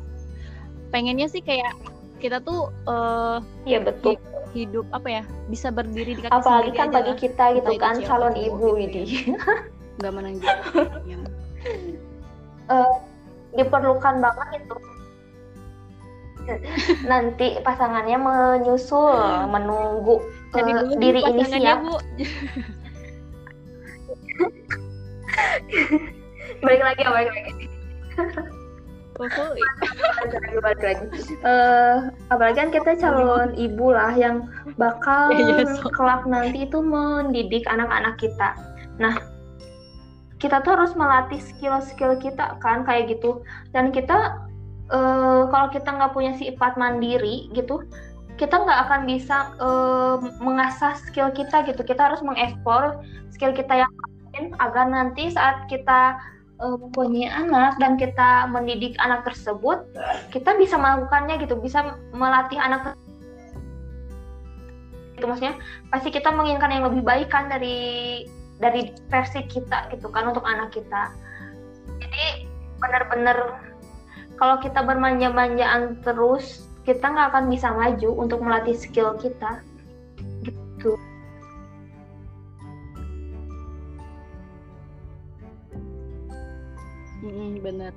Pengennya 0.89 1.29
sih 1.29 1.45
kayak 1.45 1.77
kita 2.25 2.41
tuh 2.41 2.73
uh, 2.89 3.45
iya 3.69 3.85
betul. 3.85 4.17
hidup 4.57 4.89
apa 4.97 5.21
ya 5.21 5.23
bisa 5.53 5.69
berdiri 5.69 6.17
di 6.17 6.25
kaki 6.25 6.33
apalagi 6.33 6.73
kan 6.73 6.89
bagi 6.89 7.21
kita 7.21 7.53
gitu 7.61 7.69
kan 7.77 8.01
calon 8.01 8.33
ibu 8.33 8.81
gitu, 8.81 8.97
ini 9.05 9.37
ya. 9.37 9.37
nggak 10.01 10.13
menang 10.17 10.41
uh, 12.69 13.01
diperlukan 13.57 14.21
banget 14.21 14.49
itu. 14.63 14.77
Nanti 17.11 17.61
pasangannya 17.61 18.17
menyusul 18.17 19.49
menunggu 19.53 20.21
uh, 20.57 20.97
diri 20.97 21.21
ini 21.25 21.45
siap 21.45 21.85
bu. 21.85 21.97
balik 26.65 26.83
lagi 26.83 27.01
ya 27.05 27.11
balik 27.13 27.33
lagi. 27.33 27.53
Balik 29.19 30.79
lagi 30.79 31.11
uh, 31.43 32.07
apalagi 32.31 32.55
kan 32.55 32.71
kita 32.71 32.95
calon 33.03 33.51
ibu 33.59 33.91
lah 33.91 34.15
yang 34.15 34.47
bakal 34.79 35.35
yeah, 35.35 35.59
yeah, 35.59 35.75
so. 35.75 35.91
kelak 35.91 36.23
nanti 36.23 36.71
itu 36.71 36.79
mendidik 36.79 37.67
anak-anak 37.67 38.15
kita. 38.23 38.55
Nah 39.03 39.19
kita 40.39 40.63
tuh 40.63 40.79
harus 40.79 40.95
melatih 40.95 41.43
skill-skill 41.43 42.19
kita 42.19 42.59
kan 42.63 42.87
kayak 42.87 43.15
gitu. 43.19 43.43
Dan 43.75 43.91
kita 43.91 44.39
uh, 44.91 45.51
kalau 45.51 45.69
kita 45.71 45.91
nggak 45.91 46.15
punya 46.15 46.35
sifat 46.39 46.79
mandiri 46.79 47.51
gitu 47.55 47.83
kita 48.39 48.55
nggak 48.55 48.81
akan 48.87 49.03
bisa 49.03 49.51
uh, 49.59 50.23
mengasah 50.39 50.95
skill 50.95 51.35
kita 51.35 51.67
gitu. 51.67 51.83
Kita 51.83 52.07
harus 52.07 52.23
mengeksplor 52.23 53.03
skill 53.35 53.51
kita 53.51 53.83
yang 53.83 53.91
lain 54.31 54.55
agar 54.63 54.87
nanti 54.87 55.35
saat 55.35 55.67
kita 55.67 56.23
uh, 56.63 56.79
anak 57.35 57.79
dan 57.79 57.99
kita 57.99 58.51
mendidik 58.51 58.99
anak 58.99 59.25
tersebut 59.27 59.87
kita 60.35 60.55
bisa 60.59 60.75
melakukannya 60.79 61.39
gitu 61.43 61.59
bisa 61.59 61.97
melatih 62.15 62.59
anak 62.59 62.95
itu 65.19 65.27
maksudnya 65.27 65.59
pasti 65.91 66.15
kita 66.15 66.31
menginginkan 66.31 66.71
yang 66.71 66.85
lebih 66.87 67.03
baik 67.03 67.29
kan 67.31 67.51
dari 67.51 68.23
dari 68.59 68.95
versi 69.11 69.41
kita 69.47 69.91
gitu 69.95 70.11
kan 70.11 70.31
untuk 70.31 70.45
anak 70.45 70.75
kita. 70.75 71.15
Jadi 71.99 72.47
benar-benar 72.79 73.59
kalau 74.39 74.59
kita 74.63 74.83
bermanja-manjaan 74.83 75.99
terus 76.07 76.67
kita 76.87 77.11
nggak 77.11 77.35
akan 77.35 77.45
bisa 77.51 77.75
maju 77.75 78.11
untuk 78.19 78.39
melatih 78.43 78.75
skill 78.75 79.19
kita 79.19 79.63
gitu. 80.47 80.95
Hmm, 87.19 87.59
bener 87.59 87.93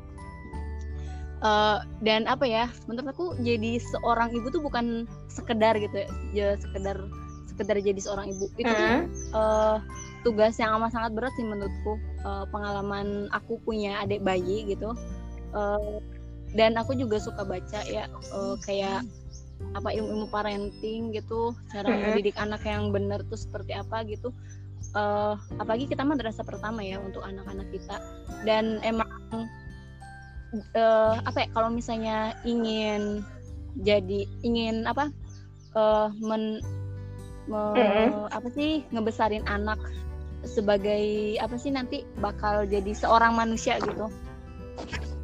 uh, 1.42 1.84
dan 2.02 2.30
apa 2.30 2.46
ya 2.46 2.66
menurut 2.86 3.12
aku 3.12 3.26
jadi 3.42 3.82
seorang 3.82 4.32
ibu 4.32 4.48
tuh 4.54 4.62
bukan 4.64 5.10
sekedar 5.28 5.76
gitu 5.78 5.94
ya, 5.94 6.08
ya 6.32 6.48
sekedar 6.62 6.98
sekedar 7.50 7.78
jadi 7.82 8.00
seorang 8.00 8.32
ibu. 8.32 8.46
Itu 8.56 8.72
hmm. 8.72 9.10
uh, 9.36 9.78
tugas 10.22 10.58
yang 10.62 10.78
amat 10.78 10.94
sangat 10.94 11.12
berat 11.18 11.34
sih 11.38 11.46
menurutku 11.46 11.98
uh, 12.26 12.46
pengalaman 12.50 13.30
aku 13.34 13.58
punya 13.62 14.02
adik 14.02 14.22
bayi 14.22 14.66
gitu. 14.70 14.94
Uh, 15.52 16.00
dan 16.56 16.76
aku 16.76 16.96
juga 16.96 17.20
suka 17.20 17.48
baca 17.48 17.80
ya 17.88 18.08
uh, 18.36 18.56
kayak 18.64 19.04
apa 19.78 19.94
ilmu-ilmu 19.94 20.28
parenting 20.34 21.14
gitu 21.14 21.54
cara 21.70 21.86
mendidik 21.86 22.34
anak 22.42 22.66
yang 22.66 22.90
benar 22.90 23.22
tuh 23.30 23.38
seperti 23.38 23.78
apa 23.78 24.04
gitu. 24.10 24.34
Uh, 24.92 25.40
apalagi 25.62 25.88
kita 25.88 26.04
madrasah 26.04 26.44
pertama 26.44 26.84
ya 26.84 27.00
untuk 27.00 27.24
anak-anak 27.24 27.70
kita. 27.72 27.98
Dan 28.44 28.82
emang 28.84 29.08
uh, 30.76 31.16
apa 31.24 31.46
ya 31.46 31.48
kalau 31.56 31.70
misalnya 31.72 32.36
ingin 32.44 33.24
jadi 33.80 34.28
ingin 34.44 34.84
apa 34.84 35.08
uh, 35.80 36.12
men 36.20 36.60
me, 37.48 37.62
apa 38.32 38.48
sih 38.52 38.84
ngebesarin 38.92 39.48
anak 39.48 39.80
sebagai 40.44 41.38
apa 41.38 41.56
sih 41.58 41.70
nanti 41.70 42.02
bakal 42.18 42.66
jadi 42.66 42.92
seorang 42.94 43.38
manusia 43.38 43.78
gitu. 43.82 44.10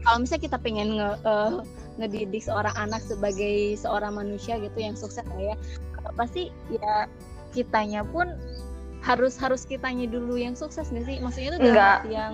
Kalau 0.05 0.17
misalnya 0.23 0.43
kita 0.47 0.57
pengen 0.61 1.01
nge, 1.01 1.11
uh, 1.27 1.61
ngedidik 1.97 2.45
seorang 2.45 2.73
anak 2.77 3.01
sebagai 3.03 3.75
seorang 3.75 4.15
manusia 4.15 4.61
gitu 4.61 4.77
yang 4.77 4.93
sukses 4.93 5.25
ya 5.35 5.57
pasti 6.15 6.53
ya 6.71 7.09
kitanya 7.51 8.05
pun 8.07 8.37
harus 9.03 9.35
harus 9.39 9.63
kitanya 9.63 10.07
dulu 10.07 10.39
yang 10.39 10.55
sukses 10.55 10.87
nggak 10.89 11.05
sih? 11.05 11.17
Maksudnya 11.19 11.49
itu 11.55 11.59
enggak 11.63 11.99
yang 12.07 12.33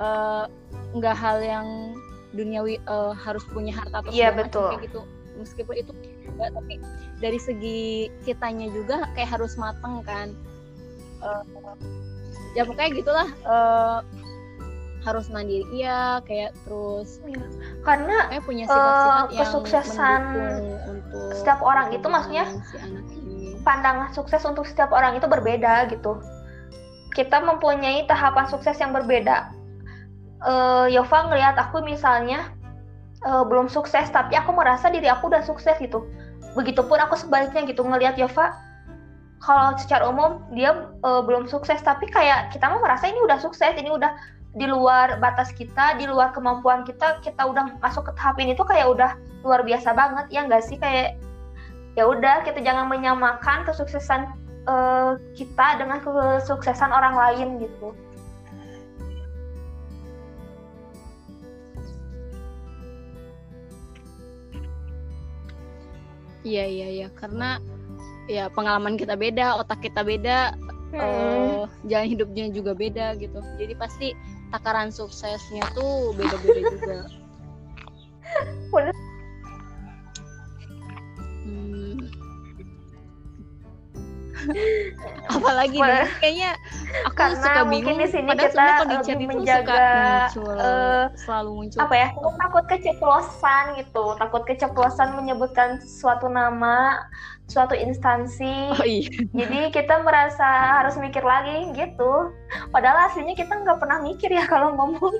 uh, 0.00 0.48
enggak 0.96 1.16
hal 1.16 1.38
yang 1.42 1.66
duniawi 2.32 2.80
uh, 2.88 3.12
harus 3.12 3.44
punya 3.52 3.76
harta 3.76 4.00
atau 4.00 4.10
iya, 4.10 4.32
betul. 4.32 4.72
kayak 4.76 4.88
gitu. 4.88 5.00
Meskipun 5.36 5.74
itu 5.76 5.92
enggak 6.36 6.50
tapi 6.56 6.74
dari 7.20 7.38
segi 7.40 8.08
kitanya 8.24 8.70
juga 8.72 9.08
kayak 9.14 9.38
harus 9.38 9.54
mateng 9.60 10.00
kan. 10.02 10.32
Uh, 11.22 11.44
ya 12.52 12.62
pokoknya 12.68 12.90
gitulah 12.92 13.28
uh, 13.48 13.98
harus 15.02 15.26
mandiri. 15.28 15.66
Iya 15.74 16.22
kayak 16.22 16.54
terus 16.64 17.18
iya. 17.26 17.42
karena 17.82 18.16
kayak 18.30 18.44
punya 18.46 18.64
sifat-sifat 18.70 19.26
uh, 19.26 19.38
kesuksesan 19.42 20.22
untuk 20.86 21.32
setiap 21.34 21.60
orang 21.60 21.90
itu 21.90 22.06
maksudnya 22.06 22.46
si 23.10 23.18
pandangan 23.62 24.10
sukses 24.14 24.42
untuk 24.46 24.66
setiap 24.66 24.94
orang 24.94 25.18
itu 25.18 25.26
berbeda 25.26 25.90
gitu. 25.90 26.22
Kita 27.12 27.44
mempunyai 27.44 28.08
tahapan 28.08 28.48
sukses 28.48 28.78
yang 28.80 28.94
berbeda. 28.94 29.52
Uh, 30.42 30.90
Yova 30.90 31.30
ngelihat 31.30 31.54
aku 31.54 31.82
misalnya 31.86 32.50
uh, 33.26 33.46
belum 33.46 33.70
sukses 33.70 34.10
tapi 34.10 34.34
aku 34.34 34.50
merasa 34.54 34.90
diri 34.90 35.10
aku 35.10 35.30
udah 35.30 35.42
sukses 35.42 35.74
gitu. 35.82 36.06
Begitupun 36.54 36.98
aku 36.98 37.18
sebaliknya 37.18 37.66
gitu 37.66 37.82
ngelihat 37.82 38.18
Yova 38.18 38.54
kalau 39.42 39.74
secara 39.74 40.06
umum 40.06 40.38
dia 40.54 40.86
uh, 41.02 41.20
belum 41.26 41.50
sukses. 41.50 41.82
Tapi 41.82 42.06
kayak 42.08 42.54
kita 42.54 42.70
mau 42.70 42.78
merasa 42.78 43.10
ini 43.10 43.18
udah 43.26 43.42
sukses 43.42 43.74
ini 43.74 43.90
udah 43.90 44.14
di 44.54 44.70
luar 44.70 45.18
batas 45.18 45.50
kita, 45.50 45.98
di 45.98 46.06
luar 46.06 46.30
kemampuan 46.30 46.86
kita, 46.86 47.18
kita 47.26 47.42
udah 47.42 47.74
masuk 47.82 48.06
ke 48.06 48.12
tahap 48.14 48.38
ini 48.38 48.54
tuh 48.54 48.68
kayak 48.68 48.86
udah 48.86 49.10
luar 49.42 49.66
biasa 49.66 49.90
banget 49.92 50.30
ya 50.30 50.46
nggak 50.46 50.62
sih? 50.62 50.78
Kayak 50.78 51.18
ya 51.98 52.06
udah 52.06 52.46
kita 52.46 52.62
jangan 52.62 52.86
menyamakan 52.86 53.66
kesuksesan 53.66 54.30
uh, 54.70 55.18
kita 55.34 55.82
dengan 55.82 55.98
kesuksesan 55.98 56.94
orang 56.94 57.18
lain 57.18 57.48
gitu. 57.66 57.90
Iya 66.42 66.66
iya 66.66 66.88
iya. 66.90 67.08
Karena 67.14 67.62
ya 68.32 68.48
pengalaman 68.48 68.96
kita 68.96 69.12
beda, 69.12 69.60
otak 69.60 69.84
kita 69.84 70.00
beda, 70.00 70.56
hmm. 70.96 70.98
uh, 70.98 71.62
jalan 71.84 72.08
hidupnya 72.08 72.48
juga 72.48 72.72
beda 72.72 73.12
gitu. 73.20 73.38
Jadi 73.60 73.74
pasti 73.76 74.08
takaran 74.48 74.88
suksesnya 74.88 75.64
tuh 75.76 76.16
beda-beda 76.16 76.60
juga 76.72 76.98
apalagi 85.36 85.78
nih 85.78 86.06
kayaknya 86.18 86.50
aku 87.06 87.14
Karena 87.16 87.42
suka 87.42 87.62
bingung 87.68 87.98
di 87.98 88.08
sini 88.08 88.28
padahal 88.28 88.50
kita 88.50 88.62
kalau 88.62 88.86
di 88.86 88.96
chat 89.04 89.18
itu 89.18 89.28
menjaga 89.28 89.72
suka 89.72 89.86
muncul 89.86 90.54
uh, 90.58 91.04
selalu 91.18 91.50
muncul. 91.56 91.78
apa 91.80 91.94
ya 91.94 92.08
aku 92.12 92.30
takut 92.38 92.64
keceplosan 92.68 93.64
gitu. 93.78 94.04
Takut 94.18 94.42
keceplosan 94.46 95.08
menyebutkan 95.16 95.68
suatu 95.82 96.26
nama 96.28 97.06
suatu 97.50 97.74
instansi. 97.76 98.72
Oh, 98.72 98.86
iya. 98.86 99.08
jadi 99.34 99.68
kita 99.68 100.00
merasa 100.06 100.80
harus 100.82 100.96
mikir 100.96 101.22
lagi 101.22 101.68
gitu. 101.76 102.32
Padahal 102.72 103.10
aslinya 103.10 103.36
kita 103.36 103.52
nggak 103.60 103.78
pernah 103.78 104.00
mikir 104.00 104.30
ya 104.32 104.44
kalau 104.48 104.72
ngomong 104.76 105.14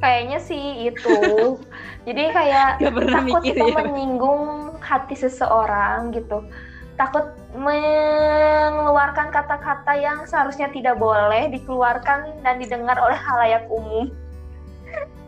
kayaknya 0.00 0.38
sih 0.40 0.88
itu 0.88 1.16
jadi 2.08 2.32
kayak 2.32 2.70
takut 2.80 3.44
mikir, 3.44 3.54
ya. 3.56 3.76
menyinggung 3.84 4.76
hati 4.80 5.14
seseorang 5.14 6.10
gitu 6.16 6.42
takut 6.96 7.32
mengeluarkan 7.56 9.32
kata-kata 9.32 9.96
yang 9.96 10.24
seharusnya 10.28 10.68
tidak 10.72 11.00
boleh 11.00 11.48
dikeluarkan 11.52 12.44
dan 12.44 12.60
didengar 12.60 12.96
oleh 13.00 13.16
halayak 13.16 13.64
umum 13.68 14.08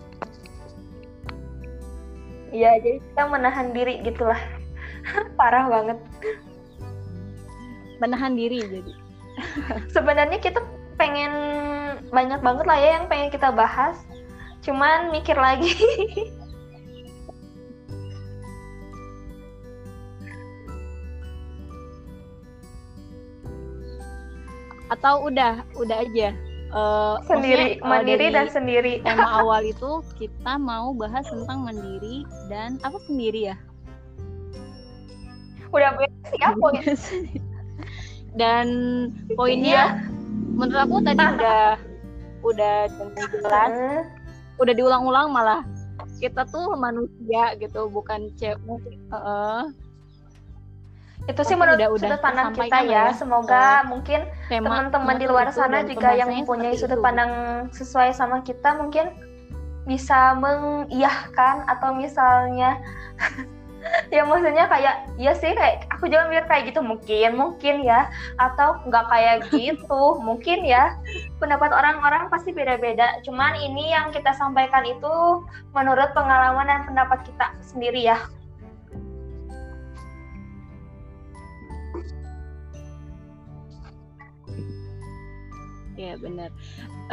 Iya, 2.53 2.77
jadi 2.85 3.01
kita 3.01 3.23
menahan 3.33 3.73
diri 3.73 4.05
gitulah. 4.05 4.37
Parah 5.41 5.73
banget. 5.73 5.97
Menahan 7.97 8.37
diri 8.37 8.61
jadi. 8.61 8.93
Sebenarnya 9.89 10.37
kita 10.37 10.61
pengen 11.01 11.33
banyak 12.13 12.45
banget 12.45 12.65
lah 12.69 12.77
ya 12.77 13.01
yang 13.01 13.09
pengen 13.09 13.33
kita 13.33 13.49
bahas 13.49 13.97
cuman 14.63 15.11
mikir 15.11 15.35
lagi. 15.35 15.75
Atau 24.95 25.27
udah 25.27 25.67
udah 25.77 25.99
aja. 26.07 26.31
Uh, 26.73 27.21
sendiri 27.29 27.77
mandiri 27.85 28.33
dan 28.33 28.49
sendiri. 28.49 29.05
tema 29.05 29.29
awal 29.45 29.61
itu 29.61 30.01
kita 30.17 30.57
mau 30.57 30.97
bahas 30.97 31.29
tentang 31.29 31.69
mandiri 31.69 32.25
dan 32.49 32.81
apa 32.81 32.97
sendiri 33.05 33.53
ya? 33.53 33.57
Udah 35.75 35.93
siap 36.33 36.57
poin. 36.57 36.81
Dan 38.33 38.67
poinnya 39.37 40.01
iya. 40.01 40.09
menurut 40.57 40.89
aku 40.89 40.97
tadi 41.05 41.21
udah 41.21 41.77
udah 42.41 42.77
jelas 43.13 43.77
udah 44.63 44.75
diulang-ulang 44.75 45.29
malah 45.35 45.61
kita 46.23 46.47
tuh 46.47 46.79
manusia 46.79 47.59
gitu 47.59 47.91
bukan 47.91 48.31
cewek 48.39 48.83
uh, 49.11 49.67
itu 51.31 51.43
sih 51.47 51.55
menurut 51.55 51.79
udah, 51.79 51.99
sudut 51.99 52.19
pandang 52.19 52.51
kita 52.51 52.83
ya. 52.83 53.11
ya. 53.11 53.15
Semoga 53.15 53.87
uh, 53.87 53.95
mungkin 53.95 54.27
teman-teman 54.51 55.17
di 55.23 55.27
luar 55.31 55.55
sana 55.55 55.87
juga 55.87 56.19
yang 56.19 56.35
mempunyai 56.35 56.75
sudut 56.75 56.99
itu. 56.99 57.05
pandang 57.05 57.31
sesuai 57.71 58.11
sama 58.11 58.43
kita 58.43 58.75
mungkin 58.75 59.15
bisa 59.87 60.35
mengiyahkan 60.39 61.67
atau 61.67 61.95
misalnya 61.95 62.79
ya 64.15 64.23
maksudnya 64.23 64.67
kayak 64.71 65.11
ya 65.19 65.33
sih 65.35 65.53
kayak 65.55 65.87
aku 65.91 66.07
juga 66.07 66.29
mikir 66.31 66.45
kayak 66.47 66.65
gitu 66.71 66.81
mungkin 66.81 67.31
mungkin 67.35 67.77
ya. 67.83 68.11
Atau 68.39 68.83
nggak 68.87 69.07
kayak 69.11 69.37
gitu 69.51 70.03
mungkin 70.27 70.65
ya. 70.67 70.97
Pendapat 71.43 71.71
orang-orang 71.75 72.31
pasti 72.31 72.55
beda-beda. 72.55 73.21
Cuman 73.27 73.59
ini 73.59 73.91
yang 73.91 74.11
kita 74.15 74.33
sampaikan 74.37 74.87
itu 74.87 75.45
menurut 75.75 76.11
pengalaman 76.15 76.69
dan 76.69 76.81
pendapat 76.87 77.25
kita 77.27 77.47
sendiri 77.63 78.03
ya. 78.07 78.19
Ya 86.03 86.19
benar. 86.19 86.51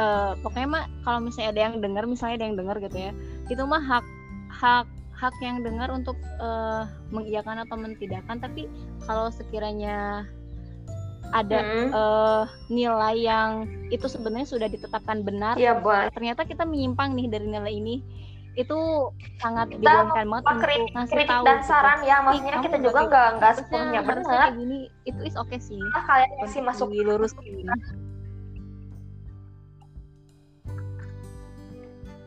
Uh, 0.00 0.32
pokoknya 0.40 0.66
mah 0.66 0.84
kalau 1.04 1.20
misalnya 1.20 1.52
ada 1.52 1.60
yang 1.68 1.74
dengar 1.78 2.04
misalnya 2.08 2.40
ada 2.40 2.46
yang 2.48 2.56
dengar 2.56 2.76
gitu 2.80 2.96
ya 2.96 3.12
itu 3.50 3.62
mah 3.66 3.82
hak 3.82 4.06
hak 4.48 4.86
hak 5.20 5.36
yang 5.44 5.60
dengar 5.60 5.92
untuk 5.92 6.16
uh, 6.40 6.88
mengiyakan 7.12 7.60
atau 7.68 7.76
mentidakkan 7.76 8.40
tapi 8.40 8.64
kalau 9.04 9.28
sekiranya 9.28 10.24
ada 11.30 11.60
hmm. 11.62 11.88
uh, 11.94 12.44
nilai 12.72 13.14
yang 13.20 13.68
itu 13.92 14.08
sebenarnya 14.08 14.48
sudah 14.48 14.66
ditetapkan 14.66 15.22
benar 15.22 15.54
ya, 15.60 15.76
ternyata 16.10 16.42
kita 16.42 16.66
menyimpang 16.66 17.14
nih 17.14 17.30
dari 17.30 17.46
nilai 17.46 17.70
ini 17.70 18.02
itu 18.58 18.78
sangat 19.38 19.70
dibolehkan 19.70 20.26
banget 20.26 20.42
untuk 20.42 20.58
kritik, 20.66 20.90
ngasih 20.90 21.14
kritik 21.14 21.30
tahu 21.30 21.44
dan 21.46 21.58
gitu. 21.62 21.68
saran 21.70 22.00
ya 22.02 22.16
maksudnya 22.18 22.58
kita 22.66 22.76
juga 22.82 23.00
nggak 23.06 23.28
nggak 23.38 23.52
sepenuhnya 23.62 24.00
benar. 24.02 24.48
gini 24.58 24.78
itu 25.06 25.20
is 25.22 25.38
oke 25.38 25.46
okay 25.46 25.62
sih. 25.62 25.78
Nah, 25.78 26.02
kalian 26.02 26.50
sih 26.50 26.58
masuk 26.58 26.90
lurus 26.90 27.30
ini 27.46 27.62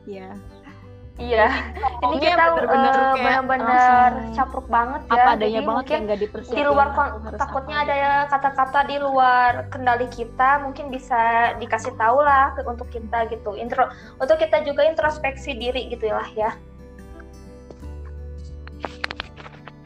ya 0.07 0.35
Iya, 1.13 1.45
ini 2.09 2.25
kita 2.25 2.57
benar-benar 2.57 2.97
uh, 2.97 3.13
benar-benar 3.13 4.33
capruk 4.33 4.65
banget 4.65 5.05
ya. 5.05 5.13
Apa 5.13 5.37
adanya 5.37 5.61
Jadi 5.61 5.69
banget 5.69 5.85
yang 5.85 6.09
nggak 6.09 6.21
dipersiapkan. 6.25 6.57
Di 6.57 6.65
luar 6.65 6.89
takutnya 7.37 7.85
ada 7.85 8.25
kata-kata 8.33 8.79
di 8.89 8.97
luar 8.97 9.69
kendali 9.69 10.09
kita, 10.09 10.65
mungkin 10.65 10.89
bisa 10.89 11.53
dikasih 11.61 11.93
tahu 12.01 12.17
lah 12.17 12.57
untuk 12.65 12.89
kita 12.89 13.29
gitu. 13.29 13.53
Intro 13.53 13.93
untuk 14.17 14.41
kita 14.41 14.65
juga 14.65 14.89
introspeksi 14.89 15.53
diri 15.53 15.85
gitu 15.93 16.09
lah 16.09 16.25
ya. 16.33 16.57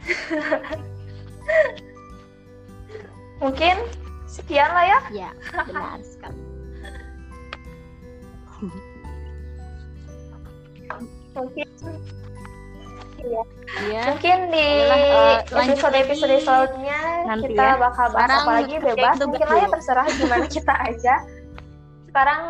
mungkin 3.43 3.75
sekian 4.31 4.71
lah 4.71 4.85
ya. 4.87 4.99
Iya, 5.11 5.35
benar 5.67 5.99
sekali. 6.07 6.46
Mungkin 11.37 11.67
ya. 13.21 13.43
ya. 13.91 14.03
Mungkin 14.13 14.37
di 14.49 14.67
episode-episode 15.51 16.33
uh, 16.33 16.41
selanjutnya 16.41 17.01
kita 17.43 17.65
ya. 17.65 17.75
bakal 17.77 18.07
bahas 18.13 18.29
apa 18.41 18.51
lagi 18.63 18.75
bebas. 18.81 19.15
Mungkin 19.21 19.47
lah 19.47 19.57
ya 19.61 19.67
terserah 19.69 20.07
gimana 20.17 20.45
kita 20.57 20.73
aja. 20.73 21.15
Sekarang 22.09 22.43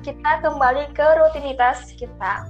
kita 0.00 0.30
kembali 0.40 0.84
ke 0.96 1.06
rutinitas 1.20 1.92
kita. 1.98 2.48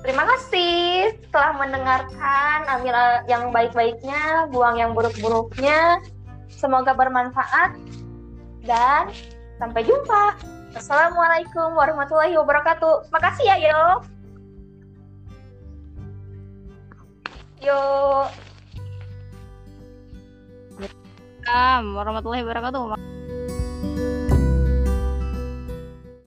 Terima 0.00 0.24
kasih 0.24 1.12
telah 1.28 1.52
mendengarkan. 1.60 2.64
Ambil 2.68 2.96
yang 3.28 3.52
baik-baiknya, 3.52 4.48
buang 4.48 4.80
yang 4.80 4.96
buruk-buruknya. 4.96 6.00
Semoga 6.48 6.92
bermanfaat 6.92 7.76
dan 8.64 9.12
sampai 9.60 9.84
jumpa. 9.84 10.36
Assalamualaikum 10.76 11.76
warahmatullahi 11.76 12.36
wabarakatuh. 12.36 13.12
Makasih 13.12 13.44
ya, 13.48 13.56
Yo. 13.60 14.19
Yuk. 17.60 18.32
Assalamualaikum 21.44 21.92
warahmatullahi 21.92 22.40
wabarakatuh. 22.40 22.82